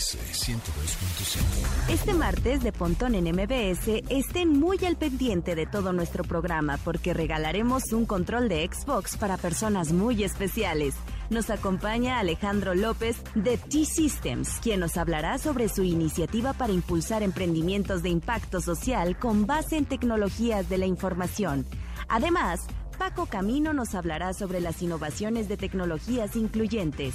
MBS 0.00 0.16
102.5. 0.32 1.92
Este 1.92 2.14
martes 2.14 2.62
de 2.62 2.72
Pontón 2.72 3.14
en 3.14 3.24
MBS 3.24 4.02
estén 4.08 4.58
muy 4.58 4.78
al 4.86 4.96
pendiente 4.96 5.54
de 5.54 5.66
todo 5.66 5.92
nuestro 5.92 6.24
programa 6.24 6.78
porque 6.78 7.12
regalaremos 7.12 7.92
un 7.92 8.06
control 8.06 8.48
de 8.48 8.66
Xbox 8.66 9.18
para 9.18 9.36
personas 9.36 9.92
muy 9.92 10.24
especiales. 10.24 10.94
Nos 11.28 11.50
acompaña 11.50 12.18
Alejandro 12.18 12.74
López 12.74 13.18
de 13.34 13.58
T-Systems, 13.58 14.60
quien 14.62 14.80
nos 14.80 14.96
hablará 14.96 15.36
sobre 15.36 15.68
su 15.68 15.82
iniciativa 15.82 16.54
para 16.54 16.72
impulsar 16.72 17.22
emprendimientos 17.22 18.02
de 18.02 18.08
impacto 18.08 18.62
social 18.62 19.18
con 19.18 19.44
base 19.46 19.76
en 19.76 19.84
tecnologías 19.84 20.66
de 20.70 20.78
la 20.78 20.86
información. 20.86 21.66
Además, 22.08 22.60
Paco 22.98 23.26
Camino 23.26 23.74
nos 23.74 23.94
hablará 23.94 24.32
sobre 24.32 24.60
las 24.60 24.80
innovaciones 24.82 25.48
de 25.48 25.56
tecnologías 25.56 26.36
incluyentes. 26.36 27.14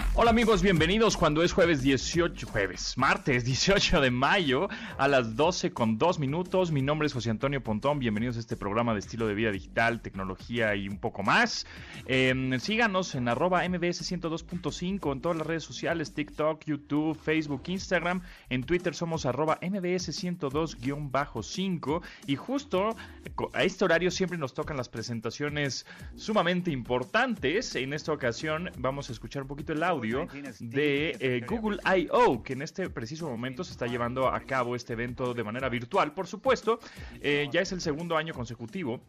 Hola 0.13 0.31
amigos, 0.31 0.61
bienvenidos 0.61 1.15
cuando 1.15 1.41
es 1.41 1.53
jueves 1.53 1.81
18, 1.81 2.45
jueves, 2.45 2.97
martes 2.97 3.45
18 3.51 4.01
de 4.01 4.11
mayo 4.11 4.67
a 4.97 5.07
las 5.07 5.37
12 5.37 5.71
con 5.71 5.97
2 5.97 6.19
minutos. 6.19 6.69
Mi 6.69 6.81
nombre 6.81 7.05
es 7.05 7.13
José 7.13 7.29
Antonio 7.29 7.63
Pontón, 7.63 7.97
bienvenidos 7.99 8.35
a 8.35 8.41
este 8.41 8.57
programa 8.57 8.91
de 8.91 8.99
estilo 8.99 9.25
de 9.25 9.35
vida 9.35 9.51
digital, 9.51 10.01
tecnología 10.01 10.75
y 10.75 10.89
un 10.89 10.97
poco 10.97 11.23
más. 11.23 11.65
Eh, 12.07 12.57
síganos 12.59 13.15
en 13.15 13.29
arroba 13.29 13.63
mbs 13.69 14.11
102.5 14.11 15.13
en 15.13 15.21
todas 15.21 15.37
las 15.37 15.47
redes 15.47 15.63
sociales, 15.63 16.13
TikTok, 16.13 16.65
YouTube, 16.65 17.17
Facebook, 17.17 17.63
Instagram. 17.67 18.21
En 18.49 18.65
Twitter 18.65 18.93
somos 18.93 19.25
arroba 19.25 19.59
mbs 19.61 20.09
102-5 20.09 22.01
y 22.27 22.35
justo 22.35 22.97
a 23.53 23.63
este 23.63 23.85
horario 23.85 24.11
siempre 24.11 24.37
nos 24.37 24.53
tocan 24.53 24.75
las 24.75 24.89
presentaciones 24.89 25.85
sumamente 26.17 26.69
importantes. 26.69 27.77
En 27.77 27.93
esta 27.93 28.11
ocasión 28.11 28.71
vamos 28.77 29.07
a 29.09 29.13
escuchar 29.13 29.43
un 29.43 29.47
poquito 29.47 29.71
el 29.71 29.83
audio 29.83 30.00
de 30.01 31.17
eh, 31.19 31.45
Google 31.47 31.79
I.O., 31.85 32.43
que 32.43 32.53
en 32.53 32.61
este 32.61 32.89
preciso 32.89 33.29
momento 33.29 33.63
se 33.63 33.71
está 33.71 33.87
llevando 33.87 34.27
a 34.27 34.39
cabo 34.41 34.75
este 34.75 34.93
evento 34.93 35.33
de 35.33 35.43
manera 35.43 35.69
virtual, 35.69 36.13
por 36.13 36.27
supuesto. 36.27 36.79
Eh, 37.21 37.47
ya 37.51 37.61
es 37.61 37.71
el 37.71 37.81
segundo 37.81 38.17
año 38.17 38.33
consecutivo 38.33 39.01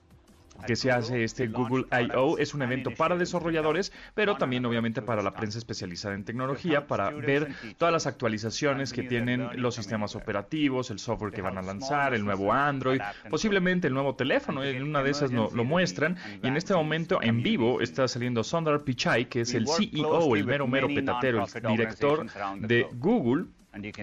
que 0.67 0.77
se 0.77 0.91
hace 0.91 1.25
este 1.25 1.49
Google 1.49 1.85
I.O. 1.91 2.39
Es 2.39 2.55
un 2.55 2.63
evento 2.63 2.91
para 2.93 3.17
desarrolladores, 3.17 3.93
pero 4.15 4.37
también 4.37 4.65
obviamente 4.65 5.03
para 5.03 5.23
la 5.23 5.33
prensa 5.33 5.59
especializada 5.59 6.15
en 6.15 6.25
tecnología, 6.25 6.87
para 6.87 7.11
ver 7.11 7.49
todas 7.79 7.93
las 7.93 8.07
actualizaciones 8.07 8.93
que 8.93 9.03
tienen 9.03 9.61
los 9.61 9.75
sistemas 9.75 10.17
operativos, 10.17 10.91
el 10.91 10.99
software 10.99 11.33
que 11.33 11.43
van 11.43 11.59
a 11.59 11.63
lanzar, 11.63 12.15
el 12.15 12.25
nuevo 12.25 12.53
Android, 12.53 13.01
posiblemente 13.31 13.89
el 13.89 13.95
nuevo 13.95 14.15
teléfono, 14.15 14.63
en 14.65 14.83
una 14.83 15.03
de 15.03 15.11
esas 15.11 15.33
lo, 15.33 15.51
lo 15.51 15.65
muestran. 15.65 16.17
Y 16.43 16.47
en 16.47 16.57
este 16.57 16.75
momento, 16.75 17.21
en 17.23 17.43
vivo, 17.43 17.81
está 17.81 18.09
saliendo 18.09 18.45
Sundar 18.45 18.83
Pichai, 18.83 19.29
que 19.29 19.43
es 19.43 19.55
el 19.55 19.67
CEO, 19.67 20.37
el 20.37 20.45
mero 20.45 20.67
mero 20.67 20.89
petatero, 20.89 21.45
el 21.55 21.63
director 21.69 22.27
de 22.61 22.87
Google, 22.95 23.47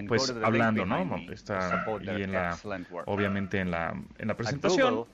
pues 0.08 0.34
hablando, 0.42 0.84
¿no? 0.84 1.16
Está 1.30 1.84
ahí 1.84 2.22
en 2.22 2.32
la, 2.32 2.58
obviamente 3.06 3.60
en 3.60 3.70
la, 3.70 3.94
en 4.18 4.28
la 4.28 4.36
presentación. 4.36 5.04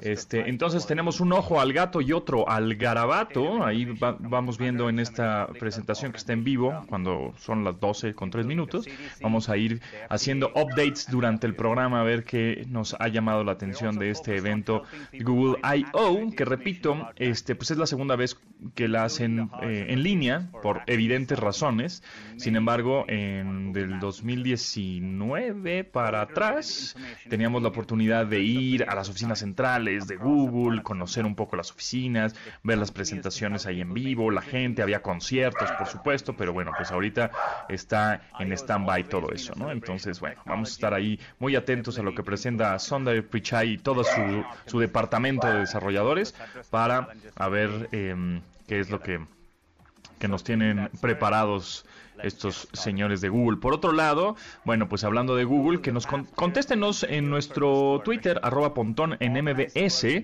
Este, 0.00 0.48
entonces 0.48 0.86
tenemos 0.86 1.20
un 1.20 1.32
ojo 1.32 1.60
al 1.60 1.72
gato 1.72 2.00
y 2.00 2.12
otro 2.12 2.48
al 2.48 2.76
garabato. 2.76 3.64
Ahí 3.64 3.84
va, 3.84 4.16
vamos 4.18 4.56
viendo 4.56 4.88
en 4.88 4.98
esta 4.98 5.48
presentación 5.58 6.12
que 6.12 6.18
está 6.18 6.32
en 6.32 6.44
vivo, 6.44 6.84
cuando 6.88 7.34
son 7.36 7.64
las 7.64 7.78
12 7.78 8.14
con 8.14 8.30
3 8.30 8.46
minutos. 8.46 8.86
Vamos 9.20 9.48
a 9.48 9.56
ir 9.56 9.82
haciendo 10.08 10.48
updates 10.54 11.10
durante 11.10 11.46
el 11.46 11.54
programa 11.54 12.00
a 12.00 12.04
ver 12.04 12.24
qué 12.24 12.64
nos 12.68 12.94
ha 12.98 13.08
llamado 13.08 13.44
la 13.44 13.52
atención 13.52 13.98
de 13.98 14.10
este 14.10 14.36
evento 14.36 14.84
Google 15.20 15.58
I.O., 15.62 16.30
que 16.34 16.44
repito, 16.44 17.10
este, 17.16 17.54
pues 17.54 17.70
es 17.70 17.78
la 17.78 17.86
segunda 17.86 18.16
vez 18.16 18.38
que 18.74 18.88
la 18.88 19.04
hacen 19.04 19.50
eh, 19.62 19.86
en 19.88 20.02
línea, 20.02 20.48
por 20.62 20.82
evidentes 21.02 21.38
razones. 21.38 22.02
Sin 22.36 22.54
embargo, 22.54 23.04
en 23.08 23.72
del 23.72 23.98
2019 23.98 25.84
para 25.84 26.22
atrás 26.22 26.96
teníamos 27.28 27.62
la 27.62 27.68
oportunidad 27.68 28.26
de 28.26 28.40
ir 28.40 28.84
a 28.88 28.94
las 28.94 29.08
oficinas 29.08 29.40
centrales 29.40 30.06
de 30.06 30.16
Google, 30.16 30.82
conocer 30.82 31.26
un 31.26 31.34
poco 31.34 31.56
las 31.56 31.72
oficinas, 31.72 32.34
ver 32.62 32.78
las 32.78 32.92
presentaciones 32.92 33.66
ahí 33.66 33.80
en 33.80 33.92
vivo, 33.92 34.30
la 34.30 34.42
gente, 34.42 34.82
había 34.82 35.02
conciertos, 35.02 35.70
por 35.72 35.88
supuesto, 35.88 36.36
pero 36.36 36.52
bueno, 36.52 36.70
pues 36.76 36.90
ahorita 36.92 37.30
está 37.68 38.22
en 38.38 38.52
stand-by 38.52 39.04
todo 39.08 39.32
eso, 39.32 39.54
¿no? 39.56 39.72
Entonces, 39.72 40.20
bueno, 40.20 40.40
vamos 40.46 40.70
a 40.70 40.72
estar 40.72 40.94
ahí 40.94 41.18
muy 41.40 41.56
atentos 41.56 41.98
a 41.98 42.02
lo 42.02 42.14
que 42.14 42.22
presenta 42.22 42.78
Sundar 42.78 43.22
Pichai 43.24 43.72
y 43.72 43.78
todo 43.78 44.04
su, 44.04 44.44
su 44.66 44.78
departamento 44.78 45.48
de 45.48 45.60
desarrolladores 45.60 46.34
para 46.70 47.08
ver 47.50 47.88
eh, 47.92 48.40
qué 48.68 48.80
es 48.80 48.90
lo 48.90 49.00
que 49.00 49.20
que 50.22 50.28
nos 50.28 50.44
tienen 50.44 50.88
preparados 51.00 51.84
estos 52.22 52.68
señores 52.72 53.20
de 53.20 53.28
Google. 53.28 53.56
Por 53.56 53.74
otro 53.74 53.90
lado, 53.90 54.36
bueno, 54.64 54.88
pues 54.88 55.02
hablando 55.02 55.34
de 55.34 55.42
Google, 55.42 55.80
que 55.80 55.90
nos 55.90 56.06
con 56.06 56.26
contéstenos 56.26 57.02
en 57.02 57.28
nuestro 57.28 58.00
Twitter, 58.04 58.38
arroba 58.44 58.72
pontón 58.72 59.16
en 59.18 59.32
MBS, 59.32 60.22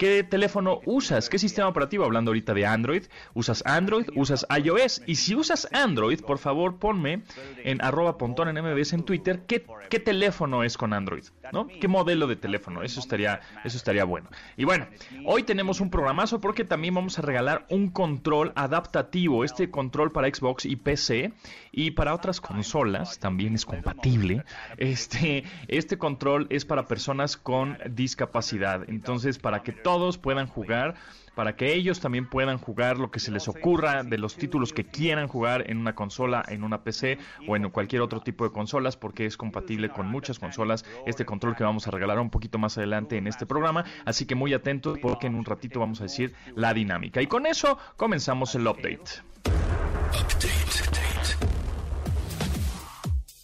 ¿qué 0.00 0.24
teléfono 0.24 0.80
usas? 0.86 1.28
¿Qué 1.28 1.38
sistema 1.38 1.68
operativo? 1.68 2.06
Hablando 2.06 2.30
ahorita 2.30 2.54
de 2.54 2.64
Android, 2.64 3.02
¿usas 3.34 3.62
Android? 3.66 4.06
¿Usas 4.16 4.46
iOS? 4.64 5.02
Y 5.06 5.16
si 5.16 5.34
usas 5.34 5.68
Android, 5.72 6.22
por 6.22 6.38
favor 6.38 6.78
ponme 6.78 7.22
en 7.64 7.84
arroba 7.84 8.16
pontón 8.16 8.48
en 8.48 8.64
MBS 8.64 8.94
en 8.94 9.02
Twitter, 9.02 9.42
¿qué, 9.46 9.66
qué 9.90 10.00
teléfono 10.00 10.64
es 10.64 10.78
con 10.78 10.94
Android? 10.94 11.24
¿No? 11.52 11.66
¿Qué 11.66 11.86
modelo 11.86 12.26
de 12.26 12.36
teléfono? 12.36 12.82
Eso 12.82 12.98
estaría, 12.98 13.40
eso 13.62 13.76
estaría 13.76 14.04
bueno. 14.04 14.30
Y 14.56 14.64
bueno, 14.64 14.86
hoy 15.26 15.42
tenemos 15.42 15.80
un 15.80 15.90
programazo 15.90 16.40
porque 16.40 16.64
también 16.64 16.94
vamos 16.94 17.18
a 17.18 17.22
regalar 17.22 17.66
un 17.68 17.90
control 17.90 18.52
adaptativo, 18.54 19.44
este 19.44 19.70
control 19.70 20.12
para 20.12 20.34
Xbox 20.34 20.64
y 20.64 20.76
PC 20.76 21.34
y 21.72 21.90
para 21.90 22.14
otras 22.14 22.40
consolas 22.40 23.18
también 23.18 23.54
es 23.54 23.66
compatible. 23.66 24.44
Este, 24.78 25.44
este 25.68 25.98
control 25.98 26.46
es 26.48 26.64
para 26.64 26.86
personas 26.86 27.36
con 27.36 27.76
discapacidad. 27.90 28.88
Entonces, 28.88 29.38
para 29.38 29.62
que 29.62 29.72
todos 29.72 29.89
puedan 30.18 30.46
jugar, 30.46 30.94
para 31.34 31.56
que 31.56 31.74
ellos 31.74 32.00
también 32.00 32.28
puedan 32.28 32.58
jugar 32.58 32.98
lo 32.98 33.10
que 33.10 33.20
se 33.20 33.30
les 33.30 33.48
ocurra 33.48 34.02
de 34.02 34.18
los 34.18 34.36
títulos 34.36 34.72
que 34.72 34.84
quieran 34.84 35.28
jugar 35.28 35.70
en 35.70 35.78
una 35.78 35.94
consola, 35.94 36.44
en 36.48 36.64
una 36.64 36.82
PC 36.82 37.18
o 37.48 37.56
en 37.56 37.68
cualquier 37.70 38.02
otro 38.02 38.20
tipo 38.20 38.44
de 38.44 38.52
consolas, 38.52 38.96
porque 38.96 39.26
es 39.26 39.36
compatible 39.36 39.88
con 39.88 40.06
muchas 40.06 40.38
consolas 40.38 40.84
este 41.06 41.24
control 41.24 41.56
que 41.56 41.64
vamos 41.64 41.86
a 41.86 41.90
regalar 41.90 42.18
un 42.18 42.30
poquito 42.30 42.58
más 42.58 42.78
adelante 42.78 43.16
en 43.16 43.26
este 43.26 43.46
programa. 43.46 43.84
Así 44.04 44.26
que 44.26 44.34
muy 44.34 44.52
atentos 44.52 44.98
porque 45.00 45.26
en 45.26 45.34
un 45.34 45.44
ratito 45.44 45.80
vamos 45.80 46.00
a 46.00 46.04
decir 46.04 46.34
la 46.54 46.74
dinámica. 46.74 47.22
Y 47.22 47.26
con 47.26 47.46
eso 47.46 47.78
comenzamos 47.96 48.54
el 48.54 48.66
update. 48.66 49.22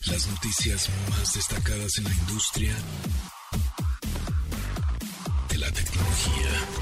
Las 0.06 0.29
noticias 0.29 0.91
más 1.11 1.35
destacadas 1.35 1.99
en 1.99 2.05
la 2.05 2.12
industria 2.12 2.73
la 6.26 6.32
tecnología. 6.32 6.75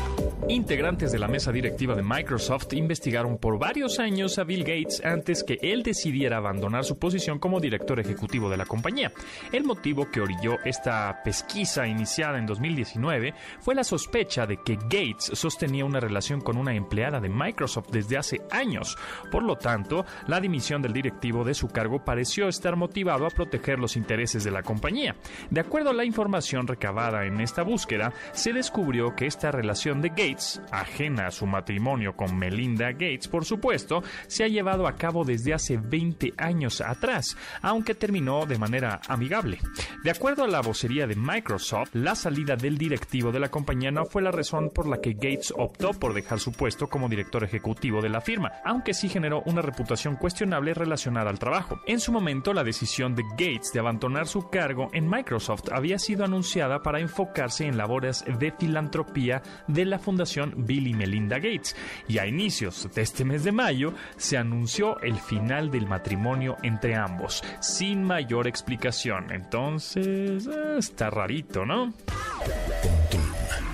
Integrantes 0.49 1.10
de 1.10 1.19
la 1.19 1.27
mesa 1.27 1.50
directiva 1.53 1.94
de 1.94 2.03
Microsoft 2.03 2.75
investigaron 2.75 3.38
por 3.38 3.59
varios 3.59 3.99
años 3.99 4.38
a 4.38 4.44
Bill 4.44 4.62
Gates 4.62 5.03
antes 5.03 5.43
que 5.43 5.59
él 5.62 5.82
decidiera 5.82 6.37
abandonar 6.37 6.85
su 6.85 6.99
posición 6.99 7.38
como 7.38 7.61
director 7.61 7.99
ejecutivo 7.99 8.50
de 8.50 8.58
la 8.58 8.67
compañía. 8.67 9.11
El 9.52 9.64
motivo 9.64 10.11
que 10.11 10.20
orilló 10.20 10.58
esta 10.67 11.23
pesquisa 11.25 11.87
iniciada 11.87 12.38
en 12.38 12.44
2019 12.44 13.32
fue 13.61 13.75
la 13.75 13.85
sospecha 13.85 14.46
de 14.46 14.58
que 14.58 14.76
Gates 14.76 15.31
sostenía 15.32 15.87
una 15.87 15.99
relación 15.99 16.43
con 16.43 16.58
una 16.58 16.75
empleada 16.75 17.20
de 17.20 17.31
Microsoft 17.31 17.88
desde 17.90 18.19
hace 18.19 18.43
años. 18.50 18.99
Por 19.32 19.44
lo 19.44 19.56
tanto, 19.56 20.05
la 20.26 20.40
dimisión 20.40 20.82
del 20.82 20.93
directivo 20.93 21.44
de 21.44 21.55
su 21.55 21.69
cargo 21.69 22.05
pareció 22.05 22.49
estar 22.49 22.76
motivado 22.76 23.25
a 23.25 23.31
proteger 23.31 23.79
los 23.79 23.97
intereses 23.97 24.44
de 24.44 24.50
la 24.50 24.62
compañía. 24.62 25.17
De 25.49 25.61
acuerdo 25.61 25.88
a 25.88 25.94
la 25.94 26.05
información 26.05 26.67
recabada 26.67 27.25
en 27.25 27.40
esta 27.40 27.62
búsqueda, 27.62 28.12
se 28.32 28.52
descubrió 28.52 29.17
que 29.17 29.25
esta 29.25 29.50
relación 29.50 30.02
de 30.02 30.11
Gates 30.11 30.34
Ajena 30.71 31.27
a 31.27 31.31
su 31.31 31.47
matrimonio 31.47 32.17
con 32.17 32.37
Melinda 32.37 32.93
Gates, 32.93 33.29
por 33.29 33.45
supuesto, 33.45 34.03
se 34.27 34.45
ha 34.45 34.49
llevado 34.49 34.87
a 34.87 34.97
cabo 34.97 35.25
desde 35.25 35.55
hace 35.55 35.77
20 35.77 36.35
años 36.37 36.81
atrás, 36.81 37.37
aunque 37.63 37.95
terminó 37.95 38.47
de 38.47 38.59
manera 38.59 39.01
amigable. 39.09 39.59
De 40.03 40.11
acuerdo 40.11 40.45
a 40.45 40.49
la 40.49 40.61
vocería 40.61 41.07
de 41.07 41.15
Microsoft, 41.15 41.91
la 41.95 42.15
salida 42.15 42.57
del 42.57 42.77
directivo 42.77 43.31
de 43.31 43.41
la 43.41 43.51
compañía 43.51 43.91
no 43.91 44.05
fue 44.07 44.23
la 44.23 44.31
razón 44.31 44.71
por 44.71 44.89
la 44.89 45.01
que 45.01 45.13
Gates 45.13 45.53
optó 45.57 45.93
por 45.93 46.15
dejar 46.15 46.41
su 46.41 46.53
puesto 46.53 46.89
como 46.89 47.09
director 47.09 47.45
ejecutivo 47.45 48.03
de 48.03 48.09
la 48.09 48.21
firma, 48.21 48.51
aunque 48.65 48.95
sí 48.95 49.09
generó 49.09 49.43
una 49.47 49.63
reputación 49.63 50.17
cuestionable 50.17 50.75
relacionada 50.75 51.31
al 51.31 51.39
trabajo. 51.39 51.81
En 51.87 52.01
su 52.01 52.13
momento, 52.13 52.53
la 52.53 52.65
decisión 52.65 53.15
de 53.15 53.23
Gates 53.31 53.73
de 53.73 53.81
abandonar 53.81 54.27
su 54.27 54.49
cargo 54.51 54.89
en 54.93 55.09
Microsoft 55.09 55.71
había 55.73 55.99
sido 55.99 56.25
anunciada 56.25 56.83
para 56.83 57.01
enfocarse 57.01 57.67
en 57.67 57.77
labores 57.77 58.25
de 58.39 58.53
filantropía 58.53 59.43
de 59.69 59.85
la 59.85 59.99
Fundación 59.99 60.24
Bill 60.56 60.88
y 60.88 60.94
Melinda 60.94 61.37
Gates, 61.37 61.76
y 62.09 62.19
a 62.19 62.26
inicios 62.26 62.88
de 62.94 63.03
este 63.03 63.25
mes 63.25 63.44
de 63.44 63.53
mayo 63.53 63.94
se 64.17 64.37
anunció 64.37 65.00
el 65.00 65.17
final 65.17 65.71
del 65.71 65.87
matrimonio 65.87 66.56
entre 66.62 66.97
ambos, 66.97 67.43
sin 67.61 68.05
mayor 68.05 68.47
explicación. 68.47 69.32
Entonces, 69.32 70.47
eh, 70.47 70.76
está 70.79 71.11
rarito, 71.11 71.65
¿no? 71.65 71.94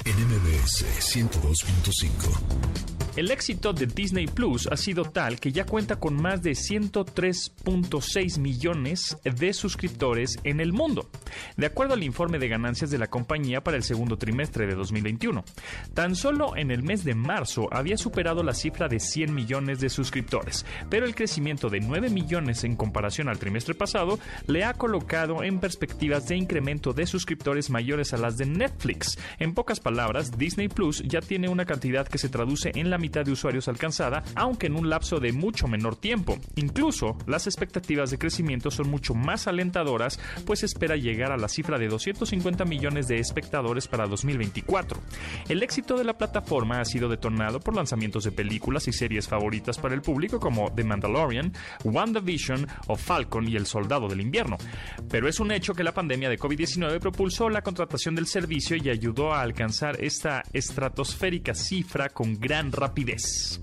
en 0.05 0.27
MBS 0.27 0.85
102.5. 1.01 3.00
El 3.17 3.33
éxito 3.33 3.73
de 3.73 3.87
Disney 3.87 4.29
Plus 4.29 4.69
ha 4.69 4.77
sido 4.77 5.03
tal 5.03 5.41
que 5.41 5.51
ya 5.51 5.67
cuenta 5.67 5.97
con 5.97 6.15
más 6.15 6.43
de 6.43 6.53
103.6 6.53 8.39
millones 8.39 9.19
de 9.25 9.53
suscriptores 9.53 10.39
en 10.45 10.61
el 10.61 10.73
mundo, 10.73 11.11
de 11.57 11.67
acuerdo 11.67 11.95
al 11.95 12.05
informe 12.05 12.39
de 12.39 12.47
ganancias 12.47 12.89
de 12.89 12.99
la 12.99 13.09
compañía 13.09 13.65
para 13.65 13.77
el 13.77 13.83
segundo 13.83 14.17
trimestre 14.17 14.69
de 14.69 14.77
2021. 14.77 15.43
Tan 15.93 16.15
solo 16.15 16.57
en 16.57 16.71
el 16.71 16.85
mes 16.85 17.03
de 17.03 17.17
marzo 17.17 17.69
había 17.73 17.97
superado 17.97 18.45
la 18.45 18.55
cifra 18.55 18.87
de 18.87 19.01
100 19.01 19.35
millones 19.35 19.81
de 19.81 19.89
suscriptores, 19.89 20.65
pero 20.89 21.05
el 21.05 21.17
crecimiento 21.17 21.69
de 21.69 21.81
9 21.81 22.11
millones 22.11 22.63
en 22.63 22.77
comparación 22.77 23.29
al 23.29 23.41
trimestre 23.41 23.75
pasado 23.75 24.21
le 24.47 24.63
ha 24.63 24.75
colocado 24.75 25.43
en 25.43 25.59
perspectivas 25.59 26.29
de 26.29 26.37
incremento 26.37 26.93
de 26.93 27.07
suscriptores 27.07 27.71
mayores 27.71 28.13
a 28.13 28.19
las 28.19 28.37
de 28.37 28.47
Netflix. 28.47 29.19
En 29.41 29.53
pocas 29.53 29.81
palabras, 29.81 30.39
Disney 30.39 30.69
Plus 30.69 31.03
ya 31.05 31.21
tiene 31.21 31.49
una 31.49 31.65
cantidad 31.65 32.07
que 32.07 32.19
se 32.19 32.29
traduce 32.29 32.71
en 32.77 32.89
la 32.89 33.00
mitad 33.01 33.25
de 33.25 33.33
usuarios 33.33 33.67
alcanzada, 33.67 34.23
aunque 34.37 34.69
en 34.69 34.77
un 34.77 34.89
lapso 34.89 35.19
de 35.19 35.33
mucho 35.33 35.67
menor 35.67 35.97
tiempo. 35.97 36.39
Incluso, 36.55 37.17
las 37.27 37.47
expectativas 37.49 38.11
de 38.11 38.19
crecimiento 38.19 38.71
son 38.71 38.89
mucho 38.89 39.15
más 39.15 39.49
alentadoras, 39.49 40.21
pues 40.47 40.63
espera 40.63 40.97
llegar 40.97 41.33
a 41.33 41.37
la 41.37 41.49
cifra 41.49 41.79
de 41.79 41.89
250 41.89 42.65
millones 42.65 43.09
de 43.09 43.19
espectadores 43.19 43.89
para 43.89 44.07
2024. 44.07 45.01
El 45.49 45.63
éxito 45.63 45.97
de 45.97 46.05
la 46.05 46.17
plataforma 46.17 46.81
ha 46.81 46.85
sido 46.85 47.09
detonado 47.09 47.61
por 47.61 47.75
lanzamientos 47.75 48.25
de 48.25 48.33
películas 48.33 48.87
y 48.89 48.93
series 48.93 49.27
favoritas 49.27 49.79
para 49.79 49.95
el 49.95 50.03
público 50.03 50.39
como 50.39 50.73
The 50.73 50.85
Mandalorian, 50.85 51.53
WandaVision 51.85 52.67
o 52.87 52.97
Falcon 52.97 53.49
y 53.49 53.57
El 53.57 53.67
Soldado 53.67 54.09
del 54.09 54.21
Invierno. 54.21 54.59
Pero 55.09 55.29
es 55.29 55.41
un 55.41 55.53
hecho 55.53 55.75
que 55.75 55.85
la 55.85 55.95
pandemia 55.95 56.29
de 56.29 56.39
COVID-19 56.39 56.99
propulsó 57.01 57.49
la 57.49 57.63
contratación 57.63 58.15
del 58.15 58.27
servicio 58.27 58.77
y 58.77 58.91
ayudó 58.91 59.33
a 59.33 59.41
alcanzar 59.41 59.97
esta 60.03 60.43
estratosférica 60.53 61.55
cifra 61.55 62.09
con 62.09 62.39
gran 62.39 62.73
rapidez 62.73 62.90
rapidez. 62.91 63.61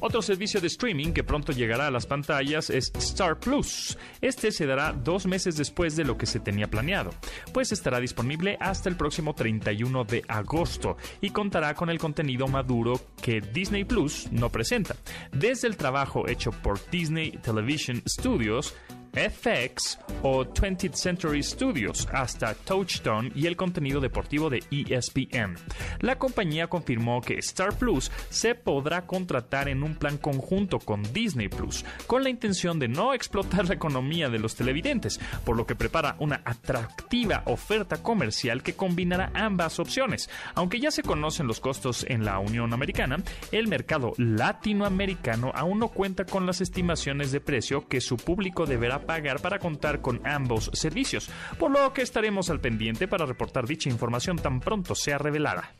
Otro 0.00 0.20
servicio 0.20 0.60
de 0.60 0.66
streaming 0.66 1.12
que 1.12 1.24
pronto 1.24 1.52
llegará 1.52 1.86
a 1.86 1.90
las 1.90 2.06
pantallas 2.06 2.68
es 2.68 2.92
Star 2.98 3.40
Plus. 3.40 3.96
Este 4.20 4.52
se 4.52 4.66
dará 4.66 4.92
dos 4.92 5.26
meses 5.26 5.56
después 5.56 5.96
de 5.96 6.04
lo 6.04 6.18
que 6.18 6.26
se 6.26 6.38
tenía 6.38 6.68
planeado, 6.68 7.10
pues 7.54 7.72
estará 7.72 7.98
disponible 7.98 8.58
hasta 8.60 8.90
el 8.90 8.96
próximo 8.96 9.34
31 9.34 10.04
de 10.04 10.22
agosto 10.28 10.98
y 11.22 11.30
contará 11.30 11.74
con 11.74 11.88
el 11.88 11.98
contenido 11.98 12.46
maduro 12.46 13.00
que 13.22 13.40
Disney 13.40 13.84
Plus 13.84 14.30
no 14.30 14.50
presenta. 14.50 14.94
Desde 15.32 15.66
el 15.68 15.78
trabajo 15.78 16.28
hecho 16.28 16.50
por 16.52 16.78
Disney 16.90 17.32
Television 17.42 18.02
Studios, 18.06 18.74
FX 19.16 19.98
o 20.22 20.44
20th 20.44 20.94
Century 20.94 21.42
Studios 21.42 22.06
hasta 22.12 22.54
Touchstone 22.54 23.32
y 23.34 23.46
el 23.46 23.56
contenido 23.56 24.00
deportivo 24.00 24.50
de 24.50 24.62
ESPN. 24.70 25.56
La 26.00 26.18
compañía 26.18 26.66
confirmó 26.68 27.22
que 27.22 27.38
Star 27.38 27.76
Plus 27.76 28.12
se 28.28 28.54
podrá 28.54 29.06
contratar 29.06 29.68
en 29.68 29.82
un 29.82 29.94
plan 29.94 30.18
conjunto 30.18 30.78
con 30.78 31.02
Disney 31.14 31.48
Plus, 31.48 31.84
con 32.06 32.22
la 32.22 32.28
intención 32.28 32.78
de 32.78 32.88
no 32.88 33.14
explotar 33.14 33.66
la 33.66 33.74
economía 33.74 34.28
de 34.28 34.38
los 34.38 34.54
televidentes, 34.54 35.18
por 35.44 35.56
lo 35.56 35.66
que 35.66 35.74
prepara 35.74 36.16
una 36.18 36.42
atractiva 36.44 37.42
oferta 37.46 38.02
comercial 38.02 38.62
que 38.62 38.74
combinará 38.74 39.30
ambas 39.34 39.78
opciones. 39.78 40.28
Aunque 40.54 40.80
ya 40.80 40.90
se 40.90 41.02
conocen 41.02 41.46
los 41.46 41.60
costos 41.60 42.04
en 42.08 42.24
la 42.24 42.38
Unión 42.38 42.74
Americana, 42.74 43.22
el 43.52 43.68
mercado 43.68 44.12
latinoamericano 44.18 45.52
aún 45.54 45.78
no 45.78 45.88
cuenta 45.88 46.26
con 46.26 46.44
las 46.44 46.60
estimaciones 46.60 47.32
de 47.32 47.40
precio 47.40 47.88
que 47.88 48.00
su 48.00 48.16
público 48.16 48.66
deberá 48.66 49.05
pagar 49.06 49.40
para 49.40 49.58
contar 49.58 50.00
con 50.00 50.20
ambos 50.26 50.70
servicios, 50.74 51.30
por 51.58 51.70
lo 51.70 51.92
que 51.92 52.02
estaremos 52.02 52.50
al 52.50 52.60
pendiente 52.60 53.08
para 53.08 53.26
reportar 53.26 53.66
dicha 53.66 53.88
información 53.88 54.36
tan 54.36 54.60
pronto 54.60 54.94
sea 54.94 55.18
revelada. 55.18 55.74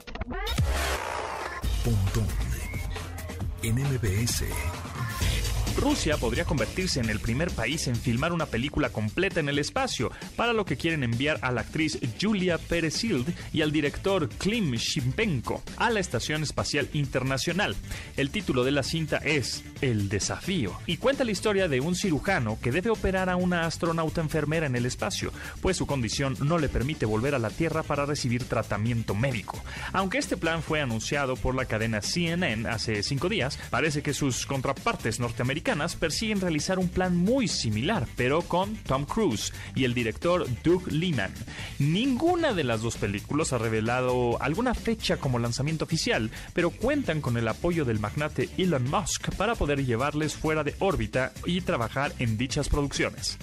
Rusia 5.77 6.17
podría 6.17 6.47
convertirse 6.47 7.01
en 7.01 7.11
el 7.11 7.21
primer 7.21 7.51
país 7.51 7.87
en 7.87 7.97
filmar 7.97 8.33
una 8.33 8.47
película 8.47 8.89
completa 8.89 9.41
en 9.41 9.51
el 9.51 9.59
espacio, 9.59 10.11
para 10.35 10.55
lo 10.55 10.65
que 10.65 10.79
quieren 10.79 11.03
enviar 11.03 11.39
a 11.43 11.53
la 11.53 11.61
actriz 11.61 11.99
Julia 12.21 12.57
Peresild 12.57 13.35
y 13.53 13.61
al 13.61 13.73
director 13.73 14.29
Klim 14.31 14.73
Shimpenko 14.73 15.63
a 15.77 15.91
la 15.91 16.01
Estación 16.01 16.43
Espacial 16.43 16.89
Internacional. 16.95 17.77
El 18.17 18.31
título 18.31 18.65
de 18.65 18.71
la 18.71 18.83
cinta 18.83 19.19
es 19.19 19.65
El 19.83 20.09
desafío 20.09 20.73
y 20.87 20.97
cuenta 20.97 21.25
la 21.25 21.33
historia 21.33 21.69
de 21.69 21.81
un 21.81 21.95
cirujano 21.95 22.59
que 22.63 22.73
debe 22.73 22.89
operar 22.89 23.29
a 23.29 23.37
una 23.37 23.67
astronauta 23.67 24.23
enfermera 24.23 24.67
en 24.67 24.77
el 24.77 24.87
espacio, 24.87 25.31
pues 25.61 25.77
su 25.77 25.87
condición 25.87 26.37
no 26.41 26.57
le 26.57 26.71
permite 26.71 27.05
volver 27.05 27.35
a 27.35 27.39
la 27.39 27.51
Tierra 27.51 27.83
para 27.83 28.07
recibir 28.07 28.45
tratamiento 28.45 29.15
médico. 29.15 29.63
Aunque 29.93 30.19
este 30.19 30.39
plan 30.39 30.63
fue 30.63 30.81
anunciado 30.81 31.37
por 31.37 31.55
la 31.55 31.67
cadena 31.67 32.01
CNN 32.01 32.67
hace 32.67 33.03
cinco 33.03 33.29
días, 33.29 33.59
parece 33.69 34.03
que 34.03 34.15
sus 34.15 34.47
contrapartes 34.47 35.21
norteamericanas 35.21 35.66
persiguen 35.99 36.41
realizar 36.41 36.79
un 36.79 36.89
plan 36.89 37.17
muy 37.17 37.49
similar, 37.49 38.07
pero 38.17 38.43
con 38.43 38.77
Tom 38.77 39.05
Cruise 39.05 39.53
y 39.75 39.85
el 39.85 39.95
director 39.95 40.47
Doug 40.63 40.87
Liman. 40.93 41.33
Ninguna 41.81 42.53
de 42.53 42.63
las 42.63 42.83
dos 42.83 42.97
películas 42.97 43.53
ha 43.53 43.59
revelado 43.59 44.41
alguna 44.41 44.75
fecha 44.75 45.17
como 45.17 45.41
lanzamiento 45.41 45.85
oficial, 45.85 46.31
pero 46.55 46.71
cuentan 46.71 47.21
con 47.21 47.37
el 47.37 47.49
apoyo 47.49 47.85
del 47.85 47.99
magnate 47.99 48.49
Elon 48.57 48.89
Musk 48.89 49.35
para 49.37 49.57
poder 49.57 49.85
llevarles 49.85 50.35
fuera 50.35 50.63
de 50.63 50.77
órbita 50.79 51.33
y 51.45 51.61
trabajar 51.63 52.13
en 52.21 52.39
dichas 52.39 52.69
producciones. 52.69 53.37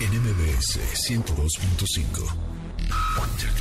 NMBS 0.00 0.78
102.5 1.08 2.52
que 3.32 3.52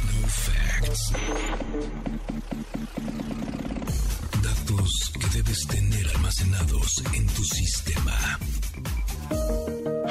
debes 5.33 5.65
tener 5.67 6.07
almacenados 6.15 7.03
en 7.13 7.25
tu 7.27 7.43
sistema. 7.43 8.39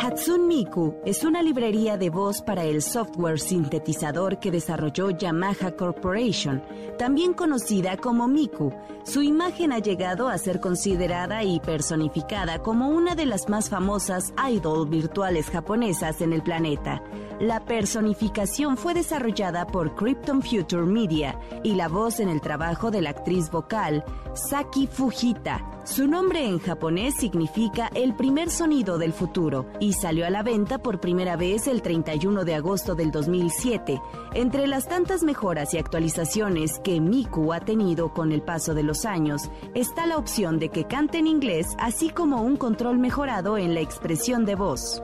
Hatsune 0.02 0.46
Miku 0.46 0.94
es 1.04 1.24
una 1.24 1.42
librería 1.42 1.96
de 1.96 2.10
voz 2.10 2.42
para 2.42 2.64
el 2.64 2.82
software 2.82 3.38
sintetizador 3.38 4.40
que 4.40 4.50
desarrolló 4.50 5.10
Yamaha 5.10 5.72
Corporation, 5.76 6.62
también 6.98 7.34
conocida 7.34 7.96
como 7.96 8.26
Miku. 8.26 8.72
Su 9.04 9.22
imagen 9.22 9.72
ha 9.72 9.78
llegado 9.78 10.28
a 10.28 10.38
ser 10.38 10.58
considerada 10.60 11.44
y 11.44 11.60
personificada 11.60 12.60
como 12.60 12.88
una 12.88 13.14
de 13.14 13.26
las 13.26 13.48
más 13.48 13.68
famosas 13.68 14.32
idol 14.50 14.88
virtuales 14.88 15.50
japonesas 15.50 16.20
en 16.20 16.32
el 16.32 16.42
planeta. 16.42 17.02
La 17.40 17.64
personificación 17.64 18.76
fue 18.76 18.94
desarrollada 18.94 19.66
por 19.66 19.94
Krypton 19.94 20.42
Future 20.42 20.84
Media 20.84 21.38
y 21.62 21.74
la 21.74 21.88
voz 21.88 22.20
en 22.20 22.28
el 22.28 22.40
trabajo 22.40 22.90
de 22.90 23.00
la 23.00 23.10
actriz 23.10 23.50
vocal 23.50 24.04
Saki 24.34 24.86
Fujita. 24.86 25.66
Su 25.84 26.06
nombre 26.06 26.46
en 26.46 26.58
japonés 26.58 27.14
significa 27.14 27.90
el 27.94 28.14
primer 28.14 28.50
sonido 28.50 28.98
del 28.98 29.09
futuro 29.12 29.66
y 29.80 29.92
salió 29.92 30.26
a 30.26 30.30
la 30.30 30.42
venta 30.42 30.78
por 30.78 31.00
primera 31.00 31.36
vez 31.36 31.66
el 31.66 31.82
31 31.82 32.44
de 32.44 32.54
agosto 32.54 32.94
del 32.94 33.10
2007. 33.10 34.00
Entre 34.34 34.66
las 34.66 34.88
tantas 34.88 35.22
mejoras 35.22 35.74
y 35.74 35.78
actualizaciones 35.78 36.80
que 36.80 37.00
Miku 37.00 37.52
ha 37.52 37.60
tenido 37.60 38.12
con 38.12 38.32
el 38.32 38.42
paso 38.42 38.74
de 38.74 38.82
los 38.82 39.04
años, 39.04 39.50
está 39.74 40.06
la 40.06 40.16
opción 40.16 40.58
de 40.58 40.68
que 40.68 40.84
cante 40.84 41.18
en 41.18 41.26
inglés, 41.26 41.66
así 41.78 42.10
como 42.10 42.42
un 42.42 42.56
control 42.56 42.98
mejorado 42.98 43.58
en 43.58 43.74
la 43.74 43.80
expresión 43.80 44.44
de 44.44 44.54
voz. 44.54 45.02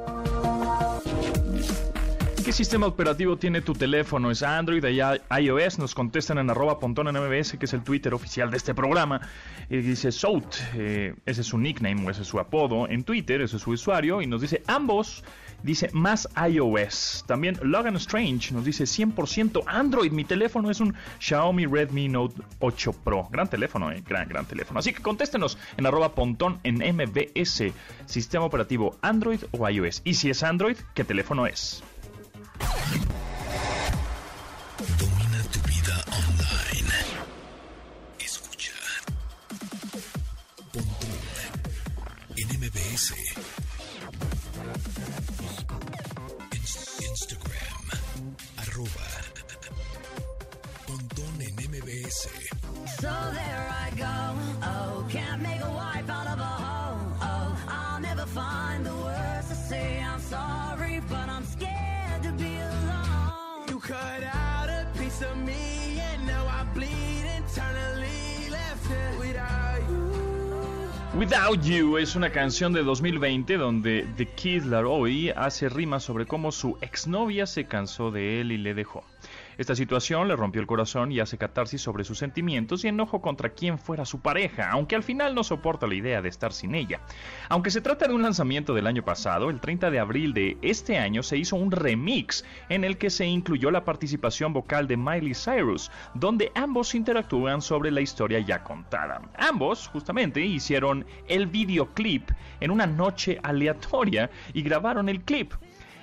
¿Qué 2.46 2.52
sistema 2.52 2.86
operativo 2.86 3.36
tiene 3.36 3.60
tu 3.60 3.72
teléfono? 3.72 4.30
¿Es 4.30 4.44
Android, 4.44 4.84
iOS? 4.84 5.80
Nos 5.80 5.96
contestan 5.96 6.38
en 6.38 6.48
arroba 6.48 6.78
pontón 6.78 7.08
en 7.08 7.16
MBS, 7.16 7.58
que 7.58 7.64
es 7.64 7.72
el 7.72 7.82
Twitter 7.82 8.14
oficial 8.14 8.52
de 8.52 8.56
este 8.56 8.72
programa. 8.72 9.20
Y 9.68 9.78
dice 9.78 10.12
Sout, 10.12 10.54
eh, 10.76 11.16
ese 11.26 11.40
es 11.40 11.46
su 11.48 11.58
nickname 11.58 12.06
o 12.06 12.08
ese 12.08 12.22
es 12.22 12.28
su 12.28 12.38
apodo 12.38 12.88
en 12.88 13.02
Twitter, 13.02 13.40
ese 13.40 13.56
es 13.56 13.62
su 13.62 13.72
usuario. 13.72 14.22
Y 14.22 14.28
nos 14.28 14.42
dice 14.42 14.62
ambos 14.68 15.24
dice 15.64 15.90
más 15.92 16.28
iOS. 16.48 17.24
También 17.26 17.58
Logan 17.62 17.96
Strange 17.96 18.54
nos 18.54 18.64
dice 18.64 18.84
100% 18.84 19.64
Android. 19.66 20.12
Mi 20.12 20.24
teléfono 20.24 20.70
es 20.70 20.78
un 20.78 20.94
Xiaomi 21.18 21.66
Redmi 21.66 22.08
Note 22.08 22.40
8 22.60 22.92
Pro. 22.92 23.28
Gran 23.28 23.48
teléfono, 23.48 23.90
eh. 23.90 24.04
gran, 24.06 24.28
gran 24.28 24.46
teléfono. 24.46 24.78
Así 24.78 24.92
que 24.92 25.02
contéstenos 25.02 25.58
en 25.76 25.86
arroba 25.86 26.14
pontón 26.14 26.60
en 26.62 26.76
MBS. 26.76 27.72
Sistema 28.04 28.44
operativo 28.44 28.96
Android 29.02 29.40
o 29.50 29.68
iOS. 29.68 30.02
Y 30.04 30.14
si 30.14 30.30
es 30.30 30.44
Android, 30.44 30.76
¿qué 30.94 31.02
teléfono 31.02 31.48
es? 31.48 31.82
Domina 34.98 35.42
tu 35.52 35.60
vida 35.68 36.04
online. 36.20 36.92
Escucha. 38.18 38.72
En 42.36 42.48
MBS. 42.60 43.14
Instagram. 47.00 47.84
Arroba. 48.58 49.06
Pontón 50.86 51.40
en 51.40 51.54
MBS. 51.70 52.28
So 53.00 53.12
there 53.32 53.66
I 53.84 53.90
go. 53.96 54.16
Oh, 54.62 55.04
can't 55.10 55.42
make 55.42 55.60
a 55.62 55.70
wife 55.70 56.08
out 56.10 56.26
of 56.26 56.38
a 56.38 56.52
hoe. 56.64 56.98
Oh, 57.22 57.56
I'll 57.68 58.00
never 58.00 58.26
find 58.26 58.84
the 58.84 58.94
words 58.94 59.48
to 59.48 59.54
say 59.54 60.00
I'm 60.02 60.20
sorry, 60.20 61.00
but 61.08 61.28
I'm 61.28 61.44
scared 61.44 61.95
cut 63.96 64.68
a 64.68 64.86
piece 64.98 65.22
of 65.22 65.36
me, 65.36 66.00
and 66.00 66.26
now 66.26 66.46
I 66.46 66.64
bleed 66.74 67.24
internally. 67.36 68.50
Left 68.50 68.90
it 68.90 69.18
without 69.18 69.80
you. 69.88 71.18
Without 71.18 71.62
You 71.62 71.98
es 71.98 72.16
una 72.16 72.30
canción 72.30 72.72
de 72.72 72.82
2020 72.82 73.56
donde 73.56 74.06
The 74.16 74.26
Kid 74.26 74.64
Laroi 74.64 75.30
hace 75.30 75.68
rimas 75.68 76.02
sobre 76.02 76.26
cómo 76.26 76.52
su 76.52 76.76
exnovia 76.80 77.46
se 77.46 77.64
cansó 77.64 78.10
de 78.10 78.40
él 78.40 78.52
y 78.52 78.58
le 78.58 78.74
dejó. 78.74 79.04
Esta 79.58 79.74
situación 79.74 80.28
le 80.28 80.36
rompió 80.36 80.60
el 80.60 80.66
corazón 80.66 81.12
y 81.12 81.20
hace 81.20 81.38
catarsis 81.38 81.80
sobre 81.80 82.04
sus 82.04 82.18
sentimientos 82.18 82.84
y 82.84 82.88
enojo 82.88 83.22
contra 83.22 83.50
quien 83.50 83.78
fuera 83.78 84.04
su 84.04 84.20
pareja, 84.20 84.70
aunque 84.70 84.96
al 84.96 85.02
final 85.02 85.34
no 85.34 85.44
soporta 85.44 85.86
la 85.86 85.94
idea 85.94 86.20
de 86.20 86.28
estar 86.28 86.52
sin 86.52 86.74
ella. 86.74 87.00
Aunque 87.48 87.70
se 87.70 87.80
trata 87.80 88.06
de 88.06 88.12
un 88.12 88.22
lanzamiento 88.22 88.74
del 88.74 88.86
año 88.86 89.02
pasado, 89.02 89.48
el 89.48 89.60
30 89.60 89.90
de 89.90 89.98
abril 89.98 90.34
de 90.34 90.58
este 90.60 90.98
año 90.98 91.22
se 91.22 91.38
hizo 91.38 91.56
un 91.56 91.70
remix 91.70 92.44
en 92.68 92.84
el 92.84 92.98
que 92.98 93.08
se 93.08 93.24
incluyó 93.24 93.70
la 93.70 93.84
participación 93.84 94.52
vocal 94.52 94.86
de 94.88 94.98
Miley 94.98 95.34
Cyrus, 95.34 95.90
donde 96.12 96.52
ambos 96.54 96.94
interactúan 96.94 97.62
sobre 97.62 97.90
la 97.90 98.02
historia 98.02 98.40
ya 98.40 98.62
contada. 98.62 99.22
Ambos, 99.38 99.88
justamente, 99.88 100.44
hicieron 100.44 101.06
el 101.28 101.46
videoclip 101.46 102.30
en 102.60 102.70
una 102.70 102.86
noche 102.86 103.38
aleatoria 103.42 104.30
y 104.52 104.60
grabaron 104.60 105.08
el 105.08 105.22
clip 105.22 105.54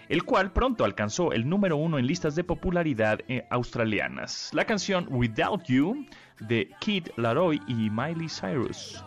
el 0.09 0.23
cual 0.23 0.51
pronto 0.51 0.85
alcanzó 0.85 1.31
el 1.31 1.47
número 1.47 1.77
uno 1.77 1.97
en 1.97 2.07
listas 2.07 2.35
de 2.35 2.43
popularidad 2.43 3.19
eh, 3.27 3.45
australianas. 3.49 4.49
La 4.53 4.65
canción 4.65 5.07
Without 5.09 5.63
You 5.65 6.05
de 6.39 6.69
Kid 6.79 7.07
Laroi 7.17 7.61
y 7.67 7.89
Miley 7.89 8.27
Cyrus. 8.29 9.03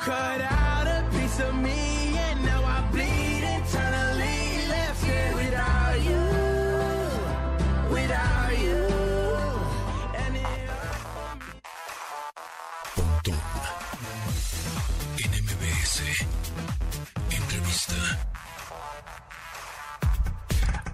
Pontón 0.00 0.59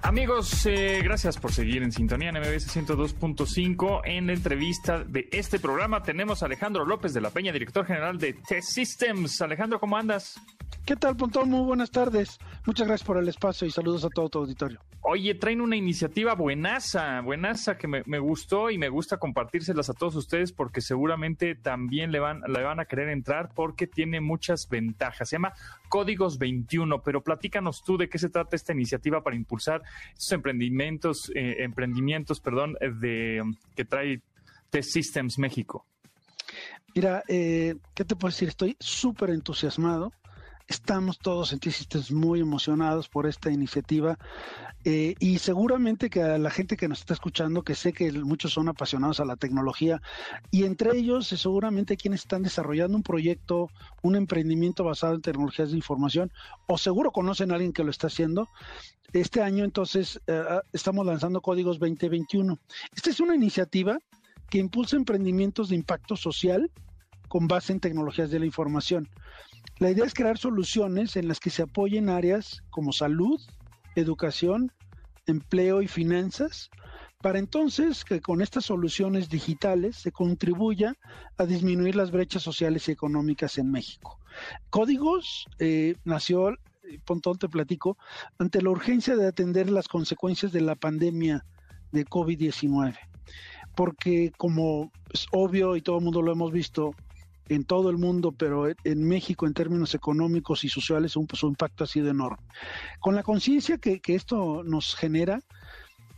Amigos, 0.06 0.64
eh, 0.66 1.00
gracias 1.02 1.36
por 1.36 1.52
seguir 1.52 1.82
en 1.82 1.90
sintonía 1.90 2.28
en 2.28 2.36
MBS 2.36 2.68
102.5. 2.68 4.02
En 4.04 4.28
la 4.28 4.34
entrevista 4.34 5.02
de 5.02 5.28
este 5.32 5.58
programa 5.58 6.04
tenemos 6.04 6.44
a 6.44 6.46
Alejandro 6.46 6.84
López 6.84 7.12
de 7.12 7.20
la 7.20 7.30
Peña, 7.30 7.50
director 7.50 7.84
general 7.84 8.16
de 8.16 8.34
Test 8.34 8.70
Systems. 8.70 9.42
Alejandro, 9.42 9.80
¿cómo 9.80 9.96
andas? 9.96 10.40
¿Qué 10.86 10.94
tal, 10.94 11.16
Pontón? 11.16 11.50
Muy 11.50 11.62
buenas 11.62 11.90
tardes. 11.90 12.38
Muchas 12.64 12.86
gracias 12.86 13.04
por 13.04 13.18
el 13.18 13.26
espacio 13.26 13.66
y 13.66 13.72
saludos 13.72 14.04
a 14.04 14.08
todo 14.08 14.28
tu 14.28 14.38
auditorio. 14.38 14.78
Oye, 15.00 15.34
traen 15.34 15.60
una 15.60 15.74
iniciativa 15.74 16.36
buenaza, 16.36 17.20
buenaza 17.22 17.76
que 17.76 17.88
me, 17.88 18.04
me 18.06 18.20
gustó 18.20 18.70
y 18.70 18.78
me 18.78 18.88
gusta 18.88 19.16
compartírselas 19.16 19.90
a 19.90 19.94
todos 19.94 20.14
ustedes 20.14 20.52
porque 20.52 20.80
seguramente 20.80 21.56
también 21.56 22.12
le 22.12 22.20
van, 22.20 22.40
le 22.46 22.62
van 22.62 22.78
a 22.78 22.84
querer 22.84 23.08
entrar 23.08 23.50
porque 23.52 23.88
tiene 23.88 24.20
muchas 24.20 24.68
ventajas. 24.70 25.28
Se 25.28 25.34
llama 25.34 25.54
Códigos 25.88 26.38
21, 26.38 27.02
pero 27.02 27.20
platícanos 27.20 27.82
tú 27.84 27.96
de 27.96 28.08
qué 28.08 28.18
se 28.18 28.28
trata 28.28 28.54
esta 28.54 28.72
iniciativa 28.72 29.24
para 29.24 29.34
impulsar 29.34 29.82
estos 30.12 30.30
emprendimientos, 30.30 31.32
eh, 31.34 31.64
emprendimientos, 31.64 32.38
perdón, 32.38 32.74
de 33.00 33.42
que 33.74 33.84
trae 33.84 34.22
Test 34.70 34.90
Systems 34.90 35.36
México. 35.40 35.84
Mira, 36.94 37.24
eh, 37.26 37.74
¿qué 37.92 38.04
te 38.04 38.14
puedo 38.14 38.30
decir? 38.30 38.48
Estoy 38.50 38.76
súper 38.78 39.30
entusiasmado. 39.30 40.12
Estamos 40.68 41.20
todos 41.20 41.52
en 41.52 41.61
T-Systems 41.61 42.11
muy 42.11 42.40
emocionados 42.40 43.08
por 43.08 43.26
esta 43.26 43.52
iniciativa 43.52 44.18
eh, 44.85 45.14
y 45.20 45.38
seguramente 45.38 46.11
que 46.11 46.23
a 46.23 46.38
la 46.38 46.50
gente 46.50 46.76
que 46.76 46.88
nos 46.88 46.99
está 46.99 47.14
escuchando, 47.14 47.62
que 47.62 47.76
sé 47.76 47.92
que 47.92 48.11
muchos 48.11 48.52
son 48.52 48.68
apasionados 48.68 49.20
a 49.20 49.25
la 49.25 49.37
tecnología 49.37 50.02
y 50.50 50.64
entre 50.64 50.96
ellos 50.99 51.32
eh, 51.32 51.37
seguramente 51.37 51.96
quienes 51.96 52.23
están 52.23 52.42
desarrollando 52.42 52.96
un 52.96 53.04
proyecto, 53.04 53.70
un 54.02 54.16
emprendimiento 54.16 54.82
basado 54.82 55.14
en 55.14 55.23
tecnologías 55.23 55.70
de 55.70 55.76
información 55.76 56.32
o 56.66 56.78
seguro 56.78 57.12
conocen 57.12 57.52
a 57.52 57.54
alguien 57.54 57.73
que 57.73 57.85
lo 57.85 57.90
está 57.90 58.08
haciendo. 58.08 58.49
Este 59.12 59.42
año 59.42 59.62
entonces 59.62 60.20
eh, 60.26 60.42
estamos 60.73 61.06
lanzando 61.06 61.42
Códigos 61.42 61.78
2021. 61.78 62.58
Esta 62.92 63.11
es 63.11 63.20
una 63.20 63.37
iniciativa 63.37 63.99
que 64.50 64.58
impulsa 64.58 64.96
emprendimientos 64.96 65.68
de 65.68 65.76
impacto 65.76 66.16
social 66.16 66.73
con 67.28 67.46
base 67.46 67.73
en 67.73 67.80
tecnologías 67.80 68.30
de 68.30 68.40
la 68.40 68.46
información. 68.46 69.08
La 69.78 69.90
idea 69.90 70.06
es 70.06 70.14
crear 70.14 70.38
soluciones 70.38 71.16
en 71.16 71.28
las 71.28 71.38
que 71.38 71.50
se 71.50 71.62
apoyen 71.62 72.09
áreas 72.09 72.62
como 72.71 72.92
salud, 72.92 73.38
educación, 73.95 74.73
empleo 75.26 75.83
y 75.83 75.88
finanzas, 75.88 76.71
para 77.21 77.38
entonces 77.38 78.04
que 78.04 78.21
con 78.21 78.40
estas 78.40 78.64
soluciones 78.64 79.28
digitales 79.28 79.97
se 79.97 80.12
contribuya 80.12 80.95
a 81.37 81.45
disminuir 81.45 81.95
las 81.95 82.11
brechas 82.11 82.42
sociales 82.42 82.88
y 82.88 82.92
económicas 82.92 83.59
en 83.59 83.71
México. 83.71 84.18
Códigos 84.71 85.47
eh, 85.59 85.97
nació, 86.04 86.52
eh, 86.52 86.56
Pontón 87.04 87.37
te 87.37 87.49
platico, 87.49 87.99
ante 88.38 88.62
la 88.62 88.71
urgencia 88.71 89.14
de 89.14 89.26
atender 89.26 89.68
las 89.68 89.88
consecuencias 89.88 90.52
de 90.52 90.61
la 90.62 90.75
pandemia 90.75 91.45
de 91.92 92.06
COVID-19, 92.06 92.97
porque 93.75 94.33
como 94.38 94.90
es 95.12 95.26
obvio 95.33 95.76
y 95.76 95.83
todo 95.83 95.99
el 95.99 96.04
mundo 96.04 96.23
lo 96.23 96.33
hemos 96.33 96.52
visto, 96.52 96.95
en 97.48 97.64
todo 97.64 97.90
el 97.90 97.98
mundo, 97.98 98.32
pero 98.32 98.66
en 98.68 99.08
México 99.08 99.46
en 99.46 99.54
términos 99.54 99.94
económicos 99.94 100.64
y 100.64 100.68
sociales 100.68 101.12
su 101.12 101.46
impacto 101.46 101.84
ha 101.84 101.86
sido 101.86 102.10
enorme. 102.10 102.46
Con 103.00 103.14
la 103.14 103.22
conciencia 103.22 103.78
que, 103.78 104.00
esto 104.06 104.62
nos 104.64 104.94
genera, 104.94 105.40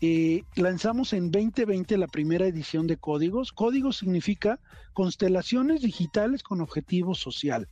eh, 0.00 0.42
lanzamos 0.54 1.12
en 1.12 1.30
2020 1.30 1.98
la 1.98 2.06
primera 2.06 2.46
edición 2.46 2.86
de 2.86 2.96
Códigos. 2.96 3.52
Códigos 3.52 3.98
significa 3.98 4.60
constelaciones 4.92 5.82
digitales 5.82 6.42
con 6.42 6.60
objetivo 6.60 7.14
social. 7.14 7.68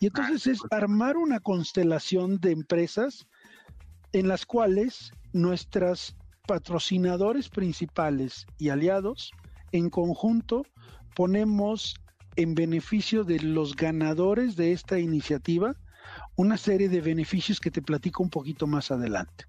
Y 0.00 0.06
entonces 0.06 0.46
es 0.46 0.60
armar 0.70 1.16
una 1.16 1.40
constelación 1.40 2.38
de 2.38 2.52
empresas 2.52 3.26
en 4.12 4.28
las 4.28 4.46
cuales 4.46 5.12
nuestros 5.32 6.16
patrocinadores 6.46 7.48
principales 7.48 8.46
y 8.58 8.68
aliados 8.68 9.32
en 9.72 9.90
conjunto 9.90 10.64
ponemos 11.16 11.96
en 12.36 12.54
beneficio 12.54 13.24
de 13.24 13.40
los 13.40 13.76
ganadores 13.76 14.56
de 14.56 14.72
esta 14.72 14.98
iniciativa 14.98 15.74
una 16.36 16.56
serie 16.56 16.88
de 16.88 17.00
beneficios 17.00 17.60
que 17.60 17.70
te 17.70 17.82
platico 17.82 18.22
un 18.22 18.30
poquito 18.30 18.66
más 18.66 18.90
adelante. 18.90 19.44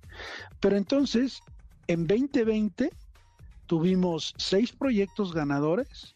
Pero 0.60 0.78
entonces, 0.78 1.42
en 1.88 2.08
2020 2.08 2.92
tuvimos 3.66 4.34
seis 4.38 4.72
proyectos 4.72 5.34
ganadores, 5.34 6.16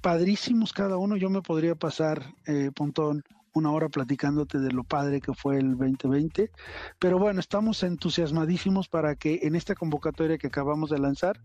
padrísimos 0.00 0.72
cada 0.72 0.98
uno. 0.98 1.16
Yo 1.16 1.30
me 1.30 1.42
podría 1.42 1.74
pasar, 1.74 2.34
eh, 2.46 2.70
Pontón, 2.74 3.24
una 3.54 3.70
hora 3.70 3.88
platicándote 3.88 4.58
de 4.58 4.72
lo 4.72 4.84
padre 4.84 5.20
que 5.20 5.32
fue 5.32 5.58
el 5.58 5.76
2020. 5.78 6.50
Pero 6.98 7.18
bueno, 7.18 7.40
estamos 7.40 7.82
entusiasmadísimos 7.82 8.88
para 8.88 9.14
que 9.14 9.40
en 9.44 9.54
esta 9.54 9.74
convocatoria 9.74 10.38
que 10.38 10.48
acabamos 10.48 10.90
de 10.90 10.98
lanzar 10.98 11.40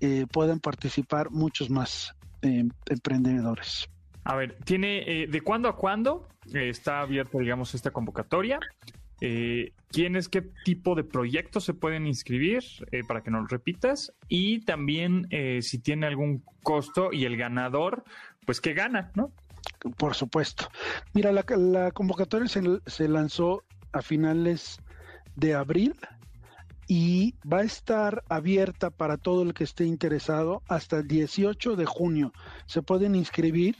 eh, 0.00 0.26
puedan 0.32 0.60
participar 0.60 1.30
muchos 1.30 1.68
más 1.68 2.14
em, 2.42 2.68
emprendedores. 2.86 3.88
A 4.24 4.36
ver, 4.36 4.56
tiene 4.64 5.26
de 5.28 5.40
cuándo 5.40 5.68
a 5.68 5.76
cuándo 5.76 6.28
está 6.52 7.00
abierta, 7.00 7.38
digamos, 7.38 7.74
esta 7.74 7.90
convocatoria. 7.90 8.60
Eh, 9.20 9.72
¿Quiénes, 9.88 10.28
qué 10.28 10.42
tipo 10.64 10.94
de 10.94 11.04
proyectos 11.04 11.64
se 11.64 11.74
pueden 11.74 12.06
inscribir 12.06 12.62
para 13.08 13.22
que 13.22 13.30
nos 13.30 13.42
lo 13.42 13.46
repitas? 13.48 14.12
Y 14.28 14.60
también 14.60 15.28
si 15.60 15.78
tiene 15.78 16.06
algún 16.06 16.44
costo 16.62 17.12
y 17.12 17.24
el 17.24 17.36
ganador, 17.36 18.04
pues 18.46 18.60
que 18.60 18.74
gana, 18.74 19.10
¿no? 19.14 19.32
Por 19.96 20.14
supuesto. 20.14 20.68
Mira, 21.12 21.32
la, 21.32 21.90
convocatoria 21.92 22.48
se, 22.48 23.08
lanzó 23.08 23.64
a 23.92 24.02
finales 24.02 24.80
de 25.36 25.54
abril 25.54 25.94
y 26.94 27.34
va 27.50 27.60
a 27.60 27.64
estar 27.64 28.22
abierta 28.28 28.90
para 28.90 29.16
todo 29.16 29.44
el 29.44 29.54
que 29.54 29.64
esté 29.64 29.86
interesado 29.86 30.62
hasta 30.68 30.98
el 30.98 31.08
18 31.08 31.74
de 31.74 31.86
junio. 31.86 32.34
Se 32.66 32.82
pueden 32.82 33.14
inscribir 33.14 33.76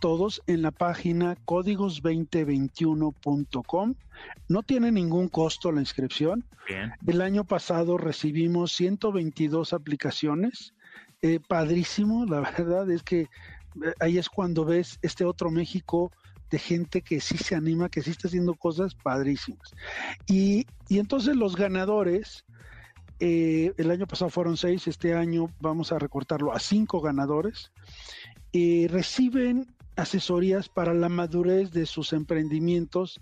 todos 0.00 0.42
en 0.48 0.62
la 0.62 0.72
página 0.72 1.36
códigos2021.com. 1.46 3.94
No 4.48 4.64
tiene 4.64 4.90
ningún 4.90 5.28
costo 5.28 5.70
la 5.70 5.78
inscripción. 5.78 6.44
El 7.06 7.20
año 7.20 7.44
pasado 7.44 7.96
recibimos 7.96 8.72
122 8.72 9.72
aplicaciones. 9.72 10.74
Eh, 11.22 11.38
padrísimo, 11.38 12.26
la 12.26 12.40
verdad 12.58 12.90
es 12.90 13.04
que 13.04 13.28
ahí 14.00 14.18
es 14.18 14.28
cuando 14.28 14.64
ves 14.64 14.98
este 15.02 15.24
otro 15.24 15.52
México 15.52 16.10
de 16.50 16.58
gente 16.58 17.02
que 17.02 17.20
sí 17.20 17.36
se 17.36 17.54
anima, 17.54 17.88
que 17.88 18.02
sí 18.02 18.10
está 18.10 18.28
haciendo 18.28 18.54
cosas 18.54 18.94
padrísimas. 18.94 19.74
Y, 20.26 20.66
entonces 20.88 21.36
los 21.36 21.56
ganadores, 21.56 22.44
eh, 23.20 23.72
el 23.76 23.90
año 23.90 24.06
pasado 24.06 24.30
fueron 24.30 24.56
seis, 24.56 24.86
este 24.86 25.14
año 25.14 25.50
vamos 25.60 25.92
a 25.92 25.98
recortarlo 25.98 26.52
a 26.52 26.60
cinco 26.60 27.00
ganadores, 27.00 27.72
eh, 28.52 28.86
reciben 28.90 29.66
asesorías 29.96 30.68
para 30.68 30.94
la 30.94 31.08
madurez 31.08 31.72
de 31.72 31.84
sus 31.84 32.12
emprendimientos. 32.12 33.20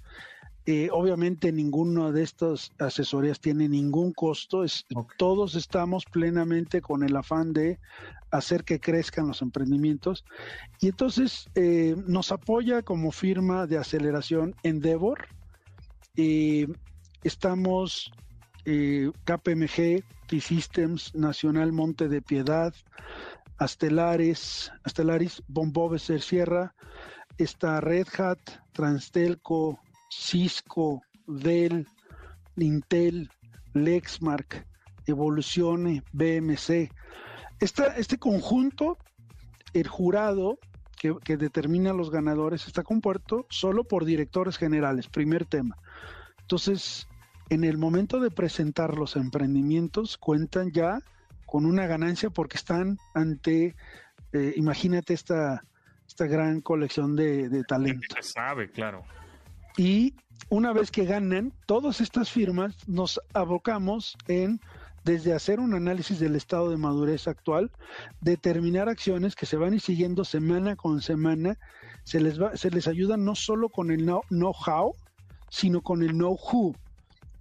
Eh, 0.67 0.89
obviamente 0.93 1.53
ninguna 1.53 2.11
de 2.11 2.25
estas 2.25 2.73
asesorías 2.79 3.41
tiene 3.41 3.69
ningún 3.69 4.13
costo, 4.13 4.65
es, 4.65 4.85
todos 5.17 5.55
estamos 5.55 6.05
plenamente 6.05 6.81
con 6.81 7.05
el 7.05 7.17
afán 7.17 7.53
de 7.53 7.79
hacer 8.37 8.65
que 8.65 8.81
crezcan 8.81 9.29
los 9.29 9.43
emprendimientos. 9.43 10.25
Y 10.81 10.89
entonces 10.89 11.49
eh, 11.55 11.97
nos 12.07 12.33
apoya 12.33 12.83
como 12.83 13.13
firma 13.13 13.67
de 13.67 13.79
aceleración 13.79 14.55
Endeavor. 14.63 15.29
Eh, 16.17 16.67
estamos 17.23 18.13
eh, 18.65 19.11
KPMG, 19.25 20.03
T-Systems, 20.27 21.15
Nacional 21.15 21.73
Monte 21.73 22.09
de 22.09 22.23
Piedad, 22.23 22.75
Astelares, 23.59 24.71
Astelaris, 24.85 25.43
Bomboveser 25.49 26.21
Sierra, 26.21 26.75
está 27.39 27.81
Red 27.81 28.09
Hat, 28.19 28.39
Transtelco, 28.73 29.81
Cisco, 30.11 31.03
Dell, 31.27 31.87
Intel, 32.57 33.31
Lexmark, 33.75 34.67
Evolucione, 35.07 36.03
BMC, 36.13 36.91
este 37.61 38.19
conjunto, 38.19 38.99
el 39.73 39.89
jurado 39.89 40.59
que, 40.97 41.37
determina 41.37 41.93
los 41.93 42.11
ganadores 42.11 42.67
está 42.67 42.83
compuesto 42.83 43.47
solo 43.51 43.85
por 43.85 44.05
directores 44.05 44.57
generales, 44.57 45.09
primer 45.09 45.45
tema. 45.45 45.77
Entonces, 46.41 47.07
en 47.51 47.65
el 47.65 47.79
momento 47.79 48.21
de 48.21 48.31
presentar 48.31 48.97
los 48.97 49.17
emprendimientos, 49.17 50.17
cuentan 50.17 50.73
ya 50.73 51.01
con 51.45 51.65
una 51.65 51.87
ganancia 51.87 52.31
porque 52.31 52.57
están 52.57 52.99
ante, 53.15 53.77
eh, 54.33 54.53
imagínate 54.57 55.15
esta, 55.15 55.65
esta 56.07 56.27
gran 56.27 56.61
colección 56.61 57.15
de, 57.15 57.49
de 57.49 57.65
talentos. 57.65 58.17
Se 58.21 58.33
sabe, 58.33 58.71
claro. 58.71 59.05
Y 59.77 60.15
una 60.49 60.73
vez 60.73 60.91
que 60.91 61.05
ganan, 61.05 61.53
todas 61.67 62.01
estas 62.01 62.31
firmas 62.31 62.77
nos 62.89 63.21
abocamos 63.35 64.17
en 64.27 64.61
desde 65.07 65.33
hacer 65.33 65.61
un 65.61 65.73
análisis 65.73 66.19
del 66.19 66.35
estado 66.35 66.69
de 66.69 66.77
madurez 66.77 67.29
actual, 67.29 67.71
determinar 68.21 68.89
acciones 68.89 69.37
que 69.37 69.47
se 69.47 69.57
van 69.57 69.73
y 69.73 69.79
siguiendo 69.79 70.25
semana 70.25 70.75
con 70.75 71.01
semana, 71.01 71.57
se 72.03 72.19
les, 72.19 72.43
va, 72.43 72.57
se 72.57 72.71
les 72.71 72.89
ayuda 72.89 73.17
no 73.17 73.37
solo 73.37 73.69
con 73.69 73.93
el 73.93 74.05
know-how, 74.05 74.95
sino 75.49 75.81
con 75.81 76.03
el 76.03 76.11
know-who. 76.11 76.75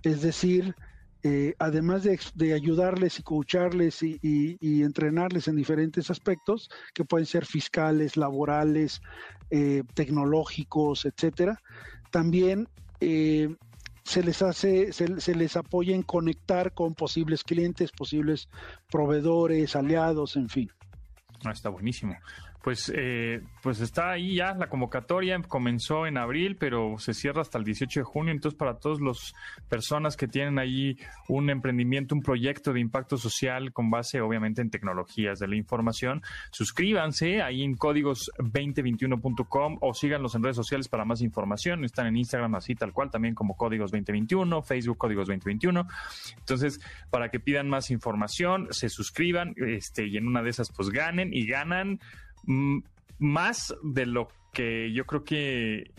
Es 0.03 0.21
decir, 0.21 0.75
eh, 1.23 1.55
además 1.57 2.03
de, 2.03 2.53
ayudarles 2.53 3.17
y 3.17 3.23
coacharles 3.23 4.03
y, 4.03 4.83
entrenarles 4.83 5.47
en 5.47 5.55
diferentes 5.55 6.11
aspectos, 6.11 6.69
que 6.93 7.03
pueden 7.03 7.25
ser 7.25 7.47
fiscales, 7.47 8.15
laborales, 8.15 9.01
eh, 9.49 9.81
tecnológicos, 9.95 11.03
etcétera, 11.05 11.59
también 12.11 12.69
eh, 12.99 13.55
se 14.05 14.21
les 14.21 14.41
hace, 14.43 14.93
se, 14.93 15.35
les 15.35 15.57
apoya 15.57 15.95
en 15.95 16.03
conectar 16.03 16.73
con 16.73 16.93
posibles 16.93 17.43
clientes, 17.43 17.91
posibles 17.91 18.47
proveedores, 18.91 19.75
aliados, 19.75 20.35
en 20.35 20.47
fin. 20.47 20.71
Ah, 21.43 21.51
está 21.51 21.69
buenísimo. 21.69 22.15
Pues, 22.65 22.91
eh, 22.95 23.41
pues 23.61 23.79
está 23.79 24.09
ahí 24.09 24.37
ya 24.37 24.55
la 24.55 24.69
convocatoria, 24.69 25.39
comenzó 25.47 26.07
en 26.07 26.17
abril, 26.17 26.57
pero 26.57 26.95
se 26.97 27.13
cierra 27.13 27.43
hasta 27.43 27.59
el 27.59 27.63
18 27.63 27.99
de 27.99 28.03
junio. 28.03 28.33
Entonces, 28.33 28.57
para 28.57 28.79
todas 28.79 28.99
las 28.99 29.35
personas 29.69 30.17
que 30.17 30.27
tienen 30.27 30.57
ahí 30.57 30.97
un 31.27 31.51
emprendimiento, 31.51 32.15
un 32.15 32.23
proyecto 32.23 32.73
de 32.73 32.79
impacto 32.79 33.19
social 33.19 33.71
con 33.71 33.91
base, 33.91 34.19
obviamente, 34.19 34.63
en 34.63 34.71
tecnologías 34.71 35.37
de 35.37 35.47
la 35.47 35.55
información, 35.55 36.23
suscríbanse 36.49 37.43
ahí 37.43 37.61
en 37.61 37.77
códigos2021.com 37.77 39.77
o 39.81 39.93
síganlos 39.93 40.33
en 40.33 40.41
redes 40.41 40.55
sociales 40.55 40.87
para 40.87 41.05
más 41.05 41.21
información. 41.21 41.85
Están 41.85 42.07
en 42.07 42.17
Instagram 42.17 42.55
así 42.55 42.73
tal 42.73 42.93
cual, 42.93 43.11
también 43.11 43.35
como 43.35 43.55
Códigos 43.55 43.91
2021, 43.91 44.63
Facebook 44.63 44.97
Códigos 44.97 45.27
2021. 45.27 45.87
Entonces, 46.39 46.79
para 47.11 47.29
que 47.29 47.39
pidan 47.39 47.69
más 47.69 47.91
información, 47.91 48.69
se 48.71 48.89
suscriban 48.89 49.53
este, 49.55 50.07
y 50.07 50.17
en 50.17 50.25
una 50.25 50.41
de 50.41 50.49
esas, 50.49 50.71
pues 50.71 50.89
ganen 50.89 51.31
y 51.31 51.45
ganan 51.45 51.99
más 52.45 53.75
de 53.83 54.05
lo 54.05 54.27
que 54.53 54.91
yo 54.93 55.05
creo 55.05 55.23
que 55.23 55.91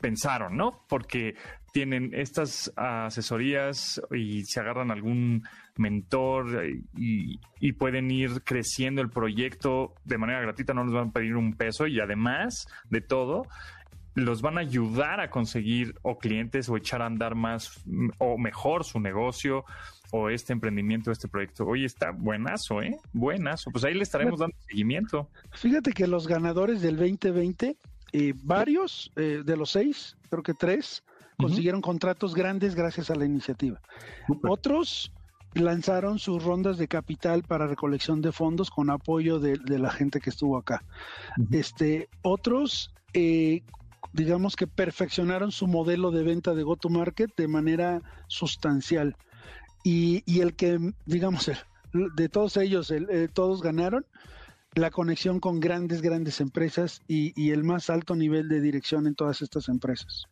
pensaron, 0.00 0.56
¿no? 0.56 0.84
Porque 0.88 1.36
tienen 1.72 2.10
estas 2.14 2.72
asesorías 2.76 4.00
y 4.10 4.44
se 4.44 4.60
agarran 4.60 4.90
algún 4.90 5.44
mentor 5.76 6.66
y, 6.96 7.38
pueden 7.72 8.10
ir 8.10 8.42
creciendo 8.44 9.00
el 9.00 9.08
proyecto 9.08 9.94
de 10.04 10.18
manera 10.18 10.40
gratuita, 10.40 10.74
no 10.74 10.84
les 10.84 10.92
van 10.92 11.08
a 11.08 11.12
pedir 11.12 11.36
un 11.36 11.54
peso 11.54 11.86
y 11.86 12.00
además 12.00 12.66
de 12.90 13.00
todo, 13.00 13.46
los 14.14 14.42
van 14.42 14.58
a 14.58 14.62
ayudar 14.62 15.20
a 15.20 15.30
conseguir 15.30 15.94
o 16.02 16.18
clientes 16.18 16.68
o 16.68 16.76
echar 16.76 17.00
a 17.00 17.06
andar 17.06 17.36
más 17.36 17.82
o 18.18 18.36
mejor 18.36 18.84
su 18.84 19.00
negocio 19.00 19.64
o 20.12 20.28
este 20.28 20.52
emprendimiento, 20.52 21.10
este 21.10 21.28
proyecto. 21.28 21.66
Oye, 21.66 21.86
está 21.86 22.10
buenazo, 22.10 22.82
¿eh? 22.82 22.98
Buenazo. 23.12 23.70
Pues 23.70 23.84
ahí 23.84 23.94
le 23.94 24.02
estaremos 24.02 24.40
dando 24.40 24.56
seguimiento. 24.68 25.28
Fíjate 25.52 25.92
que 25.92 26.06
los 26.06 26.26
ganadores 26.26 26.82
del 26.82 26.96
2020, 26.96 27.76
eh, 28.12 28.34
varios 28.42 29.12
eh, 29.16 29.42
de 29.44 29.56
los 29.56 29.70
seis, 29.70 30.16
creo 30.28 30.42
que 30.42 30.54
tres, 30.54 31.04
consiguieron 31.36 31.80
contratos 31.80 32.34
grandes 32.34 32.74
gracias 32.74 33.10
a 33.10 33.14
la 33.14 33.24
iniciativa. 33.24 33.80
Otros 34.42 35.12
lanzaron 35.54 36.18
sus 36.18 36.44
rondas 36.44 36.78
de 36.78 36.86
capital 36.86 37.42
para 37.42 37.66
recolección 37.66 38.20
de 38.20 38.30
fondos 38.30 38.70
con 38.70 38.90
apoyo 38.90 39.40
de, 39.40 39.58
la 39.78 39.90
gente 39.90 40.20
que 40.20 40.30
estuvo 40.30 40.56
acá. 40.56 40.84
Este, 41.50 42.08
otros 42.22 42.92
eh, 43.14 43.62
digamos 44.12 44.56
que 44.56 44.66
perfeccionaron 44.66 45.52
su 45.52 45.66
modelo 45.66 46.10
de 46.10 46.22
venta 46.22 46.54
de 46.54 46.62
go-to-market 46.62 47.34
de 47.36 47.48
manera 47.48 48.02
sustancial. 48.26 49.16
Y, 49.82 50.40
el 50.40 50.54
que, 50.54 50.78
digamos, 51.06 51.50
de 51.92 52.28
todos 52.28 52.56
ellos, 52.56 52.92
todos 53.32 53.62
ganaron 53.62 54.04
la 54.74 54.90
conexión 54.90 55.40
con 55.40 55.60
grandes, 55.60 56.02
grandes 56.02 56.40
empresas 56.40 57.02
y, 57.08 57.50
el 57.50 57.64
más 57.64 57.90
alto 57.90 58.14
nivel 58.14 58.48
de 58.48 58.60
dirección 58.60 59.06
en 59.06 59.14
todas 59.14 59.42
estas 59.42 59.68
empresas. 59.68 60.24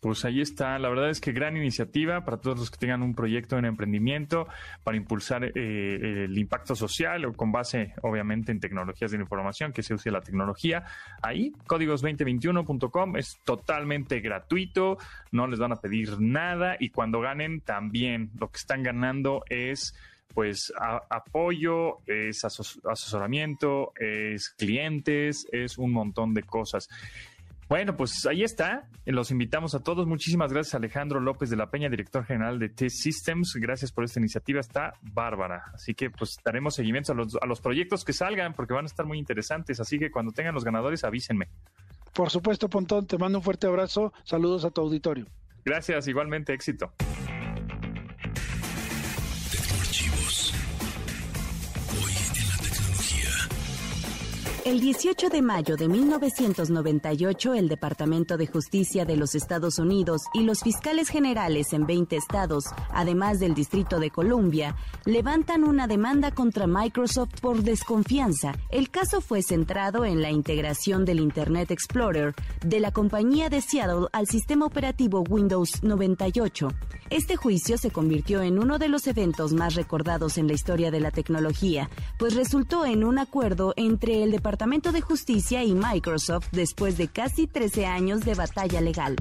Pues 0.00 0.24
ahí 0.24 0.40
está, 0.40 0.78
la 0.78 0.88
verdad 0.88 1.10
es 1.10 1.20
que 1.20 1.32
gran 1.32 1.56
iniciativa 1.56 2.24
para 2.24 2.36
todos 2.36 2.56
los 2.56 2.70
que 2.70 2.78
tengan 2.78 3.02
un 3.02 3.16
proyecto 3.16 3.58
en 3.58 3.64
emprendimiento 3.64 4.46
para 4.84 4.96
impulsar 4.96 5.42
eh, 5.42 5.52
el 6.24 6.38
impacto 6.38 6.76
social 6.76 7.24
o 7.24 7.32
con 7.32 7.50
base 7.50 7.94
obviamente 8.02 8.52
en 8.52 8.60
tecnologías 8.60 9.10
de 9.10 9.18
la 9.18 9.24
información 9.24 9.72
que 9.72 9.82
se 9.82 9.94
use 9.94 10.12
la 10.12 10.20
tecnología. 10.20 10.84
Ahí, 11.20 11.52
códigos2021.com 11.66 13.16
es 13.16 13.40
totalmente 13.44 14.20
gratuito, 14.20 14.98
no 15.32 15.48
les 15.48 15.58
van 15.58 15.72
a 15.72 15.80
pedir 15.80 16.20
nada 16.20 16.76
y 16.78 16.90
cuando 16.90 17.20
ganen 17.20 17.60
también 17.60 18.30
lo 18.38 18.52
que 18.52 18.58
están 18.58 18.84
ganando 18.84 19.42
es 19.48 19.96
pues 20.32 20.72
apoyo, 21.10 21.98
es 22.06 22.44
asesoramiento, 22.44 23.92
es 23.98 24.50
clientes, 24.50 25.48
es 25.50 25.78
un 25.78 25.90
montón 25.90 26.34
de 26.34 26.44
cosas. 26.44 26.88
Bueno, 27.68 27.96
pues 27.96 28.24
ahí 28.26 28.42
está. 28.42 28.88
Los 29.04 29.30
invitamos 29.30 29.74
a 29.74 29.80
todos. 29.80 30.06
Muchísimas 30.06 30.52
gracias 30.52 30.74
Alejandro 30.74 31.20
López 31.20 31.50
de 31.50 31.56
la 31.56 31.70
Peña, 31.70 31.90
director 31.90 32.24
general 32.24 32.58
de 32.58 32.70
T-Systems. 32.70 33.56
Gracias 33.60 33.92
por 33.92 34.04
esta 34.04 34.20
iniciativa. 34.20 34.58
Está 34.58 34.94
bárbara. 35.02 35.64
Así 35.74 35.94
que 35.94 36.10
pues 36.10 36.36
daremos 36.42 36.74
seguimiento 36.74 37.12
a 37.12 37.14
los, 37.14 37.36
a 37.40 37.46
los 37.46 37.60
proyectos 37.60 38.04
que 38.04 38.14
salgan 38.14 38.54
porque 38.54 38.72
van 38.72 38.84
a 38.84 38.86
estar 38.86 39.04
muy 39.04 39.18
interesantes. 39.18 39.80
Así 39.80 39.98
que 39.98 40.10
cuando 40.10 40.32
tengan 40.32 40.54
los 40.54 40.64
ganadores 40.64 41.04
avísenme. 41.04 41.48
Por 42.14 42.30
supuesto, 42.30 42.70
Pontón. 42.70 43.06
Te 43.06 43.18
mando 43.18 43.38
un 43.38 43.44
fuerte 43.44 43.66
abrazo. 43.66 44.14
Saludos 44.24 44.64
a 44.64 44.70
tu 44.70 44.80
auditorio. 44.80 45.26
Gracias. 45.64 46.08
Igualmente 46.08 46.54
éxito. 46.54 46.94
El 54.68 54.80
18 54.80 55.30
de 55.30 55.40
mayo 55.40 55.76
de 55.78 55.88
1998, 55.88 57.54
el 57.54 57.70
Departamento 57.70 58.36
de 58.36 58.46
Justicia 58.46 59.06
de 59.06 59.16
los 59.16 59.34
Estados 59.34 59.78
Unidos 59.78 60.20
y 60.34 60.42
los 60.42 60.60
fiscales 60.60 61.08
generales 61.08 61.72
en 61.72 61.86
20 61.86 62.16
estados, 62.16 62.64
además 62.90 63.40
del 63.40 63.54
Distrito 63.54 63.98
de 63.98 64.10
Columbia, 64.10 64.76
levantan 65.06 65.64
una 65.64 65.86
demanda 65.86 66.32
contra 66.32 66.66
Microsoft 66.66 67.40
por 67.40 67.62
desconfianza. 67.62 68.52
El 68.68 68.90
caso 68.90 69.22
fue 69.22 69.40
centrado 69.42 70.04
en 70.04 70.20
la 70.20 70.30
integración 70.30 71.06
del 71.06 71.20
Internet 71.20 71.70
Explorer 71.70 72.34
de 72.62 72.80
la 72.80 72.92
compañía 72.92 73.48
de 73.48 73.62
Seattle 73.62 74.08
al 74.12 74.26
sistema 74.26 74.66
operativo 74.66 75.24
Windows 75.26 75.82
98. 75.82 76.68
Este 77.08 77.36
juicio 77.36 77.78
se 77.78 77.90
convirtió 77.90 78.42
en 78.42 78.58
uno 78.58 78.78
de 78.78 78.88
los 78.88 79.06
eventos 79.06 79.54
más 79.54 79.76
recordados 79.76 80.36
en 80.36 80.46
la 80.46 80.52
historia 80.52 80.90
de 80.90 81.00
la 81.00 81.10
tecnología, 81.10 81.88
pues 82.18 82.34
resultó 82.34 82.84
en 82.84 83.02
un 83.02 83.18
acuerdo 83.18 83.72
entre 83.78 84.22
el 84.22 84.30
Departamento 84.30 84.57
Departamento 84.58 84.90
de 84.90 85.00
Justicia 85.02 85.62
y 85.62 85.72
Microsoft 85.72 86.48
después 86.50 86.98
de 86.98 87.06
casi 87.06 87.46
13 87.46 87.86
años 87.86 88.24
de 88.24 88.34
batalla 88.34 88.80
legal. 88.80 89.14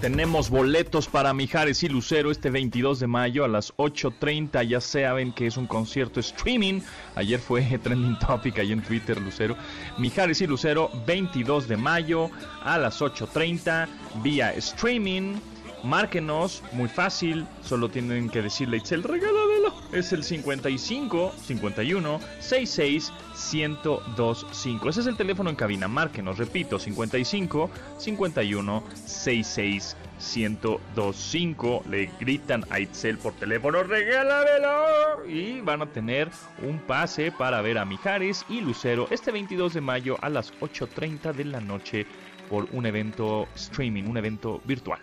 Tenemos 0.00 0.50
boletos 0.50 1.06
para 1.06 1.32
Mijares 1.32 1.84
y 1.84 1.88
Lucero 1.88 2.32
este 2.32 2.50
22 2.50 2.98
de 2.98 3.06
mayo 3.06 3.44
a 3.44 3.48
las 3.48 3.72
8.30. 3.76 4.66
Ya 4.66 4.80
saben 4.80 5.32
que 5.32 5.46
es 5.46 5.56
un 5.56 5.68
concierto 5.68 6.18
streaming. 6.18 6.80
Ayer 7.14 7.38
fue 7.38 7.62
trending 7.82 8.18
topic 8.18 8.58
ahí 8.58 8.72
en 8.72 8.82
Twitter, 8.82 9.20
Lucero. 9.20 9.56
Mijares 9.98 10.40
y 10.40 10.48
Lucero, 10.48 10.90
22 11.06 11.68
de 11.68 11.76
mayo 11.76 12.30
a 12.60 12.76
las 12.76 13.00
8.30 13.00 13.86
vía 14.20 14.52
streaming 14.54 15.36
Márquenos, 15.84 16.62
muy 16.72 16.88
fácil, 16.88 17.46
solo 17.62 17.90
tienen 17.90 18.30
que 18.30 18.40
decirle 18.40 18.78
Itzel, 18.78 19.02
regálamelo. 19.02 19.74
Es 19.92 20.12
el 20.12 20.24
55 20.24 21.32
51 21.46 22.20
66 22.40 23.12
1025. 23.52 24.88
Ese 24.88 25.00
es 25.00 25.06
el 25.06 25.16
teléfono 25.16 25.50
en 25.50 25.56
cabina. 25.56 25.86
Márquenos, 25.86 26.38
repito, 26.38 26.78
55 26.78 27.70
51 27.98 28.84
66 29.04 29.96
1025. 30.36 31.84
Le 31.90 32.10
gritan 32.18 32.64
a 32.70 32.80
Itzel 32.80 33.18
por 33.18 33.34
teléfono, 33.34 33.82
regálamelo. 33.82 35.26
Y 35.28 35.60
van 35.60 35.82
a 35.82 35.86
tener 35.86 36.30
un 36.62 36.78
pase 36.78 37.30
para 37.30 37.60
ver 37.60 37.76
a 37.76 37.84
Mijares 37.84 38.46
y 38.48 38.62
Lucero 38.62 39.06
este 39.10 39.32
22 39.32 39.74
de 39.74 39.80
mayo 39.82 40.16
a 40.22 40.30
las 40.30 40.52
8.30 40.60 41.34
de 41.34 41.44
la 41.44 41.60
noche 41.60 42.06
por 42.48 42.68
un 42.72 42.86
evento 42.86 43.48
streaming, 43.54 44.04
un 44.04 44.16
evento 44.16 44.60
virtual. 44.64 45.00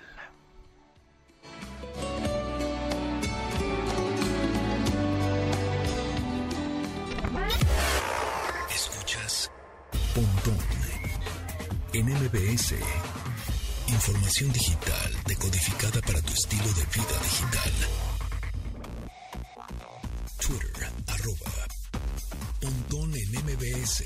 En 11.93 12.05
MBS. 12.05 12.75
Información 13.87 14.51
digital 14.53 15.11
decodificada 15.25 16.01
para 16.01 16.21
tu 16.21 16.33
estilo 16.33 16.63
de 16.63 16.85
vida 16.85 17.17
digital. 17.23 17.73
Twitter, 20.39 20.89
arroba, 21.07 21.67
Pontón 22.61 23.13
en 23.15 23.31
MBS. 23.43 24.03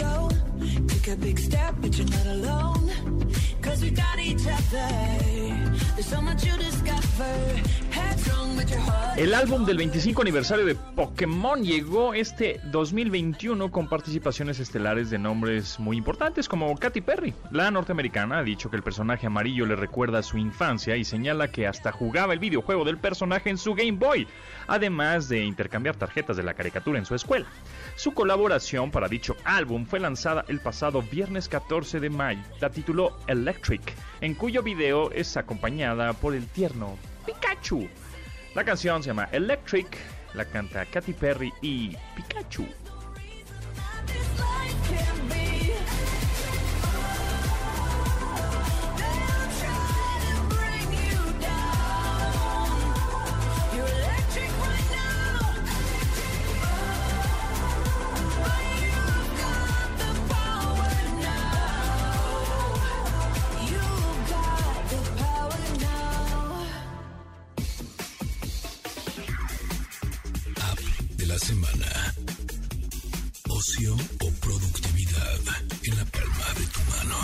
go. 0.00 0.30
Take 0.86 1.08
a 1.08 1.16
big 1.16 1.38
step, 1.38 1.74
but 1.80 1.96
you're 1.96 2.08
not 2.08 2.26
alone. 2.26 2.84
Cause 3.62 3.82
we 3.82 3.90
got 3.90 4.18
each 4.18 4.46
other. 4.46 4.88
There's 5.94 6.06
so 6.06 6.20
much 6.20 6.44
you 6.44 6.56
discover. 6.56 7.89
El 9.20 9.34
álbum 9.34 9.66
del 9.66 9.76
25 9.76 10.22
aniversario 10.22 10.64
de 10.64 10.74
Pokémon 10.74 11.62
llegó 11.62 12.14
este 12.14 12.58
2021 12.64 13.70
con 13.70 13.86
participaciones 13.86 14.60
estelares 14.60 15.10
de 15.10 15.18
nombres 15.18 15.78
muy 15.78 15.98
importantes 15.98 16.48
como 16.48 16.74
Katy 16.74 17.02
Perry. 17.02 17.34
La 17.50 17.70
norteamericana 17.70 18.38
ha 18.38 18.42
dicho 18.42 18.70
que 18.70 18.76
el 18.76 18.82
personaje 18.82 19.26
amarillo 19.26 19.66
le 19.66 19.76
recuerda 19.76 20.20
a 20.20 20.22
su 20.22 20.38
infancia 20.38 20.96
y 20.96 21.04
señala 21.04 21.48
que 21.48 21.66
hasta 21.66 21.92
jugaba 21.92 22.32
el 22.32 22.38
videojuego 22.38 22.82
del 22.84 22.96
personaje 22.96 23.50
en 23.50 23.58
su 23.58 23.74
Game 23.74 23.98
Boy, 23.98 24.26
además 24.66 25.28
de 25.28 25.44
intercambiar 25.44 25.96
tarjetas 25.96 26.38
de 26.38 26.42
la 26.42 26.54
caricatura 26.54 26.98
en 26.98 27.04
su 27.04 27.14
escuela. 27.14 27.46
Su 27.96 28.14
colaboración 28.14 28.90
para 28.90 29.08
dicho 29.08 29.36
álbum 29.44 29.84
fue 29.84 30.00
lanzada 30.00 30.46
el 30.48 30.60
pasado 30.60 31.02
viernes 31.02 31.46
14 31.50 32.00
de 32.00 32.08
mayo. 32.08 32.40
La 32.60 32.70
tituló 32.70 33.18
Electric, 33.26 33.82
en 34.22 34.34
cuyo 34.34 34.62
video 34.62 35.10
es 35.10 35.36
acompañada 35.36 36.14
por 36.14 36.34
el 36.34 36.46
tierno 36.46 36.96
Pikachu. 37.26 37.86
La 38.54 38.64
canción 38.64 39.00
se 39.02 39.10
llama 39.10 39.28
Electric, 39.30 39.96
la 40.34 40.44
canta 40.44 40.84
Katy 40.84 41.12
Perry 41.12 41.52
y 41.62 41.96
Pikachu. 42.16 42.66
O 74.20 74.30
productividad 74.40 75.40
en 75.84 75.96
la 75.96 76.04
palma 76.04 76.44
de 76.58 76.66
tu 76.66 76.80
mano. 76.90 77.16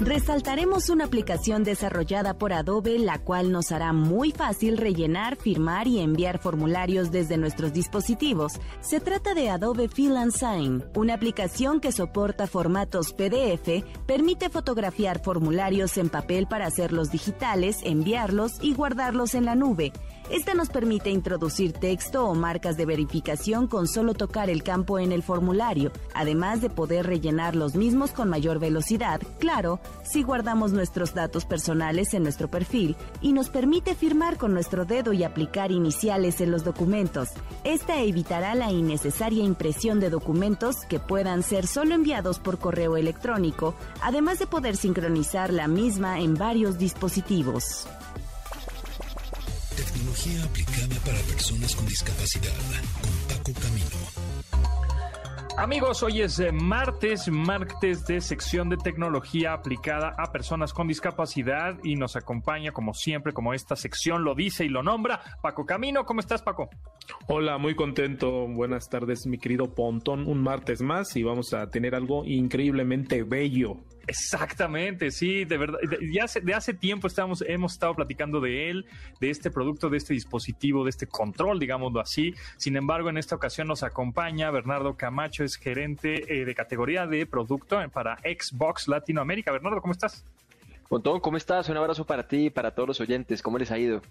Resaltaremos 0.00 0.88
una 0.88 1.04
aplicación 1.04 1.62
desarrollada 1.62 2.34
por 2.34 2.52
Adobe, 2.52 2.98
la 2.98 3.18
cual 3.18 3.52
nos 3.52 3.70
hará 3.70 3.92
muy 3.92 4.32
fácil 4.32 4.76
rellenar, 4.76 5.36
firmar 5.36 5.86
y 5.86 6.00
enviar 6.00 6.40
formularios 6.40 7.12
desde 7.12 7.36
nuestros 7.36 7.72
dispositivos. 7.72 8.54
Se 8.80 8.98
trata 8.98 9.34
de 9.34 9.50
Adobe 9.50 9.88
Fill 9.88 10.16
and 10.16 10.32
Sign, 10.32 10.84
una 10.96 11.14
aplicación 11.14 11.80
que 11.80 11.92
soporta 11.92 12.46
formatos 12.46 13.12
PDF, 13.12 13.84
permite 14.06 14.48
fotografiar 14.48 15.22
formularios 15.22 15.96
en 15.98 16.08
papel 16.08 16.46
para 16.48 16.66
hacerlos 16.66 17.12
digitales, 17.12 17.78
enviarlos 17.84 18.52
y 18.60 18.74
guardarlos 18.74 19.34
en 19.34 19.44
la 19.44 19.54
nube. 19.54 19.92
Esta 20.32 20.54
nos 20.54 20.70
permite 20.70 21.10
introducir 21.10 21.74
texto 21.74 22.26
o 22.26 22.34
marcas 22.34 22.78
de 22.78 22.86
verificación 22.86 23.66
con 23.66 23.86
solo 23.86 24.14
tocar 24.14 24.48
el 24.48 24.62
campo 24.62 24.98
en 24.98 25.12
el 25.12 25.22
formulario, 25.22 25.92
además 26.14 26.62
de 26.62 26.70
poder 26.70 27.06
rellenar 27.06 27.54
los 27.54 27.74
mismos 27.74 28.12
con 28.12 28.30
mayor 28.30 28.58
velocidad, 28.58 29.20
claro, 29.38 29.78
si 30.04 30.22
guardamos 30.22 30.72
nuestros 30.72 31.12
datos 31.12 31.44
personales 31.44 32.14
en 32.14 32.22
nuestro 32.22 32.48
perfil, 32.48 32.96
y 33.20 33.34
nos 33.34 33.50
permite 33.50 33.94
firmar 33.94 34.38
con 34.38 34.54
nuestro 34.54 34.86
dedo 34.86 35.12
y 35.12 35.22
aplicar 35.22 35.70
iniciales 35.70 36.40
en 36.40 36.50
los 36.50 36.64
documentos. 36.64 37.28
Esta 37.62 38.00
evitará 38.00 38.54
la 38.54 38.72
innecesaria 38.72 39.44
impresión 39.44 40.00
de 40.00 40.08
documentos 40.08 40.76
que 40.88 40.98
puedan 40.98 41.42
ser 41.42 41.66
solo 41.66 41.94
enviados 41.94 42.38
por 42.38 42.58
correo 42.58 42.96
electrónico, 42.96 43.74
además 44.00 44.38
de 44.38 44.46
poder 44.46 44.78
sincronizar 44.78 45.52
la 45.52 45.68
misma 45.68 46.20
en 46.20 46.36
varios 46.36 46.78
dispositivos. 46.78 47.86
Tecnología 49.84 50.44
aplicada 50.44 50.94
para 51.04 51.18
personas 51.22 51.74
con 51.74 51.86
discapacidad 51.86 52.52
con 53.00 53.36
Paco 53.36 53.60
Camino. 53.60 53.96
Amigos, 55.58 56.04
hoy 56.04 56.20
es 56.20 56.38
eh, 56.38 56.52
martes, 56.52 57.28
martes 57.28 58.06
de 58.06 58.20
sección 58.20 58.68
de 58.68 58.76
tecnología 58.76 59.52
aplicada 59.52 60.14
a 60.16 60.30
personas 60.30 60.72
con 60.72 60.86
discapacidad 60.86 61.78
y 61.82 61.96
nos 61.96 62.14
acompaña 62.14 62.70
como 62.70 62.94
siempre, 62.94 63.32
como 63.32 63.54
esta 63.54 63.74
sección 63.74 64.22
lo 64.22 64.36
dice 64.36 64.64
y 64.64 64.68
lo 64.68 64.84
nombra, 64.84 65.20
Paco 65.42 65.66
Camino. 65.66 66.04
¿Cómo 66.04 66.20
estás, 66.20 66.42
Paco? 66.42 66.70
Hola, 67.26 67.58
muy 67.58 67.74
contento. 67.74 68.46
Buenas 68.46 68.88
tardes, 68.88 69.26
mi 69.26 69.38
querido 69.38 69.74
Pontón. 69.74 70.28
Un 70.28 70.44
martes 70.44 70.80
más 70.80 71.16
y 71.16 71.24
vamos 71.24 71.54
a 71.54 71.68
tener 71.70 71.96
algo 71.96 72.24
increíblemente 72.24 73.24
bello. 73.24 73.78
Exactamente, 74.06 75.10
sí, 75.10 75.44
de 75.44 75.56
verdad. 75.56 75.78
Ya 76.12 76.24
hace, 76.24 76.40
de 76.40 76.54
hace 76.54 76.74
tiempo 76.74 77.06
estamos, 77.06 77.42
hemos 77.46 77.72
estado 77.72 77.94
platicando 77.94 78.40
de 78.40 78.70
él, 78.70 78.86
de 79.20 79.30
este 79.30 79.50
producto, 79.50 79.90
de 79.90 79.98
este 79.98 80.14
dispositivo, 80.14 80.84
de 80.84 80.90
este 80.90 81.06
control, 81.06 81.58
digámoslo 81.58 82.00
así. 82.00 82.34
Sin 82.56 82.76
embargo, 82.76 83.10
en 83.10 83.18
esta 83.18 83.36
ocasión 83.36 83.68
nos 83.68 83.82
acompaña 83.82 84.50
Bernardo 84.50 84.96
Camacho, 84.96 85.44
es 85.44 85.56
gerente 85.56 86.40
eh, 86.40 86.44
de 86.44 86.54
categoría 86.54 87.06
de 87.06 87.26
producto 87.26 87.78
para 87.92 88.18
Xbox 88.18 88.88
Latinoamérica. 88.88 89.52
Bernardo, 89.52 89.80
¿cómo 89.80 89.92
estás? 89.92 90.24
Pontón, 90.88 91.20
¿cómo 91.20 91.36
estás? 91.36 91.68
Un 91.68 91.76
abrazo 91.76 92.04
para 92.04 92.26
ti 92.26 92.46
y 92.46 92.50
para 92.50 92.74
todos 92.74 92.88
los 92.88 93.00
oyentes. 93.00 93.40
¿Cómo 93.40 93.58
les 93.58 93.70
ha 93.70 93.78
ido? 93.78 94.02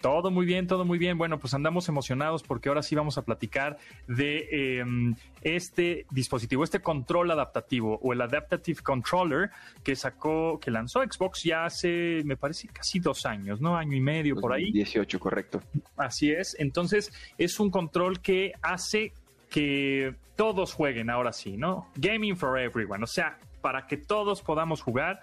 Todo 0.00 0.30
muy 0.30 0.46
bien, 0.46 0.66
todo 0.66 0.84
muy 0.84 0.98
bien. 0.98 1.18
Bueno, 1.18 1.38
pues 1.38 1.54
andamos 1.54 1.88
emocionados 1.88 2.42
porque 2.42 2.68
ahora 2.68 2.82
sí 2.82 2.94
vamos 2.94 3.18
a 3.18 3.22
platicar 3.22 3.78
de 4.06 4.78
em, 4.78 5.14
este 5.42 6.06
dispositivo, 6.10 6.64
este 6.64 6.80
control 6.80 7.30
adaptativo 7.30 7.98
o 8.02 8.12
el 8.12 8.20
Adaptative 8.20 8.80
Controller 8.82 9.50
que 9.82 9.96
sacó, 9.96 10.58
que 10.60 10.70
lanzó 10.70 11.02
Xbox 11.02 11.42
ya 11.42 11.64
hace, 11.64 12.22
me 12.24 12.36
parece, 12.36 12.68
casi 12.68 12.98
dos 12.98 13.26
años, 13.26 13.60
¿no? 13.60 13.76
Año 13.76 13.96
y 13.96 14.00
medio 14.00 14.36
por 14.36 14.52
ahí. 14.52 14.70
18, 14.70 15.20
correcto. 15.20 15.60
Así 15.96 16.30
es. 16.30 16.56
Entonces, 16.58 17.12
es 17.38 17.60
un 17.60 17.70
control 17.70 18.20
que 18.20 18.52
hace 18.62 19.12
que 19.50 20.14
todos 20.36 20.72
jueguen 20.72 21.10
ahora 21.10 21.32
sí, 21.32 21.56
¿no? 21.56 21.88
Gaming 21.96 22.36
for 22.36 22.58
everyone, 22.58 23.04
o 23.04 23.06
sea, 23.06 23.38
para 23.60 23.86
que 23.86 23.96
todos 23.96 24.42
podamos 24.42 24.80
jugar 24.80 25.20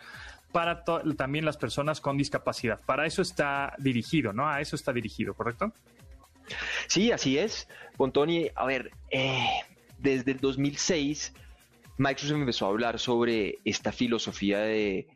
para 0.51 0.83
también 1.17 1.45
las 1.45 1.57
personas 1.57 2.01
con 2.01 2.17
discapacidad. 2.17 2.79
Para 2.85 3.05
eso 3.05 3.21
está 3.21 3.73
dirigido, 3.77 4.33
¿no? 4.33 4.47
A 4.47 4.61
eso 4.61 4.75
está 4.75 4.93
dirigido, 4.93 5.33
¿correcto? 5.33 5.73
Sí, 6.87 7.11
así 7.11 7.37
es. 7.37 7.67
Pontoni, 7.97 8.49
a 8.55 8.65
ver, 8.65 8.91
eh, 9.11 9.47
desde 9.99 10.31
el 10.31 10.39
2006 10.39 11.33
Microsoft 11.97 12.37
empezó 12.37 12.65
a 12.67 12.69
hablar 12.69 12.99
sobre 12.99 13.57
esta 13.65 13.91
filosofía 13.91 14.59
de 14.59 15.07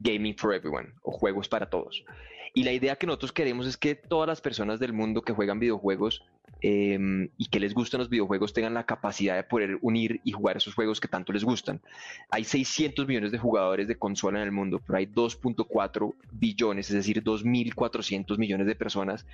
gaming 0.00 0.36
for 0.36 0.54
everyone 0.54 0.92
o 1.02 1.10
juegos 1.10 1.48
para 1.48 1.70
todos. 1.70 2.04
Y 2.54 2.64
la 2.64 2.72
idea 2.72 2.96
que 2.96 3.06
nosotros 3.06 3.32
queremos 3.32 3.66
es 3.66 3.76
que 3.76 3.94
todas 3.94 4.28
las 4.28 4.40
personas 4.40 4.78
del 4.78 4.92
mundo 4.92 5.22
que 5.22 5.32
juegan 5.32 5.58
videojuegos 5.58 6.22
Em, 6.62 7.28
y 7.36 7.46
que 7.46 7.60
les 7.60 7.74
gustan 7.74 8.00
los 8.00 8.08
videojuegos 8.08 8.54
tengan 8.54 8.72
la 8.72 8.86
capacidad 8.86 9.36
de 9.36 9.42
poder 9.42 9.78
unir 9.82 10.20
y 10.24 10.32
jugar 10.32 10.56
esos 10.56 10.74
juegos 10.74 11.00
que 11.00 11.06
tanto 11.06 11.32
les 11.32 11.44
gustan. 11.44 11.80
Hay 12.30 12.44
600 12.44 13.06
millones 13.06 13.30
de 13.30 13.38
jugadores 13.38 13.86
de 13.86 13.96
consola 13.96 14.38
en 14.38 14.44
el 14.46 14.52
mundo, 14.52 14.80
pero 14.84 14.98
hay 14.98 15.06
2.4 15.06 16.14
billones, 16.32 16.88
es 16.88 16.96
decir, 16.96 17.22
2.400 17.22 18.38
millones 18.38 18.66
de 18.66 18.74
personas 18.74 19.26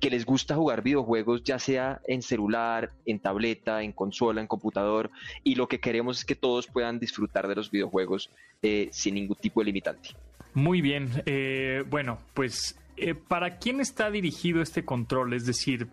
que 0.00 0.10
les 0.10 0.26
gusta 0.26 0.54
jugar 0.54 0.82
videojuegos, 0.82 1.42
ya 1.44 1.58
sea 1.58 2.02
en 2.06 2.20
celular, 2.20 2.92
en 3.06 3.20
tableta, 3.20 3.82
en 3.82 3.92
consola, 3.92 4.42
en 4.42 4.46
computador, 4.46 5.10
y 5.42 5.54
lo 5.54 5.68
que 5.68 5.80
queremos 5.80 6.18
es 6.18 6.24
que 6.26 6.36
todos 6.36 6.66
puedan 6.66 7.00
disfrutar 7.00 7.48
de 7.48 7.54
los 7.54 7.70
videojuegos 7.70 8.30
eh, 8.62 8.90
sin 8.92 9.14
ningún 9.14 9.36
tipo 9.36 9.60
de 9.60 9.64
limitante. 9.64 10.10
Muy 10.52 10.82
bien, 10.82 11.10
eh, 11.24 11.84
bueno, 11.88 12.18
pues 12.34 12.78
eh, 12.96 13.14
¿para 13.14 13.58
quién 13.58 13.80
está 13.80 14.10
dirigido 14.10 14.62
este 14.62 14.84
control? 14.84 15.34
Es 15.34 15.44
decir, 15.46 15.88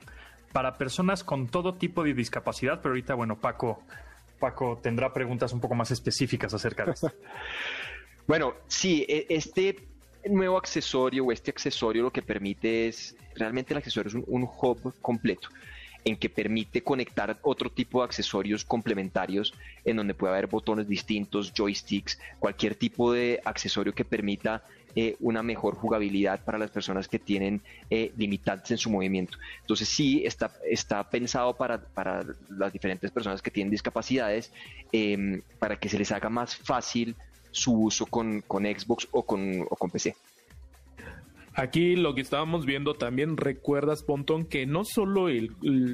para 0.54 0.78
personas 0.78 1.24
con 1.24 1.48
todo 1.50 1.74
tipo 1.74 2.04
de 2.04 2.14
discapacidad, 2.14 2.80
pero 2.82 2.94
ahorita, 2.94 3.16
bueno, 3.16 3.38
Paco, 3.40 3.84
Paco 4.40 4.80
tendrá 4.82 5.12
preguntas 5.12 5.52
un 5.52 5.60
poco 5.60 5.76
más 5.76 5.92
específicas 5.92 6.54
acerca 6.54 6.86
de 6.86 6.92
esto. 6.92 7.12
bueno, 8.28 8.54
sí, 8.68 9.04
e, 9.10 9.26
este 9.30 9.90
nuevo 10.30 10.58
accesorio 10.58 11.26
o 11.26 11.32
este 11.32 11.52
accesorio 11.52 12.04
lo 12.04 12.12
que 12.12 12.22
permite 12.22 12.88
es, 12.88 13.18
realmente 13.36 13.74
el 13.74 13.80
accesorio 13.80 14.10
es 14.10 14.16
un, 14.28 14.44
hub 14.44 14.94
completo 15.02 15.50
en 16.06 16.18
que 16.18 16.30
permite 16.30 16.84
conectar 16.84 17.40
otro 17.42 17.72
tipo 17.72 18.00
de 18.00 18.06
accesorios 18.06 18.64
complementarios 18.64 19.54
en 19.86 19.96
donde 19.96 20.14
puede 20.14 20.34
haber 20.34 20.48
botones 20.48 20.88
distintos, 20.88 21.54
joysticks, 21.54 22.20
cualquier 22.40 22.76
tipo 22.76 23.12
de 23.12 23.42
accesorio 23.46 23.96
que 23.96 24.04
permita 24.04 24.64
eh, 24.96 25.16
una 25.20 25.42
mejor 25.42 25.76
jugabilidad 25.76 26.44
para 26.44 26.58
las 26.58 26.70
personas 26.70 27.08
que 27.08 27.20
tienen 27.20 27.62
eh, 27.90 28.12
limitantes 28.18 28.72
en 28.72 28.78
su 28.78 28.90
movimiento. 28.90 29.38
Entonces 29.62 29.90
sí, 29.90 30.24
está, 30.26 30.52
está 30.70 31.10
pensado 31.10 31.56
para, 31.56 31.80
para 31.80 32.24
las 32.50 32.72
diferentes 32.72 33.10
personas 33.12 33.42
que 33.42 33.52
tienen 33.52 33.72
discapacidades, 33.72 34.52
em, 34.92 35.42
para 35.60 35.78
que 35.78 35.90
se 35.90 35.98
les 35.98 36.12
haga 36.12 36.30
más 36.30 36.56
fácil 36.56 37.16
su 37.52 37.74
uso 37.74 38.06
con, 38.06 38.42
con 38.42 38.64
Xbox 38.66 39.08
o 39.12 39.24
con, 39.24 39.66
o 39.70 39.76
con 39.76 39.90
PC. 39.90 40.16
Aquí 41.56 41.96
lo 41.96 42.16
que 42.16 42.22
estábamos 42.22 42.66
viendo 42.66 42.96
también, 42.96 43.38
recuerdas, 43.38 44.02
Pontón, 44.02 44.46
que 44.46 44.66
no 44.66 44.84
solo 44.84 45.30
el, 45.30 45.52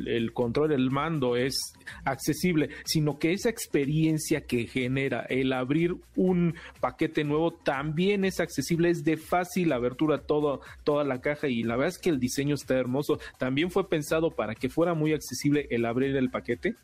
el, 0.08 0.32
control 0.32 0.70
del 0.70 0.90
mando 0.90 1.36
es 1.36 1.74
accesible, 2.06 2.70
sino 2.86 3.20
que 3.20 3.34
esa 3.34 3.50
experiencia 3.50 4.42
que 4.42 4.68
genera 4.68 5.26
el 5.30 5.52
abrir 5.52 5.96
un 6.16 6.56
paquete 6.80 7.26
nuevo 7.26 7.52
también 7.52 8.24
es 8.24 8.40
accesible, 8.40 8.90
es 8.90 9.04
de 9.04 9.18
fácil 9.18 9.74
abertura 9.74 10.20
todo, 10.20 10.62
toda 10.86 11.04
la 11.04 11.20
caja 11.20 11.50
y 11.50 11.64
la 11.64 11.76
verdad 11.76 11.96
es 11.96 12.00
que 12.00 12.10
el 12.10 12.20
diseño 12.20 12.56
está 12.56 12.76
hermoso. 12.76 13.20
También 13.38 13.70
fue 13.70 13.90
pensado 13.90 14.32
para 14.32 14.56
que 14.56 14.70
fuera 14.70 14.94
muy 14.94 15.12
accesible 15.12 15.68
el 15.72 15.86
abrir 15.86 16.16
el 16.16 16.30
paquete. 16.30 16.76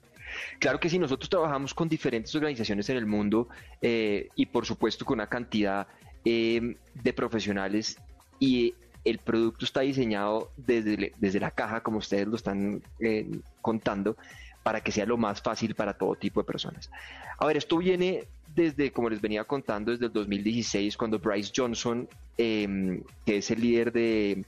Claro 0.59 0.81
que 0.81 0.89
sí, 0.89 0.99
nosotros 0.99 1.29
trabajamos 1.29 1.73
con 1.73 1.87
diferentes 1.87 2.35
organizaciones 2.35 2.89
en 2.89 2.97
el 2.97 3.05
mundo 3.05 3.47
eh, 3.81 4.27
y 4.35 4.47
por 4.47 4.65
supuesto 4.65 5.05
con 5.05 5.19
una 5.19 5.27
cantidad 5.27 5.87
eh, 6.25 6.75
de 6.93 7.13
profesionales 7.13 7.97
y 8.39 8.73
el 9.03 9.19
producto 9.19 9.65
está 9.65 9.81
diseñado 9.81 10.51
desde, 10.57 11.13
desde 11.17 11.39
la 11.39 11.51
caja, 11.51 11.81
como 11.81 11.99
ustedes 11.99 12.27
lo 12.27 12.35
están 12.35 12.81
eh, 12.99 13.27
contando, 13.61 14.17
para 14.63 14.81
que 14.81 14.91
sea 14.91 15.05
lo 15.05 15.15
más 15.15 15.41
fácil 15.41 15.75
para 15.75 15.93
todo 15.93 16.15
tipo 16.15 16.41
de 16.41 16.47
personas. 16.47 16.89
A 17.37 17.45
ver, 17.45 17.57
esto 17.57 17.77
viene 17.77 18.23
desde, 18.55 18.91
como 18.91 19.09
les 19.09 19.21
venía 19.21 19.43
contando, 19.43 19.91
desde 19.91 20.07
el 20.07 20.13
2016, 20.13 20.97
cuando 20.97 21.19
Bryce 21.19 21.51
Johnson, 21.55 22.09
em, 22.37 23.03
que 23.25 23.37
es 23.37 23.51
el 23.51 23.61
líder 23.61 23.91
de, 23.91 24.43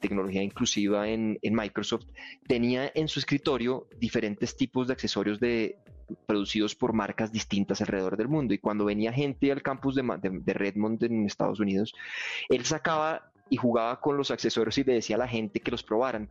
tecnología 0.00 0.42
inclusiva 0.42 1.06
en, 1.06 1.38
Microsoft, 1.42 2.06
tenía 2.48 2.90
en 2.94 3.08
su 3.08 3.20
escritorio 3.20 3.86
diferentes 4.00 4.56
tipos 4.56 4.86
de 4.88 4.94
accesorios 4.94 5.38
de, 5.38 5.76
producidos 6.26 6.74
por 6.74 6.92
marcas 6.92 7.32
distintas 7.32 7.80
alrededor 7.80 8.16
del 8.16 8.28
mundo. 8.28 8.54
Y 8.54 8.58
cuando 8.58 8.84
venía 8.84 9.12
gente 9.12 9.52
al 9.52 9.62
campus 9.62 9.94
de, 9.94 10.54
Redmond 10.54 11.02
en 11.04 11.26
Estados 11.26 11.60
Unidos, 11.60 11.94
él 12.48 12.64
sacaba 12.64 13.30
y 13.50 13.56
jugaba 13.56 14.00
con 14.00 14.16
los 14.16 14.30
accesorios 14.30 14.78
y 14.78 14.84
le 14.84 14.94
decía 14.94 15.16
a 15.16 15.20
la 15.20 15.28
gente 15.28 15.60
que 15.60 15.70
los 15.70 15.82
probaran. 15.82 16.28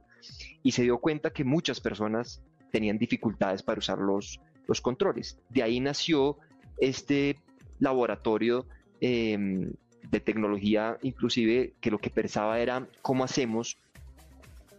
Y 0.63 0.71
se 0.71 0.83
dio 0.83 0.97
cuenta 0.97 1.31
que 1.31 1.43
muchas 1.43 1.79
personas 1.79 2.41
tenían 2.71 2.97
dificultades 2.97 3.61
para 3.61 3.79
usar 3.79 3.99
los, 3.99 4.39
los 4.67 4.81
controles. 4.81 5.39
De 5.49 5.63
ahí 5.63 5.79
nació 5.79 6.37
este 6.79 7.37
laboratorio 7.79 8.65
em, 8.99 9.71
de 10.09 10.19
tecnología, 10.19 10.97
inclusive, 11.01 11.73
que 11.79 11.91
lo 11.91 11.99
que 11.99 12.09
pensaba 12.09 12.59
era 12.59 12.87
cómo 13.01 13.23
hacemos 13.23 13.77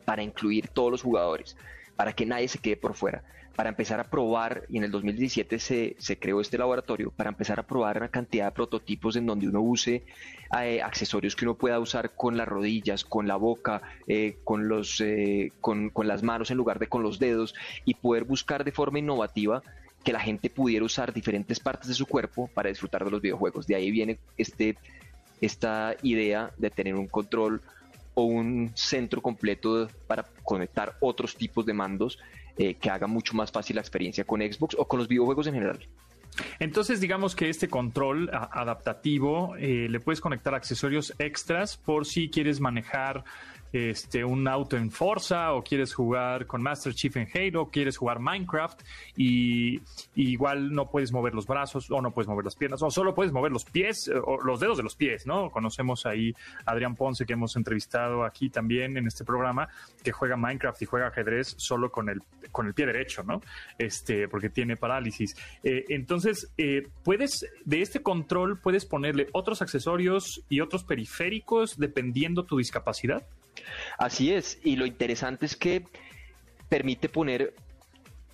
para 0.05 0.23
incluir 0.23 0.69
todos 0.69 0.91
los 0.91 1.03
jugadores, 1.03 1.57
para 1.97 2.13
que 2.13 2.27
nadie 2.27 2.49
se 2.49 2.59
quede 2.59 2.77
por 2.77 2.95
fuera 2.95 3.23
para 3.55 3.69
empezar 3.69 4.01
a 4.01 4.05
probar, 4.05 4.65
y 4.69 4.79
en 4.79 4.85
el 4.85 4.91
2017 4.91 5.59
se, 5.59 5.97
se, 5.99 6.19
creó 6.19 6.41
este 6.41 6.59
laboratorio, 6.59 7.11
para 7.11 7.31
empezar 7.31 7.61
a 7.61 7.63
probar 7.63 7.99
una 7.99 8.09
cantidad 8.09 8.47
de 8.47 8.53
prototipos 8.53 9.17
en 9.17 9.27
donde 9.27 9.49
uno 9.49 9.61
use 9.61 10.05
eh, 10.61 10.83
accesorios 10.83 11.37
que 11.37 11.45
uno 11.45 11.55
pueda 11.55 11.79
usar 11.79 12.15
con 12.15 12.37
las 12.37 12.49
rodillas, 12.49 13.05
con 13.05 13.29
la 13.29 13.37
boca, 13.37 13.83
eh, 14.09 14.39
con, 14.45 14.69
los, 14.69 15.01
eh, 15.01 15.53
con, 15.61 15.91
con 15.91 16.09
las 16.09 16.23
manos 16.23 16.51
en 16.51 16.57
lugar 16.57 16.79
de 16.79 16.89
con 16.89 17.03
los 17.03 17.19
dedos, 17.19 17.55
y 17.85 17.95
poder 17.95 18.25
buscar 18.25 18.65
de 18.65 18.73
forma 18.73 18.99
innovativa 18.99 19.63
que 20.03 20.13
la 20.13 20.21
gente 20.21 20.51
pudiera 20.51 20.85
usar 20.85 21.13
diferentes 21.13 21.61
partes 21.61 21.89
de 21.89 21.95
su 21.95 22.07
cuerpo 22.07 22.51
para 22.53 22.69
disfrutar 22.69 23.05
de 23.05 23.11
los 23.11 23.23
videojuegos. 23.23 23.67
De 23.67 23.77
ahí 23.77 23.91
viene 23.91 24.19
este, 24.37 24.77
esta 25.41 25.95
idea 26.03 26.51
de 26.59 26.71
tener 26.71 26.95
un 26.95 27.07
control 27.07 27.63
o 28.15 28.25
un 28.25 28.71
centro 28.75 29.23
completo 29.23 29.89
para 30.07 30.25
conectar 30.43 30.95
otros 31.01 31.37
tipos 31.37 31.65
de 31.67 31.73
mandos 31.73 32.19
eh, 32.57 32.75
que 32.75 32.91
haga 32.91 33.07
mucho 33.07 33.35
más 33.35 33.51
fácil 33.51 33.77
la 33.77 33.83
experiencia 33.83 34.25
con 34.25 34.41
Xbox 34.41 34.77
o 34.79 34.87
con 34.87 34.99
los 34.99 35.09
videojuegos 35.09 35.47
en 35.47 35.55
general. 35.55 35.89
Entonces, 36.59 37.01
digamos 37.01 37.37
que 37.37 37.49
este 37.49 37.69
control 37.69 38.31
adaptativo 38.33 39.55
eh, 39.57 39.89
le 39.89 40.01
puedes 40.01 40.21
conectar 40.21 40.55
accesorios 40.55 41.15
extras 41.19 41.77
por 41.77 42.07
si 42.07 42.29
quieres 42.29 42.61
manejar 42.61 43.25
este, 43.75 44.25
un 44.25 44.47
auto 44.47 44.77
en 44.77 44.89
Forza 44.89 45.53
o 45.53 45.65
quieres 45.65 45.93
jugar 45.93 46.47
con 46.47 46.63
Master 46.63 46.95
Chief 46.95 47.17
en 47.17 47.27
Halo, 47.35 47.71
quieres 47.71 47.97
jugar 47.97 48.21
Minecraft 48.21 48.81
y, 49.17 49.81
igual 50.15 50.73
no 50.73 50.89
puedes 50.89 51.11
mover 51.11 51.35
los 51.35 51.45
brazos 51.45 51.91
o 51.91 52.01
no 52.01 52.13
puedes 52.13 52.29
mover 52.29 52.45
las 52.45 52.55
piernas 52.55 52.81
o 52.85 52.91
solo 52.93 53.17
puedes 53.17 53.33
mover 53.33 53.51
los 53.51 53.65
pies 53.65 54.07
eh, 54.07 54.13
o 54.25 54.41
los 54.43 54.61
dedos 54.61 54.77
de 54.77 54.85
los 54.85 54.95
pies, 54.95 55.27
¿no? 55.27 55.51
Conocemos 55.51 56.07
ahí 56.07 56.33
a 56.65 56.71
Adrián 56.71 56.95
Ponce 56.95 57.27
que 57.27 57.33
hemos 57.33 57.57
entrevistado 57.57 58.23
aquí 58.23 58.49
también 58.49 58.97
en 58.97 59.09
este 59.09 59.25
programa 59.25 59.69
que 60.05 60.13
juega 60.13 60.37
Minecraft 60.37 60.81
y 60.81 60.85
juega 60.85 61.09
ajedrez 61.09 61.57
solo 61.59 61.91
con 61.91 62.09
el, 62.09 62.23
con 62.53 62.69
el 62.69 62.75
pie 62.75 62.87
derecho, 62.87 63.25
¿no? 63.25 63.43
Este, 63.77 64.29
porque 64.29 64.51
tiene 64.51 64.77
parálisis. 64.77 65.35
Eh, 65.65 65.85
entonces, 65.89 66.49
eh, 66.59 66.87
puedes, 67.03 67.45
de 67.65 67.83
este 67.83 68.03
control, 68.03 68.61
puedes 68.61 68.87
ponerle 68.87 69.27
otros 69.33 69.63
accesorios 69.63 70.45
y 70.49 70.61
otros 70.61 70.85
periféricos 70.85 71.77
dependiendo 71.77 72.45
tu 72.45 72.59
discapacidad. 72.59 73.27
Así 73.99 74.33
es, 74.33 74.59
y 74.65 74.77
lo 74.77 74.87
interesante 74.87 75.47
es 75.47 75.57
que 75.57 75.85
permite 76.69 77.09
poner 77.09 77.55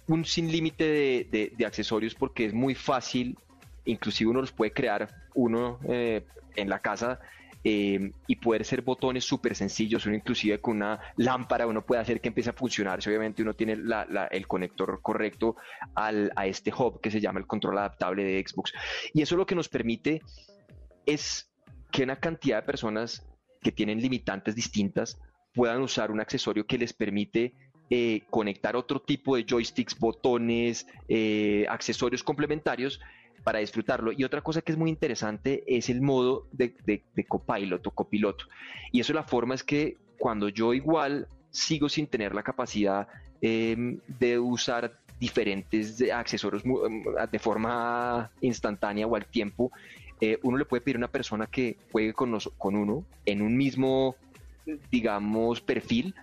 un 0.07 0.25
sin 0.25 0.51
límite 0.51 1.29
de, 1.31 1.67
accesorios 1.67 2.15
porque 2.15 2.47
es 2.47 2.53
muy 2.53 2.75
fácil, 2.75 3.39
inclusive 3.85 4.31
uno 4.31 4.41
los 4.41 4.53
puede 4.53 4.73
crear 4.73 5.09
uno 5.35 5.79
eh, 5.89 6.25
en 6.57 6.69
la 6.69 6.81
casa 6.81 7.21
eh, 7.63 8.13
y 8.27 8.37
poder 8.37 8.65
ser 8.65 8.83
botones 8.83 9.25
súper 9.25 9.55
sencillos, 9.55 10.07
uno 10.07 10.17
inclusive 10.17 10.59
con 10.59 10.77
una 10.77 10.99
lámpara 11.17 11.67
uno 11.67 11.85
puede 11.85 12.01
hacer 12.01 12.21
que 12.21 12.29
empiece 12.29 12.51
a 12.51 12.55
funcionar, 12.55 13.03
si 13.03 13.11
obviamente 13.11 13.43
uno 13.43 13.55
tiene 13.55 13.77
el 14.31 14.49
conector 14.49 15.01
correcto 15.03 15.57
a 15.95 16.47
este 16.47 16.73
hub 16.73 17.01
que 17.01 17.11
se 17.11 17.21
llama 17.21 17.39
el 17.39 17.47
control 17.47 17.79
adaptable 17.79 18.25
de 18.25 18.45
Xbox. 18.47 18.73
Y 19.13 19.23
eso 19.23 19.37
lo 19.37 19.45
que 19.45 19.55
nos 19.55 19.69
permite 19.69 20.23
es 21.05 21.53
que 21.93 22.05
una 22.05 22.17
cantidad 22.17 22.63
de 22.63 22.63
personas 22.63 23.30
que 23.63 23.73
tienen 23.73 24.01
limitantes 24.01 24.55
distintas 24.55 25.19
puedan 25.55 25.83
usar 25.83 26.11
un 26.11 26.21
accesorio 26.21 26.67
que 26.67 26.79
les 26.79 26.93
permite 26.93 27.55
eh, 27.91 28.23
conectar 28.31 28.77
otro 28.77 29.01
tipo 29.01 29.37
de 29.37 29.45
joysticks, 29.45 29.99
botones, 29.99 30.87
eh, 31.09 31.67
accesorios 31.69 32.23
complementarios 32.23 33.01
para 33.43 33.59
disfrutarlo. 33.59 34.13
Y 34.13 34.23
otra 34.23 34.43
cosa 34.43 34.63
que 34.63 34.73
es 34.73 34.79
muy 34.79 34.91
interesante 34.91 35.65
es 35.67 35.89
el 35.89 36.01
modo 36.01 36.47
de, 36.53 36.75
de, 36.87 37.25
copilot 37.25 37.85
o 37.87 37.91
copiloto. 37.91 38.45
Y 38.93 39.01
eso 39.01 39.13
la 39.13 39.25
forma 39.25 39.55
es 39.55 39.65
que 39.65 39.97
cuando 40.19 40.49
yo 40.49 40.73
igual 40.73 41.27
sigo 41.51 41.89
sin 41.89 42.07
tener 42.07 42.35
la 42.35 42.43
capacidad 42.43 43.09
em, 43.41 43.99
de 44.07 44.39
usar 44.39 45.01
diferentes 45.19 46.01
accesorios 46.13 46.63
de 46.63 47.39
forma 47.39 48.31
instantánea 48.41 49.07
o 49.07 49.17
al 49.17 49.27
tiempo, 49.27 49.73
eh, 50.21 50.39
uno 50.43 50.59
le 50.59 50.65
puede 50.65 50.81
pedir 50.81 50.97
a 50.97 50.99
una 50.99 51.09
persona 51.09 51.47
que 51.47 51.77
juegue 51.93 52.13
con, 52.13 52.39
con 52.59 52.77
uno 52.77 53.05
en 53.27 53.43
un 53.43 53.57
mismo, 53.57 54.17
digamos, 54.91 55.61
perfil. 55.61 56.15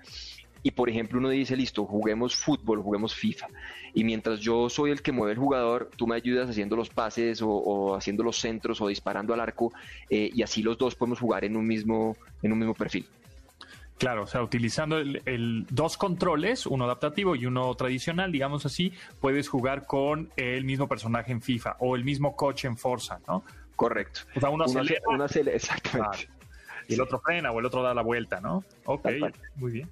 Y 0.63 0.71
por 0.71 0.89
ejemplo, 0.89 1.19
uno 1.19 1.29
dice, 1.29 1.55
listo, 1.55 1.85
juguemos 1.85 2.35
fútbol, 2.35 2.81
juguemos 2.81 3.15
FIFA. 3.15 3.47
Y 3.93 4.03
mientras 4.03 4.39
yo 4.39 4.69
soy 4.69 4.91
el 4.91 5.01
que 5.01 5.11
mueve 5.11 5.33
el 5.33 5.39
jugador, 5.39 5.89
tú 5.95 6.07
me 6.07 6.15
ayudas 6.15 6.49
haciendo 6.49 6.75
los 6.75 6.89
pases 6.89 7.41
o, 7.41 7.95
haciendo 7.95 8.23
los 8.23 8.37
centros 8.37 8.81
o 8.81 8.87
disparando 8.87 9.33
al 9.33 9.39
arco. 9.39 9.71
Eh, 10.09 10.29
y 10.33 10.41
así 10.41 10.61
los 10.61 10.77
dos 10.77 10.95
podemos 10.95 11.19
jugar 11.19 11.45
en 11.45 11.55
un 11.55 11.65
mismo, 11.65 12.17
en 12.41 12.51
un 12.51 12.59
mismo 12.59 12.73
perfil. 12.73 13.07
Claro, 13.97 14.23
o 14.23 14.27
sea, 14.27 14.43
utilizando 14.43 14.99
el, 14.99 15.65
dos 15.71 15.97
controles, 15.97 16.67
uno 16.67 16.85
adaptativo 16.85 17.35
y 17.35 17.47
uno 17.47 17.73
tradicional, 17.73 18.31
digamos 18.31 18.65
así, 18.65 18.93
puedes 19.19 19.49
jugar 19.49 19.87
con 19.87 20.29
el 20.35 20.65
mismo 20.65 20.87
personaje 20.87 21.31
en 21.31 21.41
FIFA 21.41 21.77
o 21.79 21.95
el 21.95 22.03
mismo 22.03 22.35
coche 22.35 22.67
en 22.67 22.77
Forza, 22.77 23.19
¿no? 23.27 23.43
Correcto. 23.77 24.21
O 24.35 24.39
sea, 24.39 24.49
uno, 24.49 24.65
acelera. 24.65 25.53
exactamente. 25.53 26.27
Y 26.87 26.95
el 26.95 27.01
otro 27.01 27.19
frena 27.19 27.51
o 27.51 27.59
el 27.59 27.65
otro 27.65 27.83
da 27.83 27.93
la 27.93 28.01
vuelta, 28.01 28.41
¿no? 28.41 28.63
Ok, 28.85 29.07
muy 29.55 29.71
bien. 29.71 29.89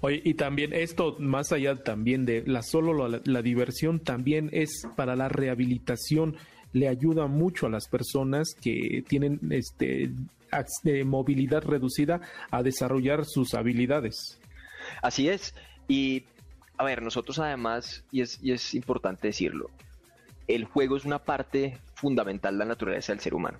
Oye, 0.00 0.22
y 0.24 0.34
también 0.34 0.72
esto, 0.72 1.16
más 1.18 1.52
allá 1.52 1.76
también 1.76 2.24
de 2.24 2.42
la 2.46 2.62
solo 2.62 3.08
la, 3.08 3.42
diversión, 3.42 4.00
también 4.00 4.48
es 4.52 4.86
para 4.96 5.16
la 5.16 5.28
rehabilitación. 5.28 6.36
Le 6.72 6.88
ayuda 6.88 7.26
mucho 7.26 7.66
a 7.66 7.68
las 7.68 7.88
personas 7.88 8.54
que 8.58 9.04
tienen 9.06 9.38
este 9.50 10.10
de 10.82 11.04
movilidad 11.04 11.62
reducida 11.62 12.22
a 12.50 12.62
desarrollar 12.62 13.26
sus 13.26 13.52
habilidades. 13.52 14.40
Así 15.02 15.28
es. 15.28 15.54
Y 15.88 16.24
a 16.78 16.84
ver, 16.84 17.02
nosotros 17.02 17.38
además, 17.38 18.02
y 18.10 18.22
es, 18.22 18.38
y 18.42 18.52
es 18.52 18.74
importante 18.74 19.26
decirlo, 19.26 19.68
el 20.54 20.64
juego 20.64 20.96
es 20.96 21.04
una 21.04 21.20
parte 21.20 21.78
fundamental 21.94 22.54
de 22.54 22.58
la 22.58 22.64
naturaleza 22.64 23.12
del 23.12 23.20
ser 23.20 23.34
humano. 23.34 23.58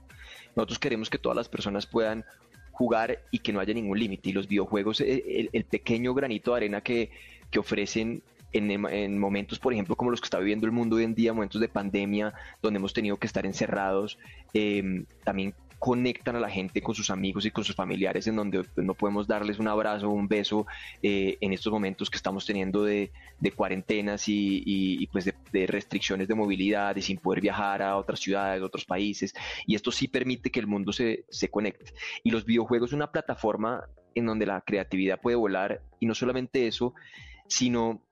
Nosotros 0.56 0.78
queremos 0.78 1.10
que 1.10 1.18
todas 1.18 1.36
las 1.36 1.48
personas 1.48 1.86
puedan 1.86 2.24
jugar 2.72 3.20
y 3.30 3.40
que 3.40 3.52
no 3.52 3.60
haya 3.60 3.74
ningún 3.74 3.98
límite. 3.98 4.30
Y 4.30 4.32
los 4.32 4.48
videojuegos, 4.48 5.00
eh, 5.00 5.48
el, 5.52 5.64
pequeño 5.64 6.14
granito 6.14 6.52
de 6.52 6.56
arena 6.56 6.80
que, 6.80 7.10
ofrecen 7.58 8.22
en, 8.52 8.70
en, 8.70 9.18
momentos, 9.18 9.58
por 9.58 9.72
ejemplo, 9.72 9.96
como 9.96 10.10
los 10.10 10.20
que 10.20 10.26
está 10.26 10.38
viviendo 10.38 10.66
el 10.66 10.72
mundo 10.72 10.96
hoy 10.96 11.04
en 11.04 11.14
día, 11.14 11.32
momentos 11.32 11.60
de 11.60 11.68
pandemia, 11.68 12.32
donde 12.62 12.78
hemos 12.78 12.92
tenido 12.92 13.16
que 13.16 13.26
estar 13.26 13.44
encerrados, 13.44 14.18
eh, 14.54 15.04
también 15.24 15.54
conectan 15.80 16.36
a 16.36 16.40
la 16.40 16.50
gente 16.50 16.82
con 16.82 16.94
sus 16.94 17.08
amigos 17.08 17.46
y 17.46 17.50
con 17.50 17.64
sus 17.64 17.74
familiares, 17.74 18.26
en 18.26 18.36
donde 18.36 18.62
no 18.76 18.92
podemos 18.92 19.26
darles 19.26 19.58
un 19.58 19.66
abrazo 19.66 20.10
un 20.10 20.28
beso 20.28 20.66
eh, 21.02 21.38
en 21.40 21.54
estos 21.54 21.72
momentos 21.72 22.10
que 22.10 22.18
estamos 22.18 22.44
teniendo 22.44 22.84
de, 22.84 23.10
cuarentenas 23.56 24.24
y, 24.26 25.08
pues 25.10 25.24
de, 25.24 25.66
restricciones 25.66 26.28
de 26.28 26.34
movilidad 26.34 26.94
y 26.96 27.02
sin 27.02 27.16
poder 27.16 27.40
viajar 27.40 27.80
a 27.80 27.96
otras 27.96 28.20
ciudades, 28.20 28.62
otros 28.62 28.84
países. 28.84 29.34
Y 29.66 29.74
esto 29.74 29.90
sí 29.90 30.06
permite 30.06 30.50
que 30.50 30.60
el 30.60 30.66
mundo 30.66 30.92
se, 30.92 31.24
se 31.30 31.48
conecte. 31.48 31.94
Y 32.22 32.30
los 32.30 32.44
videojuegos 32.44 32.90
son 32.90 32.98
una 32.98 33.10
plataforma 33.10 33.84
en 34.14 34.26
donde 34.26 34.44
la 34.44 34.60
creatividad 34.60 35.18
puede 35.18 35.36
volar 35.36 35.80
y 35.98 36.04
no 36.04 36.14
solamente 36.14 36.66
eso, 36.66 36.92
sino 37.46 38.02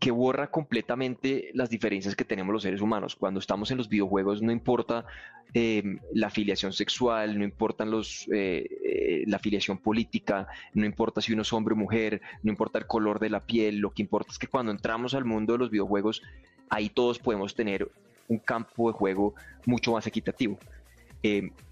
que 0.00 0.10
borra 0.10 0.50
completamente 0.50 1.50
las 1.52 1.68
diferencias 1.68 2.16
que 2.16 2.24
tenemos 2.24 2.54
los 2.54 2.62
seres 2.62 2.80
humanos. 2.80 3.14
Cuando 3.14 3.38
estamos 3.38 3.70
en 3.70 3.76
los 3.76 3.90
videojuegos 3.90 4.40
no 4.40 4.50
importa 4.50 5.04
eh, 5.52 5.98
la 6.14 6.28
afiliación 6.28 6.72
sexual, 6.72 7.38
no 7.38 7.44
importan 7.44 7.90
los, 7.90 8.26
eh, 8.32 8.66
eh, 8.82 9.24
la 9.26 9.36
afiliación 9.36 9.76
política, 9.76 10.48
no 10.72 10.86
importa 10.86 11.20
si 11.20 11.34
uno 11.34 11.42
es 11.42 11.52
hombre 11.52 11.74
o 11.74 11.76
mujer, 11.76 12.22
no 12.42 12.50
importa 12.50 12.78
el 12.78 12.86
color 12.86 13.20
de 13.20 13.28
la 13.28 13.40
piel, 13.40 13.76
lo 13.76 13.90
que 13.90 14.00
importa 14.00 14.32
es 14.32 14.38
que 14.38 14.46
cuando 14.46 14.72
entramos 14.72 15.12
al 15.12 15.26
mundo 15.26 15.52
de 15.52 15.58
los 15.58 15.70
videojuegos, 15.70 16.22
ahí 16.70 16.88
todos 16.88 17.18
podemos 17.18 17.54
tener 17.54 17.90
un 18.26 18.38
campo 18.38 18.90
de 18.90 18.96
juego 18.96 19.34
mucho 19.66 19.92
más 19.92 20.06
equitativo. 20.06 20.58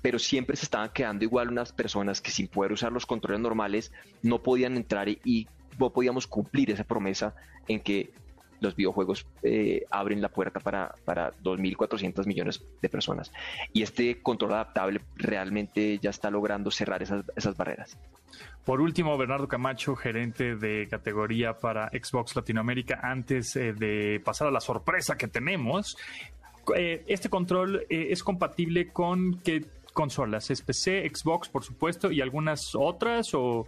pero 0.03 0.19
siempre 0.19 0.55
se 0.55 0.65
estaban 0.65 0.91
quedando 0.93 1.25
igual 1.25 1.49
unas 1.49 1.73
personas 1.73 2.21
que 2.21 2.31
sin 2.31 2.49
poder 2.49 2.73
usar 2.73 2.93
los 2.93 3.07
controles 3.07 3.41
normales 3.41 3.91
no 4.23 4.43
podían 4.43 4.77
entrar 4.77 5.09
y 5.09 5.49
podíamos 5.79 6.27
cumplir 6.27 6.71
esa 6.71 6.85
promesa 6.85 7.35
en 7.67 7.81
que 7.81 8.11
los 8.61 8.75
videojuegos 8.75 9.27
eh, 9.43 9.85
abren 9.91 10.21
la 10.21 10.29
puerta 10.31 10.61
para, 10.61 10.95
para 11.05 11.33
2.400 11.43 12.27
millones 12.27 12.63
de 12.83 12.89
personas. 12.89 13.33
Y 13.73 13.83
este 13.83 14.21
control 14.21 14.55
adaptable 14.55 15.01
realmente 15.17 15.99
ya 15.99 16.11
está 16.11 16.31
logrando 16.31 16.71
cerrar 16.71 17.03
esas, 17.03 17.25
esas 17.37 17.57
barreras. 17.57 17.97
Por 18.65 18.81
último, 18.81 19.17
Bernardo 19.17 19.49
Camacho, 19.49 19.97
gerente 19.97 20.57
de 20.57 20.89
categoría 20.89 21.55
para 21.59 21.89
Xbox 21.89 22.37
Latinoamérica, 22.37 23.01
antes 23.03 23.55
eh, 23.57 23.73
de 23.73 24.21
pasar 24.25 24.49
a 24.49 24.51
la 24.51 24.61
sorpresa 24.61 25.17
que 25.17 25.29
tenemos, 25.29 25.97
eh, 26.77 27.03
este 27.07 27.31
control 27.31 27.87
es 27.89 28.23
compatible 28.23 28.89
con 28.89 29.41
qué 29.41 29.65
consolas? 29.99 30.49
¿Es 30.51 30.63
PC, 30.63 31.11
Xbox, 31.13 31.49
por 31.49 31.65
supuesto, 31.65 32.13
y 32.13 32.21
algunas 32.21 32.77
otras? 32.77 33.35
O, 33.35 33.67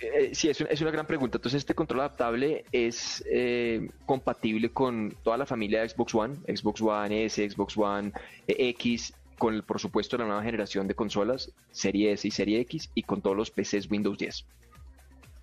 eh, 0.00 0.30
sí, 0.34 0.48
es, 0.48 0.60
es, 0.60 0.80
una 0.80 0.90
gran 0.90 1.06
pregunta. 1.06 1.38
Entonces, 1.38 1.58
este 1.58 1.74
control 1.74 2.00
adaptable 2.00 2.64
es 2.70 3.24
eh, 3.30 3.88
compatible 4.06 4.70
con 4.70 5.16
toda 5.22 5.36
la 5.36 5.46
familia 5.46 5.82
de 5.82 5.88
Xbox 5.88 6.14
One, 6.14 6.36
Xbox 6.46 6.80
One 6.80 7.24
S, 7.24 7.50
Xbox 7.50 7.76
One 7.76 8.12
eh, 8.46 8.68
X, 8.70 9.14
con, 9.38 9.54
el, 9.54 9.64
por 9.64 9.80
supuesto, 9.80 10.16
la 10.16 10.26
nueva 10.26 10.42
generación 10.42 10.86
de 10.86 10.94
consolas, 10.94 11.50
Serie 11.72 12.12
S 12.12 12.28
y 12.28 12.30
Serie 12.30 12.60
X, 12.60 12.90
y 12.94 13.02
con 13.02 13.20
todos 13.20 13.36
los 13.36 13.50
PCs 13.50 13.90
Windows 13.90 14.16
10. 14.18 14.44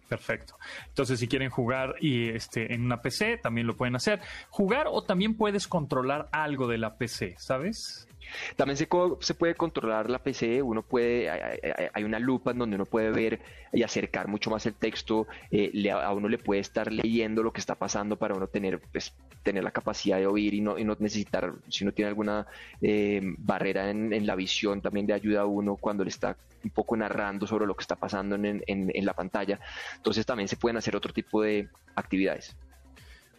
Perfecto. 0.08 0.56
Entonces, 0.88 1.20
si 1.20 1.28
quieren 1.28 1.50
jugar 1.50 1.96
y 2.00 2.30
este 2.30 2.74
en 2.74 2.86
una 2.86 3.02
PC, 3.02 3.38
también 3.38 3.68
lo 3.68 3.76
pueden 3.76 3.96
hacer. 3.96 4.22
Jugar 4.50 4.88
o 4.90 5.04
también 5.04 5.36
puedes 5.36 5.68
controlar 5.68 6.30
algo 6.32 6.68
de 6.68 6.78
la 6.78 6.98
PC, 6.98 7.36
¿sabes? 7.38 8.09
También 8.56 8.78
se, 8.78 8.88
se, 9.20 9.34
puede 9.34 9.56
controlar 9.56 10.10
la 10.10 10.20
PC, 10.20 10.62
uno 10.62 10.82
puede, 10.82 11.30
hay, 11.30 12.04
una 12.04 12.20
lupa 12.20 12.52
en 12.52 12.60
donde 12.60 12.76
uno 12.76 12.86
puede 12.86 13.12
ver 13.12 13.40
y 13.72 13.84
acercar 13.84 14.28
mucho 14.28 14.50
más 14.50 14.66
el 14.66 14.74
texto, 14.74 15.28
eh, 15.52 15.92
a 15.92 16.14
uno 16.14 16.28
le 16.28 16.38
puede 16.38 16.62
estar 16.62 16.92
leyendo 16.92 17.44
lo 17.44 17.54
que 17.54 17.60
está 17.60 17.76
pasando 17.76 18.16
para 18.16 18.36
uno 18.36 18.48
tener, 18.48 18.80
pues, 18.92 19.14
tener 19.44 19.64
la 19.64 19.72
capacidad 19.72 20.18
de 20.18 20.28
oír 20.28 20.54
y 20.54 20.62
no, 20.62 20.78
y 20.78 20.84
no 20.84 20.96
necesitar, 21.00 21.54
si 21.70 21.84
uno 21.84 21.94
tiene 21.94 22.10
alguna 22.10 22.48
eh, 22.82 23.22
barrera 23.38 23.90
en, 23.90 24.26
la 24.26 24.36
visión, 24.36 24.82
también 24.82 25.08
le 25.08 25.14
ayuda 25.14 25.42
a 25.42 25.46
uno 25.46 25.76
cuando 25.76 26.04
le 26.04 26.10
está 26.10 26.36
un 26.64 26.72
poco 26.72 26.98
narrando 26.98 27.48
sobre 27.48 27.66
lo 27.66 27.76
que 27.76 27.84
está 27.84 27.96
pasando 27.96 28.36
en, 28.36 28.64
en 28.68 29.06
la 29.06 29.14
pantalla. 29.14 29.60
Entonces 29.96 30.26
también 30.26 30.48
se 30.48 30.58
pueden 30.58 30.78
hacer 30.78 30.96
otro 30.96 31.14
tipo 31.14 31.42
de 31.42 31.70
actividades. 31.96 32.56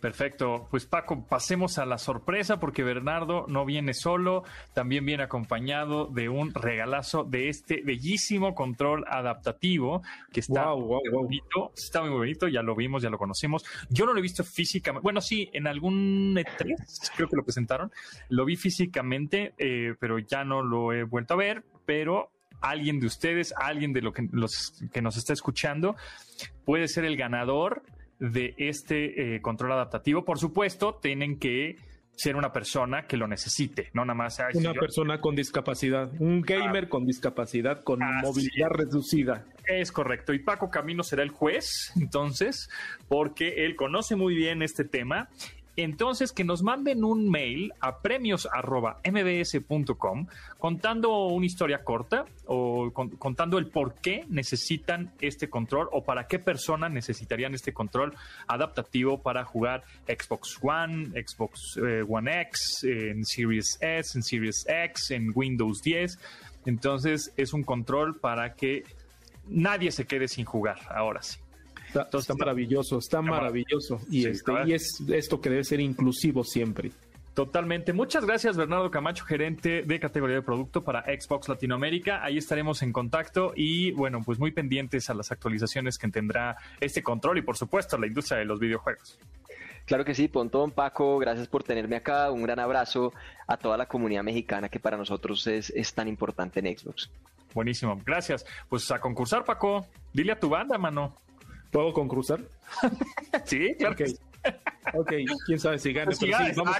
Perfecto. 0.00 0.66
Pues 0.70 0.86
Paco, 0.86 1.26
pasemos 1.26 1.78
a 1.78 1.84
la 1.84 1.98
sorpresa 1.98 2.58
porque 2.58 2.82
Bernardo 2.82 3.44
no 3.48 3.66
viene 3.66 3.92
solo, 3.92 4.44
también 4.72 5.04
viene 5.04 5.24
acompañado 5.24 6.06
de 6.06 6.30
un 6.30 6.54
regalazo 6.54 7.24
de 7.24 7.50
este 7.50 7.82
bellísimo 7.82 8.54
control 8.54 9.04
adaptativo 9.08 10.02
que 10.32 10.40
está 10.40 10.74
muy 10.74 11.08
bonito. 11.10 11.72
Está 11.76 12.00
muy 12.00 12.10
bonito, 12.10 12.48
ya 12.48 12.62
lo 12.62 12.74
vimos, 12.74 13.02
ya 13.02 13.10
lo 13.10 13.18
conocemos. 13.18 13.64
Yo 13.90 14.06
no 14.06 14.14
lo 14.14 14.20
he 14.20 14.22
visto 14.22 14.42
físicamente. 14.42 15.02
Bueno, 15.02 15.20
sí, 15.20 15.50
en 15.52 15.66
algún 15.66 16.34
E3 16.34 17.10
creo 17.14 17.28
que 17.28 17.36
lo 17.36 17.44
presentaron. 17.44 17.92
Lo 18.30 18.46
vi 18.46 18.56
físicamente, 18.56 19.54
eh, 19.58 19.94
pero 20.00 20.18
ya 20.18 20.44
no 20.44 20.62
lo 20.62 20.94
he 20.94 21.02
vuelto 21.02 21.34
a 21.34 21.36
ver. 21.36 21.62
Pero 21.84 22.30
alguien 22.62 23.00
de 23.00 23.06
ustedes, 23.06 23.52
alguien 23.56 23.92
de 23.92 24.00
lo 24.00 24.12
que, 24.12 24.28
los 24.32 24.82
que 24.92 25.02
nos 25.02 25.18
está 25.18 25.34
escuchando, 25.34 25.96
puede 26.64 26.88
ser 26.88 27.04
el 27.04 27.16
ganador 27.16 27.82
de 28.20 28.54
este 28.58 29.34
eh, 29.34 29.42
control 29.42 29.72
adaptativo. 29.72 30.24
Por 30.24 30.38
supuesto, 30.38 30.98
tienen 31.02 31.38
que 31.38 31.76
ser 32.20 32.36
una 32.36 32.52
persona 32.52 33.06
que 33.06 33.16
lo 33.16 33.26
necesite, 33.26 33.88
no 33.94 34.04
nada 34.04 34.14
más. 34.14 34.38
una 34.52 34.74
persona 34.74 35.20
con 35.22 35.34
discapacidad, 35.34 36.10
un 36.18 36.42
gamer 36.42 36.90
con 36.90 37.06
discapacidad, 37.06 37.82
con 37.82 38.00
movilidad 38.00 38.68
reducida. 38.68 39.46
Es 39.64 39.90
correcto. 39.90 40.34
Y 40.34 40.40
Paco 40.40 40.68
Camino 40.68 41.02
será 41.02 41.22
el 41.22 41.30
juez, 41.30 41.92
entonces, 41.96 42.68
porque 43.08 43.64
él 43.64 43.74
conoce 43.74 44.16
muy 44.16 44.34
bien 44.34 44.60
este 44.60 44.84
tema 44.84 45.30
entonces, 45.82 46.32
que 46.32 46.44
nos 46.44 46.62
manden 46.62 47.04
un 47.04 47.28
mail 47.30 47.74
a 47.80 47.98
premios.mbs.com 47.98 50.26
contando 50.58 51.26
una 51.26 51.46
historia 51.46 51.84
corta 51.84 52.24
o 52.46 52.90
contando 52.92 53.58
el 53.58 53.66
por 53.68 53.94
qué 53.94 54.24
necesitan 54.28 55.12
este 55.20 55.50
control 55.50 55.88
o 55.92 56.04
para 56.04 56.26
qué 56.26 56.38
persona 56.38 56.88
necesitarían 56.88 57.54
este 57.54 57.72
control 57.72 58.14
adaptativo 58.46 59.22
para 59.22 59.44
jugar 59.44 59.82
Xbox 60.06 60.58
One, 60.62 61.10
Xbox 61.22 61.76
eh, 61.76 62.04
One 62.08 62.40
X, 62.42 62.84
en 62.84 63.24
Series 63.24 63.78
S, 63.80 64.18
en 64.18 64.22
Series 64.22 64.66
X, 64.68 65.10
en 65.10 65.32
Windows 65.34 65.82
10. 65.82 66.18
Entonces, 66.66 67.32
es 67.36 67.52
un 67.52 67.62
control 67.62 68.18
para 68.18 68.54
que 68.54 68.84
nadie 69.48 69.92
se 69.92 70.06
quede 70.06 70.28
sin 70.28 70.44
jugar, 70.44 70.78
ahora 70.90 71.22
sí. 71.22 71.38
Está, 71.94 72.34
maravilloso, 72.34 72.98
está 72.98 73.22
maravilloso. 73.22 74.00
Y, 74.10 74.26
este, 74.26 74.52
y 74.66 74.72
es 74.72 75.02
esto 75.08 75.40
que 75.40 75.50
debe 75.50 75.64
ser 75.64 75.80
inclusivo 75.80 76.44
siempre. 76.44 76.92
Totalmente. 77.34 77.92
Muchas 77.92 78.24
gracias, 78.24 78.56
Bernardo 78.56 78.90
Camacho, 78.90 79.24
gerente 79.24 79.82
de 79.82 80.00
categoría 80.00 80.36
de 80.36 80.42
producto 80.42 80.82
para 80.82 81.04
Xbox 81.04 81.48
Latinoamérica. 81.48 82.24
Ahí 82.24 82.38
estaremos 82.38 82.82
en 82.82 82.92
contacto 82.92 83.52
y, 83.54 83.92
bueno, 83.92 84.20
pues 84.24 84.38
muy 84.38 84.50
pendientes 84.50 85.08
a 85.10 85.14
las 85.14 85.30
actualizaciones 85.30 85.96
que 85.96 86.08
tendrá 86.08 86.56
este 86.80 87.02
control 87.02 87.38
y, 87.38 87.42
por 87.42 87.56
supuesto, 87.56 87.96
la 87.98 88.08
industria 88.08 88.38
de 88.38 88.44
los 88.44 88.58
videojuegos. 88.58 89.18
Claro 89.86 90.04
que 90.04 90.14
sí, 90.14 90.28
Pontón, 90.28 90.72
Paco, 90.72 91.18
gracias 91.18 91.48
por 91.48 91.62
tenerme 91.62 91.96
acá. 91.96 92.30
Un 92.30 92.42
gran 92.42 92.58
abrazo 92.58 93.12
a 93.46 93.56
toda 93.56 93.76
la 93.76 93.86
comunidad 93.86 94.22
mexicana 94.22 94.68
que 94.68 94.78
para 94.78 94.96
nosotros 94.96 95.46
es, 95.46 95.70
es 95.70 95.94
tan 95.94 96.08
importante 96.08 96.60
en 96.60 96.76
Xbox. 96.76 97.10
Buenísimo, 97.54 98.00
gracias. 98.04 98.44
Pues 98.68 98.90
a 98.90 99.00
concursar, 99.00 99.44
Paco. 99.44 99.86
Dile 100.12 100.32
a 100.32 100.38
tu 100.38 100.48
banda, 100.48 100.78
mano. 100.78 101.14
¿Puedo 101.70 101.92
concursar? 101.92 102.40
sí, 103.44 103.74
claro. 103.78 103.94
Okay. 103.94 104.14
ok, 104.94 105.12
quién 105.46 105.60
sabe 105.60 105.78
si 105.78 105.92
gane. 105.92 106.14
sí, 106.14 106.30
vamos 106.56 106.76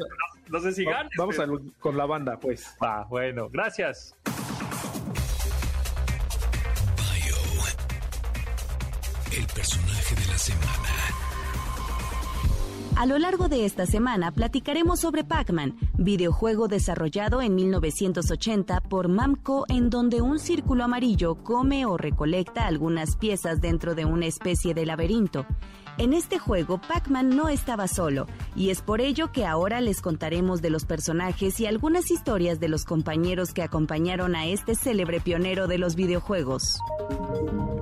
no, 0.49 0.61
sé 0.61 0.73
si 0.73 0.85
gane. 0.85 1.09
Vamos 1.17 1.37
con 1.79 1.97
la 1.97 2.07
banda, 2.07 2.39
pues. 2.39 2.75
Va, 2.83 3.05
bueno, 3.05 3.49
gracias. 3.51 4.17
Bio, 6.97 7.37
el 9.39 9.47
personaje 9.47 10.15
de 10.17 10.27
la 10.27 10.39
semana. 10.39 10.90
A 13.01 13.07
lo 13.07 13.19
largo 13.19 13.49
de 13.49 13.65
esta 13.65 13.87
semana 13.87 14.31
platicaremos 14.31 15.01
sobre 15.01 15.25
Pac-Man, 15.25 15.75
videojuego 15.97 16.69
desarrollado 16.69 17.41
en 17.41 17.55
1980 17.55 18.83
por 18.83 19.09
Mamco 19.09 19.65
en 19.71 19.89
donde 19.89 20.21
un 20.21 20.39
círculo 20.39 20.85
amarillo 20.85 21.43
come 21.43 21.87
o 21.87 21.97
recolecta 21.97 22.67
algunas 22.67 23.17
piezas 23.17 23.63
dentro 23.63 23.95
de 23.95 24.05
una 24.05 24.27
especie 24.27 24.75
de 24.75 24.85
laberinto. 24.85 25.47
En 25.99 26.13
este 26.13 26.39
juego, 26.39 26.79
Pac-Man 26.79 27.37
no 27.37 27.49
estaba 27.49 27.87
solo, 27.87 28.27
y 28.57 28.71
es 28.71 28.81
por 28.81 29.01
ello 29.01 29.33
que 29.33 29.45
ahora 29.45 29.81
les 29.81 30.01
contaremos 30.01 30.63
de 30.63 30.71
los 30.71 30.85
personajes 30.85 31.61
y 31.61 31.67
algunas 31.67 32.11
historias 32.11 32.59
de 32.61 32.69
los 32.69 32.85
compañeros 32.85 33.53
que 33.53 33.63
acompañaron 33.63 34.35
a 34.35 34.47
este 34.47 34.75
célebre 34.75 35.21
pionero 35.21 35.67
de 35.67 35.79
los 35.79 35.97
videojuegos. 35.97 36.79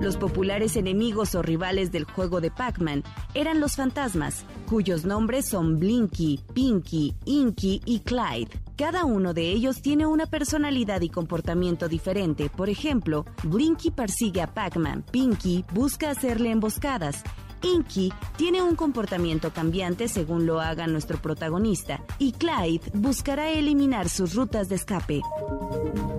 Los 0.01 0.17
populares 0.17 0.75
enemigos 0.75 1.35
o 1.35 1.41
rivales 1.41 1.91
del 1.91 2.05
juego 2.05 2.41
de 2.41 2.51
Pac-Man 2.51 3.03
eran 3.33 3.59
los 3.59 3.75
fantasmas, 3.75 4.45
cuyos 4.67 5.05
nombres 5.05 5.47
son 5.47 5.77
Blinky, 5.77 6.39
Pinky, 6.53 7.15
Inky 7.25 7.81
y 7.85 7.99
Clyde. 7.99 8.49
Cada 8.77 9.03
uno 9.03 9.33
de 9.33 9.49
ellos 9.49 9.81
tiene 9.81 10.05
una 10.05 10.25
personalidad 10.25 11.01
y 11.01 11.09
comportamiento 11.09 11.89
diferente. 11.89 12.49
Por 12.49 12.69
ejemplo, 12.69 13.25
Blinky 13.43 13.91
persigue 13.91 14.41
a 14.41 14.53
Pac-Man, 14.53 15.03
Pinky 15.11 15.65
busca 15.73 16.11
hacerle 16.11 16.51
emboscadas 16.51 17.23
Inky 17.61 18.13
tiene 18.37 18.61
un 18.63 18.75
comportamiento 18.75 19.51
cambiante 19.51 20.07
según 20.07 20.45
lo 20.45 20.61
haga 20.61 20.87
nuestro 20.87 21.21
protagonista, 21.21 22.03
y 22.17 22.31
Clyde 22.33 22.91
buscará 22.93 23.49
eliminar 23.49 24.09
sus 24.09 24.35
rutas 24.35 24.69
de 24.69 24.75
escape. 24.75 25.21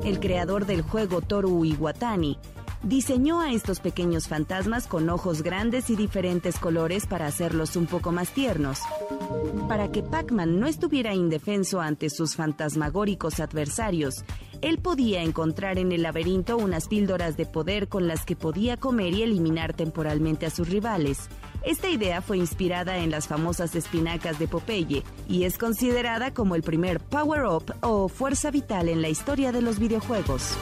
El 0.05 0.21
creador 0.21 0.67
del 0.67 0.83
juego 0.83 1.21
Toru 1.21 1.65
Iwatani 1.65 2.39
diseñó 2.83 3.41
a 3.41 3.53
estos 3.53 3.81
pequeños 3.81 4.29
fantasmas 4.29 4.87
con 4.87 5.09
ojos 5.11 5.43
grandes 5.43 5.91
y 5.91 5.97
diferentes 5.97 6.59
colores 6.59 7.07
para 7.07 7.27
hacerlos 7.27 7.77
un 7.77 7.87
poco 7.87 8.13
más 8.13 8.31
tiernos. 8.31 8.81
Para 9.69 9.93
que 9.93 10.03
Pac-Man 10.03 10.59
no 10.59 10.67
estuviera 10.67 11.15
indefenso 11.15 11.81
ante 11.81 12.11
sus 12.11 12.37
fantasmagóricos 12.37 13.41
adversarios, 13.41 14.25
él 14.63 14.79
podía 14.79 15.23
encontrar 15.23 15.79
en 15.79 15.93
el 15.93 16.03
laberinto 16.03 16.57
unas 16.57 16.89
píldoras 16.89 17.37
de 17.37 17.47
poder 17.47 17.89
con 17.89 18.07
las 18.07 18.25
que 18.25 18.37
podía 18.37 18.77
comer 18.77 19.15
y 19.15 19.23
eliminar 19.23 19.73
temporalmente 19.75 20.47
a 20.47 20.51
sus 20.51 20.69
rivales. 20.69 21.29
Esta 21.63 21.89
idea 21.89 22.23
fue 22.23 22.39
inspirada 22.39 22.99
en 22.99 23.11
las 23.11 23.29
famosas 23.29 23.75
espinacas 23.75 24.39
de 24.39 24.49
Popeye 24.49 25.03
y 25.29 25.45
es 25.45 25.59
considerada 25.59 26.33
como 26.33 26.55
el 26.55 26.63
primer 26.63 27.01
power-up 27.01 27.75
o 27.83 28.09
fuerza 28.09 28.51
vital 28.51 28.89
en 28.89 29.03
la 29.03 29.09
historia 29.09 29.53
de 29.53 29.63
los 29.63 29.79
videojuegos. 29.79 30.57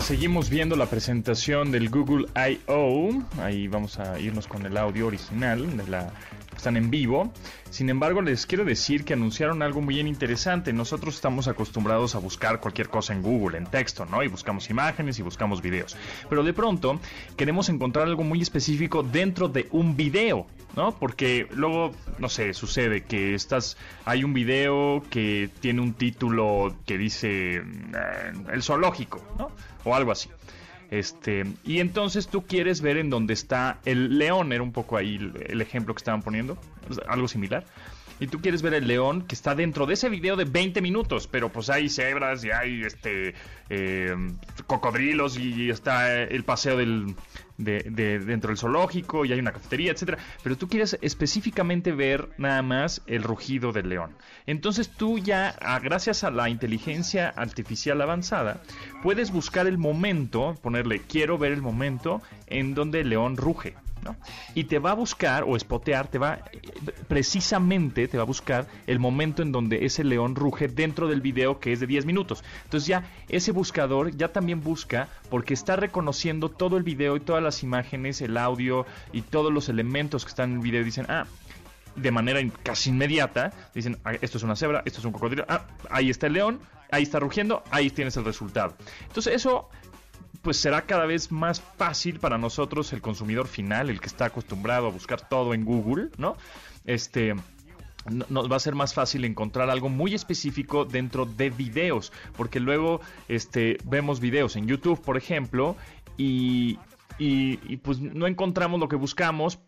Seguimos 0.00 0.48
viendo 0.48 0.76
la 0.76 0.86
presentación 0.86 1.70
del 1.70 1.90
Google 1.90 2.26
I.O. 2.34 3.10
Ahí 3.42 3.68
vamos 3.68 3.98
a 3.98 4.18
irnos 4.20 4.46
con 4.46 4.64
el 4.64 4.76
audio 4.76 5.06
original 5.06 5.76
de 5.76 5.84
están 6.56 6.76
en 6.76 6.90
vivo. 6.90 7.32
Sin 7.70 7.88
embargo, 7.88 8.20
les 8.20 8.46
quiero 8.46 8.64
decir 8.64 9.04
que 9.04 9.14
anunciaron 9.14 9.62
algo 9.62 9.80
muy 9.80 10.00
interesante. 10.00 10.72
Nosotros 10.72 11.14
estamos 11.14 11.46
acostumbrados 11.46 12.14
a 12.14 12.18
buscar 12.18 12.60
cualquier 12.60 12.88
cosa 12.88 13.12
en 13.12 13.22
Google, 13.22 13.58
en 13.58 13.66
texto, 13.66 14.06
¿no? 14.06 14.22
Y 14.22 14.28
buscamos 14.28 14.68
imágenes 14.68 15.18
y 15.18 15.22
buscamos 15.22 15.62
videos. 15.62 15.96
Pero 16.28 16.42
de 16.42 16.52
pronto 16.52 17.00
queremos 17.36 17.68
encontrar 17.68 18.06
algo 18.06 18.24
muy 18.24 18.42
específico 18.42 19.02
dentro 19.02 19.48
de 19.48 19.68
un 19.70 19.96
video, 19.96 20.46
¿no? 20.74 20.96
Porque 20.98 21.46
luego, 21.52 21.92
no 22.18 22.28
sé, 22.28 22.54
sucede 22.54 23.04
que 23.04 23.34
estás, 23.34 23.76
hay 24.04 24.24
un 24.24 24.32
video 24.32 25.02
que 25.10 25.50
tiene 25.60 25.80
un 25.80 25.94
título 25.94 26.74
que 26.86 26.98
dice 26.98 27.56
eh, 27.56 27.62
el 28.52 28.62
zoológico, 28.62 29.22
¿no? 29.38 29.50
O 29.88 29.94
algo 29.94 30.12
así. 30.12 30.28
Este, 30.90 31.44
y 31.64 31.80
entonces 31.80 32.28
tú 32.28 32.46
quieres 32.46 32.80
ver 32.80 32.96
en 32.96 33.10
dónde 33.10 33.34
está 33.34 33.78
el 33.84 34.18
león, 34.18 34.52
era 34.52 34.62
un 34.62 34.72
poco 34.72 34.96
ahí 34.96 35.16
el, 35.16 35.60
ejemplo 35.60 35.94
que 35.94 35.98
estaban 35.98 36.22
poniendo, 36.22 36.56
algo 37.08 37.28
similar. 37.28 37.64
Y 38.20 38.26
tú 38.26 38.40
quieres 38.40 38.62
ver 38.62 38.74
el 38.74 38.88
león 38.88 39.22
que 39.22 39.34
está 39.34 39.54
dentro 39.54 39.86
de 39.86 39.94
ese 39.94 40.08
video 40.08 40.34
de 40.34 40.44
20 40.44 40.80
minutos, 40.80 41.28
pero 41.28 41.50
pues 41.50 41.70
hay 41.70 41.88
cebras 41.88 42.44
y 42.44 42.50
hay 42.50 42.82
este 42.82 43.34
eh, 43.70 44.12
cocodrilos 44.66 45.38
y 45.38 45.70
está 45.70 46.22
el 46.22 46.42
paseo 46.42 46.78
del, 46.78 47.14
de, 47.58 48.20
dentro 48.20 48.48
del 48.48 48.56
zoológico 48.56 49.24
y 49.24 49.32
hay 49.32 49.38
una 49.38 49.52
cafetería, 49.52 49.92
etcétera. 49.92 50.18
Pero 50.42 50.56
tú 50.56 50.68
quieres 50.68 50.96
específicamente 51.02 51.92
ver 51.92 52.30
nada 52.38 52.62
más 52.62 53.02
el 53.06 53.22
rugido 53.22 53.72
del 53.72 53.88
león. 53.88 54.16
Entonces 54.46 54.88
tú 54.88 55.18
ya, 55.18 55.54
gracias 55.82 56.24
a 56.24 56.30
la 56.30 56.48
inteligencia 56.48 57.28
artificial 57.28 58.00
avanzada, 58.00 58.62
puedes 59.02 59.30
buscar 59.30 59.66
el 59.66 59.78
momento, 59.78 60.54
ponerle 60.62 61.02
quiero 61.02 61.36
ver 61.36 61.52
el 61.52 61.62
momento 61.62 62.22
en 62.46 62.74
donde 62.74 63.00
el 63.00 63.10
león 63.10 63.36
ruge. 63.36 63.74
Y 64.54 64.64
te 64.64 64.78
va 64.78 64.92
a 64.92 64.94
buscar 64.94 65.44
o 65.44 65.56
espotear, 65.56 66.08
te 66.08 66.18
va 66.18 66.40
precisamente 67.08 68.08
te 68.08 68.16
va 68.16 68.22
a 68.22 68.26
buscar 68.26 68.66
el 68.86 68.98
momento 68.98 69.42
en 69.42 69.52
donde 69.52 69.84
ese 69.84 70.04
león 70.04 70.34
ruge 70.34 70.68
dentro 70.68 71.08
del 71.08 71.20
video 71.20 71.58
que 71.58 71.72
es 71.72 71.80
de 71.80 71.86
10 71.86 72.06
minutos. 72.06 72.44
Entonces 72.64 72.86
ya 72.86 73.10
ese 73.28 73.52
buscador 73.52 74.16
ya 74.16 74.28
también 74.32 74.62
busca 74.62 75.08
porque 75.30 75.54
está 75.54 75.76
reconociendo 75.76 76.48
todo 76.48 76.76
el 76.76 76.82
video 76.82 77.16
y 77.16 77.20
todas 77.20 77.42
las 77.42 77.62
imágenes, 77.62 78.20
el 78.20 78.36
audio 78.36 78.86
y 79.12 79.22
todos 79.22 79.52
los 79.52 79.68
elementos 79.68 80.24
que 80.24 80.30
están 80.30 80.50
en 80.50 80.56
el 80.56 80.62
video. 80.62 80.84
Dicen, 80.84 81.06
ah, 81.08 81.26
de 81.96 82.10
manera 82.10 82.40
casi 82.62 82.90
inmediata, 82.90 83.52
dicen, 83.74 83.98
ah, 84.04 84.12
esto 84.20 84.38
es 84.38 84.44
una 84.44 84.56
cebra, 84.56 84.82
esto 84.84 85.00
es 85.00 85.04
un 85.04 85.12
cocodrilo, 85.12 85.44
ah, 85.48 85.66
ahí 85.90 86.10
está 86.10 86.26
el 86.26 86.34
león, 86.34 86.60
ahí 86.90 87.02
está 87.02 87.18
rugiendo, 87.18 87.62
ahí 87.70 87.90
tienes 87.90 88.16
el 88.16 88.24
resultado. 88.24 88.74
Entonces 89.08 89.34
eso 89.34 89.68
pues 90.42 90.58
será 90.58 90.82
cada 90.82 91.06
vez 91.06 91.32
más 91.32 91.60
fácil 91.60 92.20
para 92.20 92.38
nosotros, 92.38 92.92
el 92.92 93.00
consumidor 93.00 93.46
final, 93.46 93.90
el 93.90 94.00
que 94.00 94.06
está 94.06 94.26
acostumbrado 94.26 94.86
a 94.86 94.90
buscar 94.90 95.28
todo 95.28 95.54
en 95.54 95.64
Google, 95.64 96.10
¿no? 96.16 96.36
Este 96.84 97.34
nos 98.28 98.50
va 98.50 98.56
a 98.56 98.60
ser 98.60 98.74
más 98.74 98.94
fácil 98.94 99.24
encontrar 99.24 99.68
algo 99.70 99.88
muy 99.88 100.14
específico 100.14 100.84
dentro 100.84 101.26
de 101.26 101.50
videos, 101.50 102.12
porque 102.36 102.60
luego 102.60 103.00
este, 103.28 103.76
vemos 103.84 104.20
videos 104.20 104.56
en 104.56 104.66
YouTube, 104.66 105.00
por 105.02 105.16
ejemplo, 105.16 105.76
y, 106.16 106.78
y, 107.18 107.58
y, 107.68 107.76
pues 107.78 108.00
no 108.00 108.26
encontramos 108.26 108.80
lo 108.80 108.88
que 108.88 108.96
buscamos, 108.96 109.58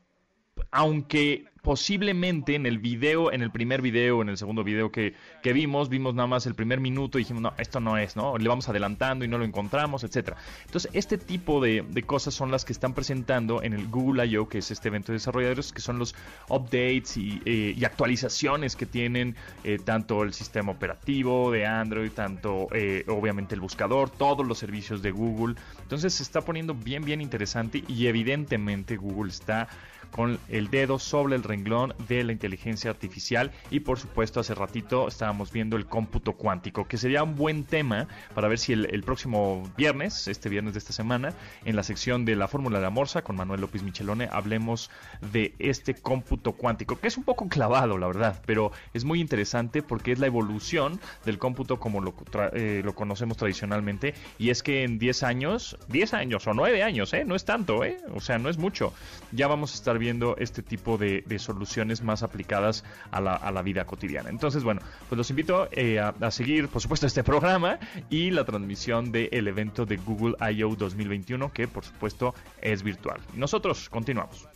aunque 0.70 1.50
posiblemente 1.62 2.54
en 2.54 2.66
el 2.66 2.78
video, 2.78 3.32
en 3.32 3.42
el 3.42 3.50
primer 3.50 3.82
video, 3.82 4.22
en 4.22 4.30
el 4.30 4.36
segundo 4.36 4.64
video 4.64 4.90
que, 4.90 5.14
vimos, 5.44 5.88
vimos 5.88 6.14
nada 6.14 6.26
más 6.26 6.46
el 6.46 6.54
primer 6.54 6.80
minuto 6.80 7.18
y 7.18 7.22
dijimos, 7.22 7.42
no, 7.42 7.52
esto 7.58 7.80
no 7.80 7.98
es, 7.98 8.16
¿no? 8.16 8.38
Le 8.38 8.48
vamos 8.48 8.68
adelantando 8.68 9.24
y 9.24 9.28
no 9.28 9.38
lo 9.38 9.44
encontramos, 9.44 10.04
etcétera. 10.04 10.36
Entonces, 10.66 10.90
este 10.94 11.18
tipo 11.18 11.60
de, 11.60 11.84
cosas 12.06 12.34
son 12.34 12.50
las 12.50 12.64
que 12.64 12.72
están 12.72 12.94
presentando 12.94 13.62
en 13.62 13.74
el 13.74 13.88
Google 13.88 14.26
I.O., 14.26 14.48
que 14.48 14.58
es 14.58 14.70
este 14.70 14.88
evento 14.88 15.12
de 15.12 15.18
desarrolladores, 15.18 15.72
que 15.72 15.82
son 15.82 15.98
los 15.98 16.14
updates 16.48 17.16
y, 17.16 17.42
eh, 17.44 17.76
actualizaciones 17.84 18.76
que 18.76 18.86
tienen 18.86 19.36
eh, 19.64 19.78
tanto 19.84 20.22
el 20.22 20.32
sistema 20.32 20.72
operativo 20.72 21.50
de 21.50 21.66
Android, 21.66 22.10
tanto 22.12 22.68
eh, 22.72 23.04
obviamente 23.08 23.54
el 23.54 23.60
buscador, 23.60 24.10
todos 24.10 24.46
los 24.46 24.58
servicios 24.58 25.02
de 25.02 25.10
Google. 25.10 25.56
Entonces, 25.82 26.14
se 26.14 26.22
está 26.22 26.40
poniendo 26.40 26.74
bien, 26.74 27.04
bien 27.04 27.20
interesante 27.20 27.84
y 27.86 28.06
evidentemente 28.06 28.96
Google 28.96 29.30
está 29.30 29.68
con 30.10 30.38
el 30.48 30.70
dedo 30.70 30.98
sobre 30.98 31.36
el 31.36 31.42
renglón 31.42 31.94
de 32.08 32.24
la 32.24 32.32
inteligencia 32.32 32.90
artificial 32.90 33.50
y 33.70 33.80
por 33.80 33.98
supuesto 33.98 34.40
hace 34.40 34.54
ratito 34.54 35.08
estábamos 35.08 35.52
viendo 35.52 35.76
el 35.76 35.86
cómputo 35.86 36.32
cuántico, 36.32 36.86
que 36.86 36.96
sería 36.96 37.22
un 37.22 37.36
buen 37.36 37.64
tema 37.64 38.08
para 38.34 38.48
ver 38.48 38.58
si 38.58 38.72
el, 38.72 39.02
próximo 39.02 39.62
viernes, 39.76 40.28
este 40.28 40.48
viernes 40.48 40.74
de 40.74 40.78
esta 40.78 40.92
semana, 40.92 41.34
en 41.64 41.76
la 41.76 41.82
sección 41.82 42.24
de 42.24 42.36
la 42.36 42.48
fórmula 42.48 42.78
de 42.78 42.84
la 42.84 42.90
morsa 42.90 43.22
con 43.22 43.36
Manuel 43.36 43.60
López 43.60 43.82
Michelone, 43.82 44.28
hablemos 44.30 44.90
de 45.32 45.54
este 45.58 45.94
cómputo 45.94 46.52
cuántico, 46.52 46.98
que 46.98 47.08
es 47.08 47.16
un 47.16 47.24
poco 47.24 47.48
clavado, 47.48 47.98
la 47.98 48.06
verdad, 48.06 48.42
pero 48.46 48.72
es 48.94 49.04
muy 49.04 49.20
interesante 49.20 49.82
porque 49.82 50.12
es 50.12 50.18
la 50.18 50.26
evolución 50.26 51.00
del 51.24 51.38
cómputo 51.38 51.78
como 51.78 52.00
lo, 52.00 52.14
eh, 52.52 52.82
lo 52.84 52.94
conocemos 52.94 53.36
tradicionalmente 53.36 54.14
y 54.38 54.50
es 54.50 54.62
que 54.62 54.84
en 54.84 54.98
10 54.98 55.22
años, 55.22 55.78
10 55.88 56.14
años 56.14 56.46
o 56.46 56.54
9 56.54 56.82
años, 56.82 57.12
¿eh? 57.12 57.24
no 57.24 57.34
es 57.34 57.44
tanto, 57.44 57.84
¿eh? 57.84 57.98
o 58.14 58.20
sea, 58.20 58.38
no 58.38 58.48
es 58.48 58.58
mucho, 58.58 58.92
ya 59.32 59.46
vamos 59.46 59.72
a 59.72 59.74
estar 59.74 59.98
viendo 60.00 60.36
este 60.38 60.62
tipo 60.62 60.98
de, 60.98 61.22
soluciones 61.38 62.02
más 62.02 62.24
aplicadas 62.24 62.84
a 63.12 63.20
la, 63.20 63.62
vida 63.62 63.84
cotidiana. 63.84 64.30
Entonces, 64.30 64.64
bueno, 64.64 64.80
pues 65.08 65.16
los 65.16 65.30
invito 65.30 65.68
eh, 65.70 66.00
a, 66.00 66.30
seguir, 66.32 66.68
por 66.68 66.82
supuesto, 66.82 67.06
este 67.06 67.22
programa 67.22 67.78
y 68.08 68.30
la 68.32 68.44
transmisión 68.44 69.12
del 69.12 69.46
evento 69.46 69.86
de 69.86 69.96
Google 69.98 70.34
I.O. 70.40 70.74
2021, 70.74 71.52
que 71.52 71.68
por 71.68 71.84
supuesto 71.84 72.34
es 72.60 72.82
virtual. 72.82 73.20
Nosotros 73.34 73.88
continuamos. 73.88 74.48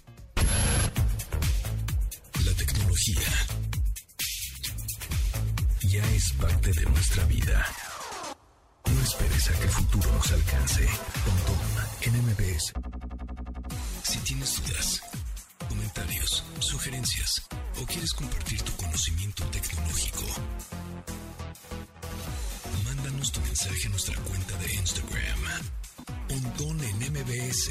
La 2.45 2.53
tecnología 2.53 3.23
ya 5.83 6.03
es 6.15 6.33
parte 6.33 6.73
de 6.73 6.85
nuestra 6.87 7.25
vida. 7.27 7.67
No 8.93 9.01
esperes 9.03 9.51
a 9.51 9.59
que 9.59 9.65
el 9.65 9.71
futuro 9.71 10.11
nos 10.13 10.33
alcance. 10.33 10.89
Pontón. 11.25 11.65
Si 14.03 14.19
tienes 14.19 14.63
dudas, 14.63 14.94
sugerencias 16.65 17.43
o 17.81 17.87
quieres 17.87 18.13
compartir 18.13 18.61
tu 18.63 18.73
conocimiento 18.73 19.45
tecnológico, 19.45 20.25
mándanos 22.85 23.33
tu 23.33 23.41
mensaje 23.41 23.87
a 23.87 23.91
nuestra 23.91 24.17
cuenta 24.21 24.57
de 24.59 24.75
Instagram, 24.75 25.41
Pontón 26.29 26.81
en 26.83 26.97
MBS. 27.13 27.71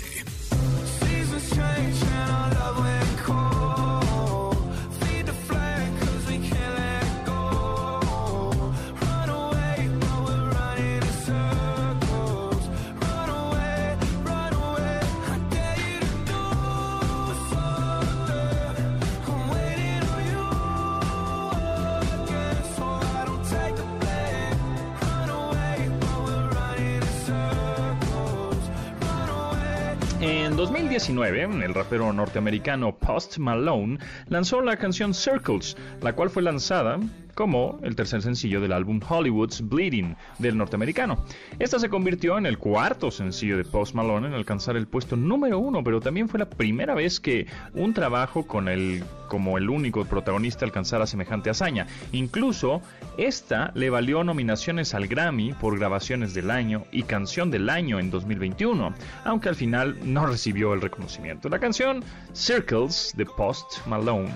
2019, 30.93 31.65
el 31.65 31.73
rapero 31.73 32.13
norteamericano 32.13 32.95
Post 32.95 33.39
Malone 33.39 33.97
lanzó 34.27 34.61
la 34.61 34.77
canción 34.77 35.15
Circles, 35.15 35.75
la 36.01 36.13
cual 36.13 36.29
fue 36.29 36.43
lanzada 36.43 36.99
como 37.33 37.79
el 37.83 37.95
tercer 37.95 38.21
sencillo 38.21 38.61
del 38.61 38.73
álbum 38.73 38.99
Hollywood's 39.07 39.61
Bleeding 39.67 40.15
del 40.39 40.57
norteamericano. 40.57 41.25
Esta 41.59 41.79
se 41.79 41.89
convirtió 41.89 42.37
en 42.37 42.45
el 42.45 42.57
cuarto 42.57 43.11
sencillo 43.11 43.57
de 43.57 43.65
Post 43.65 43.95
Malone 43.95 44.27
en 44.27 44.33
alcanzar 44.33 44.77
el 44.77 44.87
puesto 44.87 45.15
número 45.15 45.59
uno, 45.59 45.83
pero 45.83 45.99
también 45.99 46.29
fue 46.29 46.39
la 46.39 46.49
primera 46.49 46.93
vez 46.93 47.19
que 47.19 47.47
un 47.73 47.93
trabajo 47.93 48.45
con 48.45 48.67
el 48.67 49.03
como 49.27 49.57
el 49.57 49.67
único 49.71 50.05
protagonista 50.05 50.63
alcanzara 50.63 51.07
semejante 51.07 51.49
hazaña. 51.49 51.87
Incluso 52.11 52.81
esta 53.17 53.71
le 53.73 53.89
valió 53.89 54.23
nominaciones 54.23 54.93
al 54.93 55.07
Grammy 55.07 55.53
por 55.53 55.79
grabaciones 55.79 56.35
del 56.35 56.51
año 56.51 56.85
y 56.91 57.01
canción 57.01 57.49
del 57.49 57.67
año 57.69 57.99
en 57.99 58.11
2021, 58.11 58.93
aunque 59.25 59.49
al 59.49 59.55
final 59.55 59.97
no 60.03 60.27
recibió 60.27 60.73
el 60.75 60.81
reconocimiento. 60.81 61.49
La 61.49 61.57
canción 61.57 62.03
Circles 62.33 63.13
de 63.17 63.25
Post 63.25 63.85
Malone. 63.87 64.31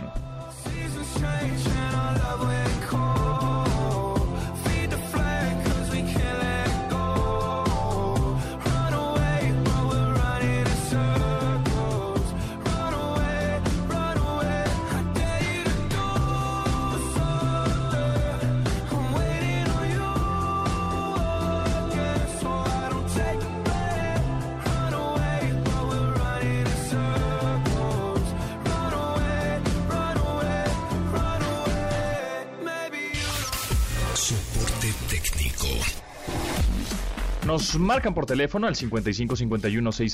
Nos 37.48 37.80
marcan 37.80 38.14
por 38.14 38.26
teléfono 38.26 38.68
al 38.68 38.76
55 38.76 39.38
51 39.38 39.92
y 40.02 40.10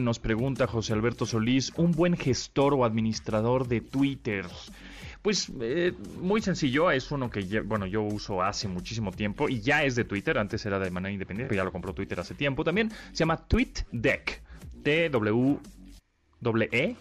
nos 0.00 0.18
pregunta 0.18 0.66
José 0.66 0.94
Alberto 0.94 1.26
Solís, 1.26 1.74
¿un 1.76 1.92
buen 1.92 2.16
gestor 2.16 2.72
o 2.72 2.86
administrador 2.86 3.68
de 3.68 3.82
Twitter? 3.82 4.46
Pues 5.20 5.52
eh, 5.60 5.92
muy 6.22 6.40
sencillo, 6.40 6.90
es 6.90 7.10
uno 7.10 7.28
que 7.28 7.60
bueno, 7.60 7.84
yo 7.84 8.00
uso 8.00 8.40
hace 8.40 8.66
muchísimo 8.66 9.12
tiempo 9.12 9.50
y 9.50 9.60
ya 9.60 9.84
es 9.84 9.94
de 9.94 10.04
Twitter, 10.04 10.38
antes 10.38 10.64
era 10.64 10.78
de 10.78 10.90
manera 10.90 11.12
independiente, 11.12 11.50
pero 11.50 11.60
ya 11.60 11.64
lo 11.64 11.72
compró 11.72 11.92
Twitter 11.92 12.18
hace 12.18 12.34
tiempo 12.34 12.64
también. 12.64 12.90
Se 13.12 13.18
llama 13.18 13.36
TweetDeck, 13.36 14.40
E 16.72 16.96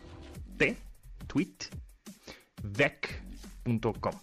T 0.57 0.77
tweetdeck.com. 1.27 4.13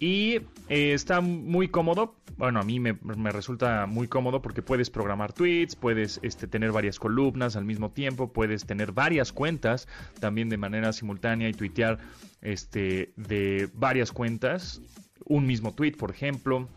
Y 0.00 0.36
eh, 0.68 0.92
está 0.92 1.20
muy 1.20 1.68
cómodo 1.68 2.14
bueno, 2.38 2.60
a 2.60 2.62
mí 2.62 2.78
me, 2.78 2.96
resulta 3.32 3.86
muy 3.86 4.06
cómodo 4.06 4.40
porque 4.40 4.62
puedes 4.62 4.90
programar 4.90 5.32
tweets, 5.32 5.74
puedes 5.74 6.20
este, 6.22 6.46
tener 6.46 6.70
varias 6.70 7.00
columnas 7.00 7.56
al 7.56 7.64
mismo 7.64 7.90
tiempo, 7.90 8.32
puedes 8.32 8.64
tener 8.64 8.92
varias 8.92 9.32
cuentas 9.32 9.88
también 10.20 10.48
de 10.48 10.56
manera 10.56 10.92
simultánea 10.92 11.48
y 11.48 11.52
tuitear 11.52 11.98
este, 12.40 13.12
de 13.16 13.68
varias 13.74 14.12
cuentas, 14.12 14.80
un 15.24 15.46
mismo 15.46 15.74
tweet, 15.74 15.96
por 15.96 16.12
ejemplo. 16.12 16.68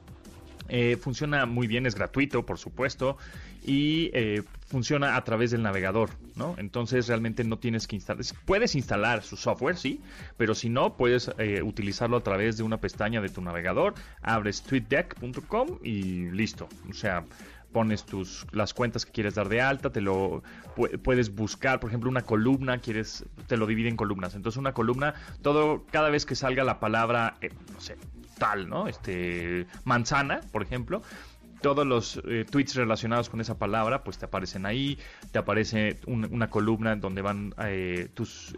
Eh, 0.70 0.98
funciona 0.98 1.46
muy 1.46 1.68
bien, 1.68 1.86
es 1.86 1.96
gratuito, 1.96 2.46
por 2.46 2.58
supuesto, 2.58 3.18
y 3.66 4.10
eh, 4.14 4.44
funciona 4.68 5.16
a 5.16 5.24
través 5.24 5.52
del 5.52 5.64
navegador, 5.64 6.12
¿no? 6.36 6.56
Entonces 6.58 7.08
realmente 7.08 7.44
no 7.44 7.60
tienes 7.60 7.88
que 7.88 7.96
instalar, 7.96 8.24
puedes 8.46 8.76
instalar 8.76 9.24
su 9.24 9.38
software, 9.38 9.78
sí, 9.78 10.02
pero 10.38 10.56
si 10.56 10.70
no, 10.70 10.96
puedes 10.96 11.32
eh, 11.38 11.62
utilizarlo 11.62 12.18
a 12.18 12.24
través 12.24 12.58
de 12.58 12.64
una 12.64 12.80
pestaña 12.80 13.22
de 13.22 13.30
tu 13.30 13.42
navegador, 13.42 13.96
abres 14.22 14.62
tweetdeck.com 14.64 15.80
y 15.84 16.30
listo, 16.32 16.70
o 16.90 16.94
sea, 16.94 17.26
pones 17.72 18.06
tus 18.06 18.46
las 18.52 18.74
cuentas 18.74 19.06
que 19.06 19.12
quieres 19.12 19.36
dar 19.36 19.50
de 19.50 19.62
alta, 19.62 19.92
te 19.92 20.02
lo 20.02 20.44
puedes 21.04 21.34
buscar, 21.34 21.80
por 21.80 21.90
ejemplo, 21.90 22.10
una 22.10 22.22
columna, 22.22 22.80
quieres 22.80 23.26
te 23.48 23.58
lo 23.58 23.66
divide 23.66 23.90
en 23.90 23.96
columnas. 23.96 24.36
Entonces, 24.36 24.58
una 24.58 24.74
columna 24.74 25.14
todo 25.42 25.86
cada 25.90 26.10
vez 26.10 26.26
que 26.26 26.36
salga 26.36 26.66
la 26.66 26.82
palabra, 26.82 27.38
no 27.74 27.80
sé, 27.80 27.96
tal, 28.42 28.68
¿no? 28.68 28.88
Este, 28.88 29.68
manzana, 29.84 30.42
por 30.52 30.64
ejemplo, 30.64 31.04
todos 31.62 31.86
los 31.86 32.20
eh, 32.28 32.44
tweets 32.50 32.74
relacionados 32.74 33.30
con 33.30 33.40
esa 33.40 33.60
palabra, 33.60 34.04
pues 34.04 34.18
te 34.18 34.26
aparecen 34.26 34.66
ahí, 34.66 34.98
te 35.32 35.38
aparece 35.38 36.00
una 36.08 36.50
columna 36.50 36.96
donde 36.96 37.22
van 37.22 37.54
eh, 37.60 38.10
tus 38.16 38.56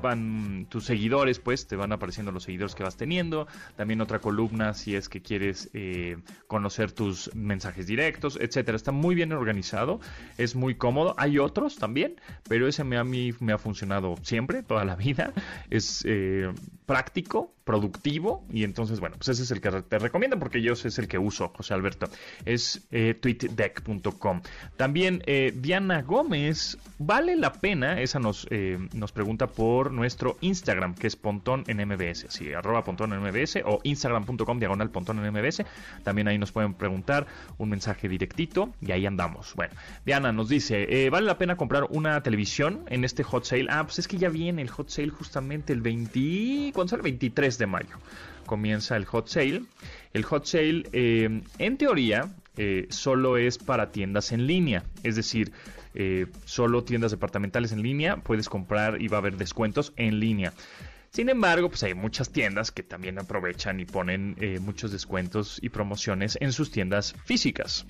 van 0.00 0.66
tus 0.68 0.84
seguidores, 0.84 1.38
pues 1.38 1.66
te 1.66 1.76
van 1.76 1.92
apareciendo 1.92 2.32
los 2.32 2.44
seguidores 2.44 2.74
que 2.74 2.82
vas 2.82 2.96
teniendo. 2.96 3.46
También 3.76 4.00
otra 4.00 4.18
columna 4.18 4.74
si 4.74 4.94
es 4.94 5.08
que 5.08 5.22
quieres 5.22 5.70
eh, 5.74 6.16
conocer 6.46 6.92
tus 6.92 7.34
mensajes 7.34 7.86
directos, 7.86 8.38
etcétera. 8.40 8.76
Está 8.76 8.92
muy 8.92 9.14
bien 9.14 9.32
organizado, 9.32 10.00
es 10.38 10.54
muy 10.54 10.74
cómodo. 10.74 11.14
Hay 11.18 11.38
otros 11.38 11.76
también, 11.76 12.20
pero 12.48 12.66
ese 12.66 12.82
a 12.82 13.04
mí 13.04 13.34
me 13.40 13.52
ha 13.52 13.58
funcionado 13.58 14.16
siempre, 14.22 14.62
toda 14.62 14.84
la 14.84 14.96
vida. 15.00 15.32
Es 15.68 16.04
eh, 16.06 16.52
práctico, 16.90 17.54
productivo 17.62 18.44
y 18.52 18.64
entonces, 18.64 18.98
bueno, 18.98 19.14
pues 19.16 19.28
ese 19.28 19.44
es 19.44 19.52
el 19.52 19.60
que 19.60 19.70
te 19.82 20.00
recomiendo 20.00 20.36
porque 20.40 20.60
yo 20.60 20.72
es 20.72 20.98
el 20.98 21.06
que 21.06 21.18
uso, 21.18 21.52
José 21.54 21.72
Alberto. 21.72 22.08
Es 22.44 22.84
eh, 22.90 23.14
tweetdeck.com. 23.14 24.42
También 24.76 25.22
eh, 25.26 25.52
Diana 25.54 26.02
Gómez, 26.02 26.78
¿vale 26.98 27.36
la 27.36 27.52
pena? 27.52 28.00
Esa 28.00 28.18
nos, 28.18 28.44
eh, 28.50 28.76
nos 28.92 29.12
pregunta 29.12 29.46
por 29.46 29.92
nuestro 29.92 30.36
Instagram, 30.40 30.96
que 30.96 31.06
es 31.06 31.14
Pontón 31.14 31.62
en 31.68 31.76
MBS, 31.86 32.26
sí, 32.28 32.52
arroba 32.52 32.82
Pontón 32.82 33.12
en 33.12 33.20
MBS 33.20 33.60
o 33.64 33.78
instagram.com 33.84 34.58
diagonal 34.58 34.90
Pontón 34.90 35.24
en 35.24 35.32
MBS. 35.32 35.62
También 36.02 36.26
ahí 36.26 36.38
nos 36.38 36.50
pueden 36.50 36.74
preguntar 36.74 37.28
un 37.58 37.68
mensaje 37.68 38.08
directito 38.08 38.74
y 38.80 38.90
ahí 38.90 39.06
andamos. 39.06 39.54
Bueno, 39.54 39.74
Diana 40.04 40.32
nos 40.32 40.48
dice, 40.48 41.08
¿vale 41.08 41.26
la 41.26 41.38
pena 41.38 41.56
comprar 41.56 41.84
una 41.90 42.20
televisión 42.24 42.84
en 42.88 43.04
este 43.04 43.22
hot 43.22 43.44
sale? 43.44 43.68
Ah, 43.70 43.84
pues 43.84 44.00
es 44.00 44.08
que 44.08 44.16
ya 44.16 44.28
viene 44.28 44.60
el 44.60 44.70
hot 44.70 44.88
sale 44.88 45.10
justamente 45.10 45.72
el 45.72 45.82
20 45.82 46.72
¿cuándo 46.80 46.90
sale? 46.90 47.02
23 47.02 47.58
de 47.58 47.66
mayo. 47.66 47.98
Comienza 48.46 48.96
el 48.96 49.04
hot 49.04 49.28
sale. 49.28 49.62
El 50.14 50.24
hot 50.24 50.46
sale, 50.46 50.84
eh, 50.92 51.42
en 51.58 51.76
teoría, 51.76 52.32
eh, 52.56 52.86
solo 52.88 53.36
es 53.36 53.58
para 53.58 53.92
tiendas 53.92 54.32
en 54.32 54.46
línea. 54.46 54.84
Es 55.02 55.16
decir, 55.16 55.52
eh, 55.94 56.26
solo 56.46 56.82
tiendas 56.82 57.10
departamentales 57.10 57.72
en 57.72 57.82
línea. 57.82 58.16
Puedes 58.16 58.48
comprar 58.48 59.00
y 59.02 59.08
va 59.08 59.18
a 59.18 59.20
haber 59.20 59.36
descuentos 59.36 59.92
en 59.96 60.20
línea. 60.20 60.54
Sin 61.10 61.28
embargo, 61.28 61.68
pues 61.68 61.82
hay 61.82 61.92
muchas 61.92 62.30
tiendas 62.30 62.70
que 62.70 62.82
también 62.82 63.18
aprovechan 63.18 63.78
y 63.80 63.84
ponen 63.84 64.36
muchos 64.60 64.92
descuentos 64.92 65.58
y 65.60 65.68
promociones 65.68 66.38
en 66.40 66.52
sus 66.52 66.70
tiendas 66.70 67.16
físicas. 67.24 67.84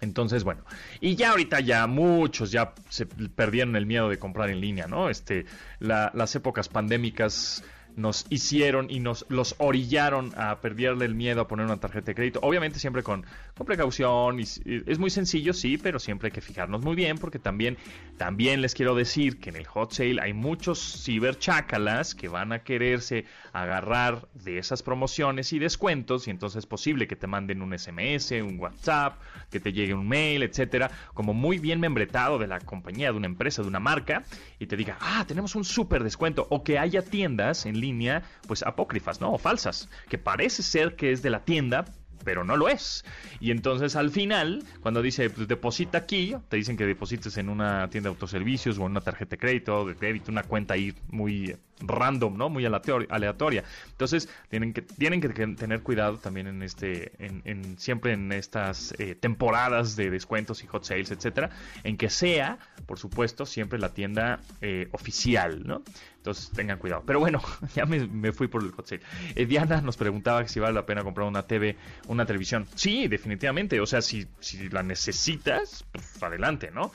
Entonces, 0.00 0.44
bueno, 0.44 0.62
y 1.00 1.16
ya 1.16 1.30
ahorita 1.30 1.60
ya 1.60 1.86
muchos 1.86 2.50
ya 2.50 2.74
se 2.88 3.06
perdieron 3.06 3.76
el 3.76 3.86
miedo 3.86 4.08
de 4.08 4.18
comprar 4.18 4.50
en 4.50 4.60
línea, 4.60 4.86
¿no? 4.86 5.08
Este, 5.08 5.46
las 5.78 6.34
épocas 6.34 6.68
pandémicas 6.68 7.64
nos 7.96 8.26
hicieron 8.28 8.90
y 8.90 9.00
nos 9.00 9.24
los 9.28 9.54
orillaron 9.58 10.32
a 10.36 10.60
perderle 10.60 11.04
el 11.04 11.14
miedo 11.14 11.40
a 11.40 11.48
poner 11.48 11.66
una 11.66 11.78
tarjeta 11.78 12.06
de 12.06 12.14
crédito. 12.14 12.40
Obviamente 12.42 12.78
siempre 12.78 13.02
con, 13.02 13.24
con 13.56 13.66
precaución. 13.66 14.40
Y, 14.40 14.42
es 14.42 14.98
muy 14.98 15.10
sencillo, 15.10 15.52
sí, 15.52 15.78
pero 15.78 15.98
siempre 15.98 16.28
hay 16.28 16.32
que 16.32 16.40
fijarnos 16.40 16.82
muy 16.82 16.96
bien 16.96 17.18
porque 17.18 17.38
también, 17.38 17.76
también 18.16 18.60
les 18.60 18.74
quiero 18.74 18.94
decir 18.94 19.38
que 19.38 19.50
en 19.50 19.56
el 19.56 19.66
hot 19.66 19.92
sale 19.92 20.20
hay 20.20 20.32
muchos 20.32 21.02
ciberchácalas 21.04 22.14
que 22.14 22.28
van 22.28 22.52
a 22.52 22.60
quererse 22.60 23.26
agarrar 23.52 24.28
de 24.34 24.58
esas 24.58 24.82
promociones 24.82 25.52
y 25.52 25.58
descuentos 25.58 26.26
y 26.26 26.30
entonces 26.30 26.58
es 26.58 26.66
posible 26.66 27.06
que 27.06 27.16
te 27.16 27.26
manden 27.26 27.62
un 27.62 27.78
SMS, 27.78 28.32
un 28.32 28.58
WhatsApp, 28.58 29.20
que 29.50 29.60
te 29.60 29.72
llegue 29.72 29.94
un 29.94 30.08
mail, 30.08 30.42
etcétera, 30.42 30.90
como 31.14 31.34
muy 31.34 31.58
bien 31.58 31.80
membretado 31.80 32.38
de 32.38 32.46
la 32.46 32.60
compañía, 32.60 33.12
de 33.12 33.16
una 33.16 33.26
empresa, 33.26 33.62
de 33.62 33.68
una 33.68 33.80
marca 33.80 34.24
y 34.58 34.66
te 34.66 34.76
diga, 34.76 34.96
ah, 35.00 35.24
tenemos 35.26 35.54
un 35.54 35.64
súper 35.64 36.02
descuento 36.02 36.46
o 36.50 36.64
que 36.64 36.78
haya 36.78 37.02
tiendas 37.02 37.66
en 37.66 37.80
línea, 37.86 38.22
pues 38.46 38.62
apócrifas, 38.62 39.20
¿no? 39.20 39.32
O 39.32 39.38
falsas, 39.38 39.88
que 40.08 40.18
parece 40.18 40.62
ser 40.62 40.96
que 40.96 41.12
es 41.12 41.22
de 41.22 41.30
la 41.30 41.44
tienda, 41.44 41.84
pero 42.24 42.42
no 42.42 42.56
lo 42.56 42.68
es. 42.68 43.04
Y 43.40 43.50
entonces 43.50 43.94
al 43.96 44.10
final, 44.10 44.64
cuando 44.80 45.02
dice 45.02 45.30
pues, 45.30 45.46
deposita 45.46 45.98
aquí, 45.98 46.34
te 46.48 46.56
dicen 46.56 46.76
que 46.76 46.86
deposites 46.86 47.36
en 47.36 47.48
una 47.48 47.88
tienda 47.90 48.08
de 48.08 48.14
autoservicios 48.14 48.78
o 48.78 48.82
en 48.82 48.92
una 48.92 49.00
tarjeta 49.00 49.30
de 49.30 49.38
crédito, 49.38 49.84
de 49.84 49.94
crédito, 49.94 50.32
una 50.32 50.42
cuenta 50.42 50.74
ahí 50.74 50.94
muy 51.10 51.56
random, 51.80 52.36
¿no? 52.36 52.48
Muy 52.48 52.64
aleatoria. 52.64 53.64
Entonces, 53.90 54.28
tienen 54.48 54.72
que, 54.72 54.82
tienen 54.82 55.20
que 55.20 55.28
tener 55.28 55.82
cuidado 55.82 56.18
también 56.18 56.46
en 56.46 56.62
este, 56.62 57.12
en, 57.18 57.78
siempre 57.78 58.12
en 58.12 58.32
estas 58.32 58.94
eh, 58.98 59.14
temporadas 59.14 59.96
de 59.96 60.10
descuentos 60.10 60.62
y 60.62 60.66
hot 60.66 60.84
sales, 60.84 61.10
etcétera, 61.10 61.50
en 61.82 61.96
que 61.96 62.10
sea, 62.10 62.58
por 62.86 62.98
supuesto, 62.98 63.46
siempre 63.46 63.78
la 63.78 63.90
tienda 63.90 64.40
eh, 64.60 64.88
oficial, 64.92 65.62
¿no? 65.66 65.82
Entonces 66.16 66.50
tengan 66.52 66.78
cuidado. 66.78 67.02
Pero 67.04 67.20
bueno, 67.20 67.42
ya 67.74 67.84
me, 67.84 68.32
fui 68.32 68.48
por 68.48 68.62
el 68.62 68.70
hot 68.72 68.86
sale. 68.86 69.02
Eh, 69.34 69.44
Diana 69.44 69.80
nos 69.80 69.96
preguntaba 69.96 70.46
si 70.48 70.58
vale 70.58 70.74
la 70.74 70.86
pena 70.86 71.02
comprar 71.02 71.26
una 71.26 71.42
TV, 71.42 71.76
una 72.08 72.24
televisión. 72.24 72.66
Sí, 72.74 73.08
definitivamente. 73.08 73.80
O 73.80 73.86
sea, 73.86 74.00
si, 74.00 74.26
si 74.40 74.70
la 74.70 74.82
necesitas, 74.82 75.84
pues 75.92 76.22
adelante, 76.22 76.70
¿no? 76.70 76.92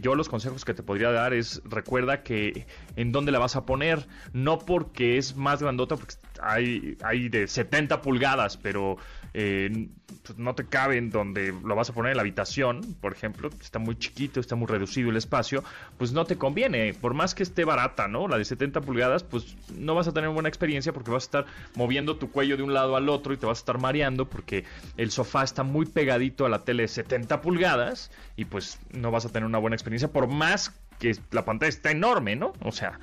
Yo 0.00 0.16
los 0.16 0.28
consejos 0.28 0.64
que 0.64 0.74
te 0.74 0.82
podría 0.82 1.12
dar 1.12 1.32
es 1.32 1.62
recuerda 1.64 2.24
que 2.24 2.66
en 2.96 3.12
dónde 3.12 3.30
la 3.32 3.38
vas 3.38 3.54
a 3.54 3.64
poner. 3.64 3.91
No 4.32 4.58
porque 4.58 5.18
es 5.18 5.36
más 5.36 5.62
grandota, 5.62 5.96
porque 5.96 6.14
hay, 6.40 6.96
hay 7.02 7.28
de 7.28 7.46
70 7.46 8.00
pulgadas, 8.00 8.56
pero 8.56 8.96
eh, 9.34 9.88
pues 10.24 10.38
no 10.38 10.54
te 10.54 10.66
cabe 10.66 10.98
en 10.98 11.10
donde 11.10 11.54
lo 11.64 11.74
vas 11.74 11.90
a 11.90 11.94
poner 11.94 12.10
en 12.10 12.16
la 12.16 12.22
habitación, 12.22 12.96
por 13.00 13.12
ejemplo, 13.12 13.50
está 13.60 13.78
muy 13.78 13.96
chiquito, 13.96 14.40
está 14.40 14.56
muy 14.56 14.66
reducido 14.66 15.10
el 15.10 15.16
espacio, 15.16 15.64
pues 15.98 16.12
no 16.12 16.24
te 16.24 16.36
conviene, 16.36 16.94
por 16.94 17.14
más 17.14 17.34
que 17.34 17.42
esté 17.42 17.64
barata, 17.64 18.08
¿no? 18.08 18.28
La 18.28 18.38
de 18.38 18.44
70 18.44 18.82
pulgadas, 18.82 19.22
pues 19.22 19.56
no 19.76 19.94
vas 19.94 20.08
a 20.08 20.12
tener 20.12 20.30
buena 20.30 20.48
experiencia 20.48 20.92
porque 20.92 21.10
vas 21.10 21.24
a 21.24 21.26
estar 21.26 21.46
moviendo 21.74 22.16
tu 22.16 22.30
cuello 22.30 22.56
de 22.56 22.62
un 22.62 22.74
lado 22.74 22.96
al 22.96 23.08
otro 23.08 23.32
y 23.32 23.36
te 23.36 23.46
vas 23.46 23.58
a 23.58 23.62
estar 23.62 23.78
mareando 23.78 24.28
porque 24.28 24.64
el 24.96 25.10
sofá 25.10 25.42
está 25.42 25.62
muy 25.62 25.86
pegadito 25.86 26.44
a 26.44 26.48
la 26.48 26.64
tele 26.64 26.82
de 26.82 26.88
70 26.88 27.40
pulgadas 27.40 28.10
y 28.36 28.44
pues 28.44 28.78
no 28.92 29.10
vas 29.10 29.24
a 29.24 29.30
tener 29.30 29.46
una 29.46 29.58
buena 29.58 29.76
experiencia 29.76 30.08
por 30.08 30.28
más 30.28 30.72
que 30.98 31.16
la 31.30 31.44
pantalla 31.44 31.70
está 31.70 31.90
enorme, 31.90 32.36
¿no? 32.36 32.52
O 32.60 32.70
sea, 32.70 33.00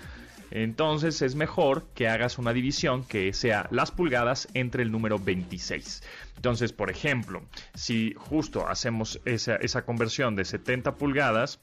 entonces 0.52 1.22
es 1.22 1.36
mejor 1.36 1.88
que 1.94 2.08
hagas 2.08 2.38
una 2.38 2.54
división 2.54 3.04
que 3.04 3.34
sea 3.34 3.68
las 3.72 3.92
pulgadas 3.92 4.48
entre 4.54 4.84
el 4.84 4.92
número 4.92 5.20
26. 5.20 6.04
Entonces, 6.36 6.74
por 6.74 6.90
ejemplo, 6.90 7.44
si 7.74 8.14
justo 8.18 8.68
hacemos 8.68 9.20
esa, 9.26 9.86
conversión 9.86 10.36
de 10.36 10.46
70 10.46 10.96
pulgadas 10.96 11.60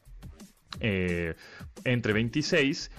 eh, 0.80 1.34
entre 1.84 2.12
26, 2.12 2.90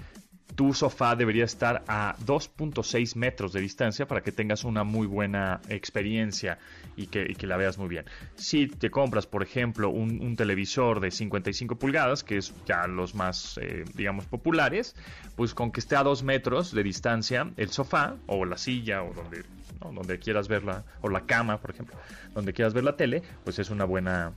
tu 0.55 0.73
sofá 0.73 1.15
debería 1.15 1.45
estar 1.45 1.83
a 1.87 2.15
2.6 2.25 3.15
metros 3.15 3.53
de 3.53 3.61
distancia 3.61 4.07
para 4.07 4.21
que 4.21 4.31
tengas 4.31 4.63
una 4.63 4.83
muy 4.83 5.05
buena 5.05 5.61
experiencia 5.69 6.57
y 6.97 7.07
que, 7.07 7.47
la 7.47 7.55
veas 7.55 7.77
muy 7.77 7.87
bien. 7.87 8.05
Si 8.35 8.67
te 8.67 8.89
compras, 8.89 9.27
por 9.27 9.43
ejemplo, 9.43 9.89
un, 9.89 10.35
televisor 10.35 10.99
de 10.99 11.11
55 11.11 11.77
pulgadas, 11.77 12.23
que 12.23 12.37
es 12.37 12.53
ya 12.65 12.87
los 12.87 13.15
más, 13.15 13.57
eh, 13.61 13.85
digamos, 13.93 14.25
populares, 14.25 14.95
pues 15.35 15.53
con 15.53 15.71
que 15.71 15.79
esté 15.79 15.95
a 15.95 16.03
2 16.03 16.23
metros 16.23 16.73
de 16.73 16.83
distancia 16.83 17.49
el 17.55 17.69
sofá 17.69 18.15
o 18.25 18.45
la 18.45 18.57
silla 18.57 19.03
o 19.03 19.13
donde, 19.13 19.43
donde 19.93 20.19
quieras 20.19 20.47
verla, 20.47 20.83
o 21.01 21.09
la 21.09 21.21
cama, 21.21 21.59
por 21.61 21.71
ejemplo, 21.71 21.95
donde 22.33 22.51
quieras 22.51 22.73
ver 22.73 22.83
la 22.83 22.97
tele, 22.97 23.21
pues 23.43 23.59
es 23.59 23.69
una 23.69 23.85
buena, 23.85 24.33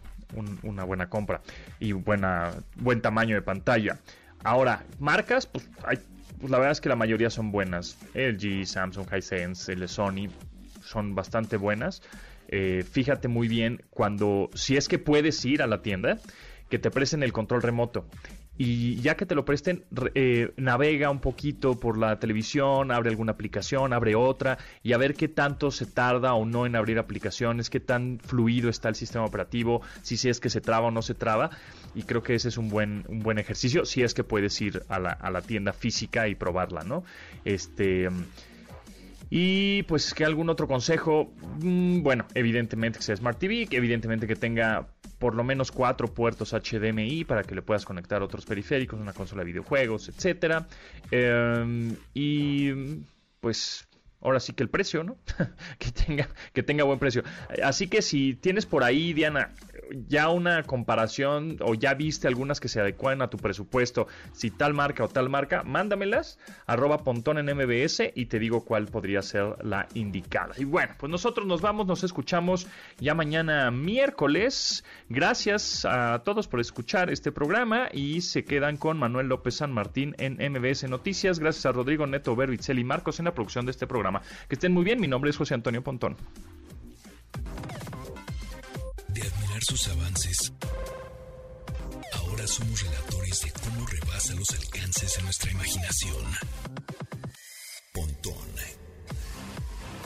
una 0.63 0.85
buena 0.85 1.09
compra 1.09 1.41
y 1.81 1.93
buena, 1.93 2.53
buen 2.77 3.01
tamaño 3.01 3.35
de 3.35 3.43
pantalla. 3.43 3.99
Ahora, 4.45 4.85
marcas, 4.99 5.47
pues, 5.47 5.69
hay, 5.85 5.99
pues 6.39 6.51
la 6.51 6.59
verdad 6.59 6.73
es 6.73 6.81
que 6.81 6.89
la 6.89 6.97
mayoría 6.97 7.31
son 7.31 7.53
buenas. 7.53 7.99
LG, 8.15 8.67
Samsung, 8.67 9.07
Hisense, 9.15 9.73
el 9.73 9.89
Sony 9.89 10.29
son 10.91 11.15
bastante 11.15 11.57
buenas. 11.57 12.03
Eh, 12.49 12.85
fíjate 12.91 13.29
muy 13.29 13.47
bien 13.47 13.83
cuando, 13.91 14.51
si 14.55 14.77
es 14.77 14.89
que 14.89 14.99
puedes 14.99 15.45
ir 15.45 15.63
a 15.63 15.67
la 15.67 15.83
tienda, 15.83 16.19
que 16.69 16.79
te 16.79 16.91
presten 16.91 17.23
el 17.23 17.33
control 17.33 17.63
remoto 17.63 18.07
y 18.63 18.97
ya 18.97 19.17
que 19.17 19.25
te 19.25 19.35
lo 19.35 19.47
presten, 19.47 19.85
eh, 20.15 20.53
navega 20.59 21.09
un 21.09 21.21
poquito 21.21 21.81
por 21.81 21.97
la 21.97 22.19
televisión, 22.19 22.93
abre 22.93 23.09
alguna 23.09 23.33
aplicación, 23.33 23.95
abre 23.95 24.15
otra 24.15 24.59
y 24.83 24.93
a 24.93 24.99
ver 24.99 25.15
qué 25.15 25.29
tanto 25.29 25.71
se 25.71 25.87
tarda 25.87 26.35
o 26.35 26.45
no 26.45 26.67
en 26.67 26.77
abrir 26.77 26.99
aplicaciones, 26.99 27.71
qué 27.71 27.81
tan 27.81 28.19
fluido 28.19 28.69
está 28.69 28.91
el 28.91 28.97
sistema 28.97 29.25
operativo, 29.25 29.81
si, 30.03 30.19
si 30.19 30.29
es 30.29 30.41
que 30.41 30.51
se 30.51 30.61
traba 30.61 30.89
o 30.89 30.91
no 30.91 31.01
se 31.01 31.15
traba. 31.15 31.49
Y 31.95 32.03
creo 32.03 32.23
que 32.23 32.35
ese 32.35 32.49
es 32.49 32.59
un 32.59 32.69
buen, 32.69 33.07
un 33.09 33.21
buen 33.21 33.39
ejercicio, 33.39 33.87
si 33.87 34.03
es 34.03 34.13
que 34.13 34.25
puedes 34.25 34.61
ir 34.61 34.83
a 34.91 34.99
la, 34.99 35.13
a 35.13 35.31
la 35.31 35.41
tienda 35.41 35.73
física 35.73 36.29
y 36.29 36.35
probarla, 36.35 36.83
¿no? 36.83 37.03
Este. 37.47 38.11
Y 39.31 39.85
pues 39.85 40.13
que 40.13 40.25
algún 40.25 40.51
otro 40.51 40.67
consejo, 40.67 41.33
mm, 41.63 42.03
bueno, 42.03 42.27
evidentemente 42.35 42.99
que 42.99 43.05
sea 43.05 43.17
Smart 43.17 43.39
TV, 43.39 43.67
que 43.67 43.77
evidentemente 43.77 44.27
que 44.27 44.35
tenga 44.35 44.89
por 45.19 45.37
lo 45.37 45.45
menos 45.45 45.71
cuatro 45.71 46.09
puertos 46.09 46.53
HDMI 46.53 47.25
para 47.25 47.45
que 47.45 47.55
le 47.55 47.63
puedas 47.63 47.85
conectar 47.85 48.23
otros 48.23 48.45
periféricos, 48.45 48.99
una 48.99 49.13
consola 49.13 49.43
de 49.43 49.47
videojuegos, 49.47 50.09
etcétera. 50.09 50.67
Em, 51.13 51.95
y 52.13 52.73
pues 53.41 53.87
ahora 54.21 54.41
sí 54.41 54.53
que 54.53 54.63
el 54.63 54.71
precio, 54.71 55.05
¿no? 55.05 55.17
que 55.79 55.91
tenga 55.91 56.29
que 56.53 56.63
tenga 56.63 56.85
buen 56.85 56.99
precio. 56.99 57.23
Así 57.63 57.89
que 57.89 58.03
si 58.03 58.35
tienes 58.35 58.67
por 58.67 58.85
ahí, 58.85 59.13
Diana, 59.13 59.51
ya 60.09 60.29
una 60.29 60.63
comparación 60.63 61.57
o 61.61 61.75
ya 61.75 61.95
viste 61.95 62.29
algunas 62.29 62.61
que 62.61 62.69
se 62.69 62.81
adecuan 62.81 63.23
a 63.23 63.31
tu 63.31 63.39
presupuesto, 63.39 64.07
si 64.33 64.51
tal 64.51 64.75
marca 64.75 65.05
o 65.05 65.09
tal 65.09 65.29
marca, 65.29 65.63
mándamelas 65.63 66.39
arroba 66.67 66.99
pontón 66.99 67.39
en 67.39 67.47
MBS 67.47 68.13
y 68.15 68.27
te 68.27 68.39
digo 68.39 68.65
cuál 68.65 68.87
podría 68.87 69.23
ser 69.23 69.57
la 69.65 69.89
indicada. 69.95 70.55
Y 70.59 70.65
bueno, 70.65 70.95
pues 70.99 71.11
nosotros 71.11 71.47
nos 71.47 71.61
vamos, 71.61 71.87
nos 71.87 72.05
escuchamos 72.05 72.67
ya 72.99 73.15
mañana 73.15 73.71
miércoles. 73.71 74.85
Gracias 75.09 75.85
a 75.85 76.23
todos 76.25 76.49
por 76.49 76.61
escuchar 76.61 77.11
este 77.11 77.33
programa 77.33 77.89
y 77.93 78.21
se 78.21 78.45
quedan 78.45 78.77
con 78.77 78.99
Manuel 78.99 79.29
López 79.29 79.57
San 79.57 79.73
Martín 79.73 80.15
en 80.19 80.35
MBS 80.53 80.89
Noticias. 80.89 81.39
Gracias 81.39 81.67
a 81.67 81.73
Rodrigo 81.73 82.07
Neto, 82.07 82.37
Berbitzel 82.37 82.79
y 82.79 82.85
Marcos 82.85 83.19
en 83.19 83.27
la 83.27 83.35
producción 83.35 83.65
de 83.67 83.73
este 83.73 83.87
programa. 83.87 84.10
Que 84.49 84.55
estén 84.55 84.73
muy 84.73 84.85
bien, 84.85 85.01
mi 85.01 85.09
nombre 85.09 85.31
es 85.31 85.37
José 85.37 85.55
Antonio 85.55 85.83
Pontón 85.83 86.17
sus 89.71 89.89
avances. 89.89 90.53
Ahora 92.15 92.47
somos 92.47 92.83
relatores 92.83 93.41
de 93.43 93.53
cómo 93.53 93.87
rebasa 93.87 94.35
los 94.35 94.51
alcances 94.51 95.17
de 95.17 95.23
nuestra 95.23 95.51
imaginación. 95.53 96.25
Pontón 97.93 98.49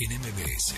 en 0.01 0.21
MBS. 0.21 0.75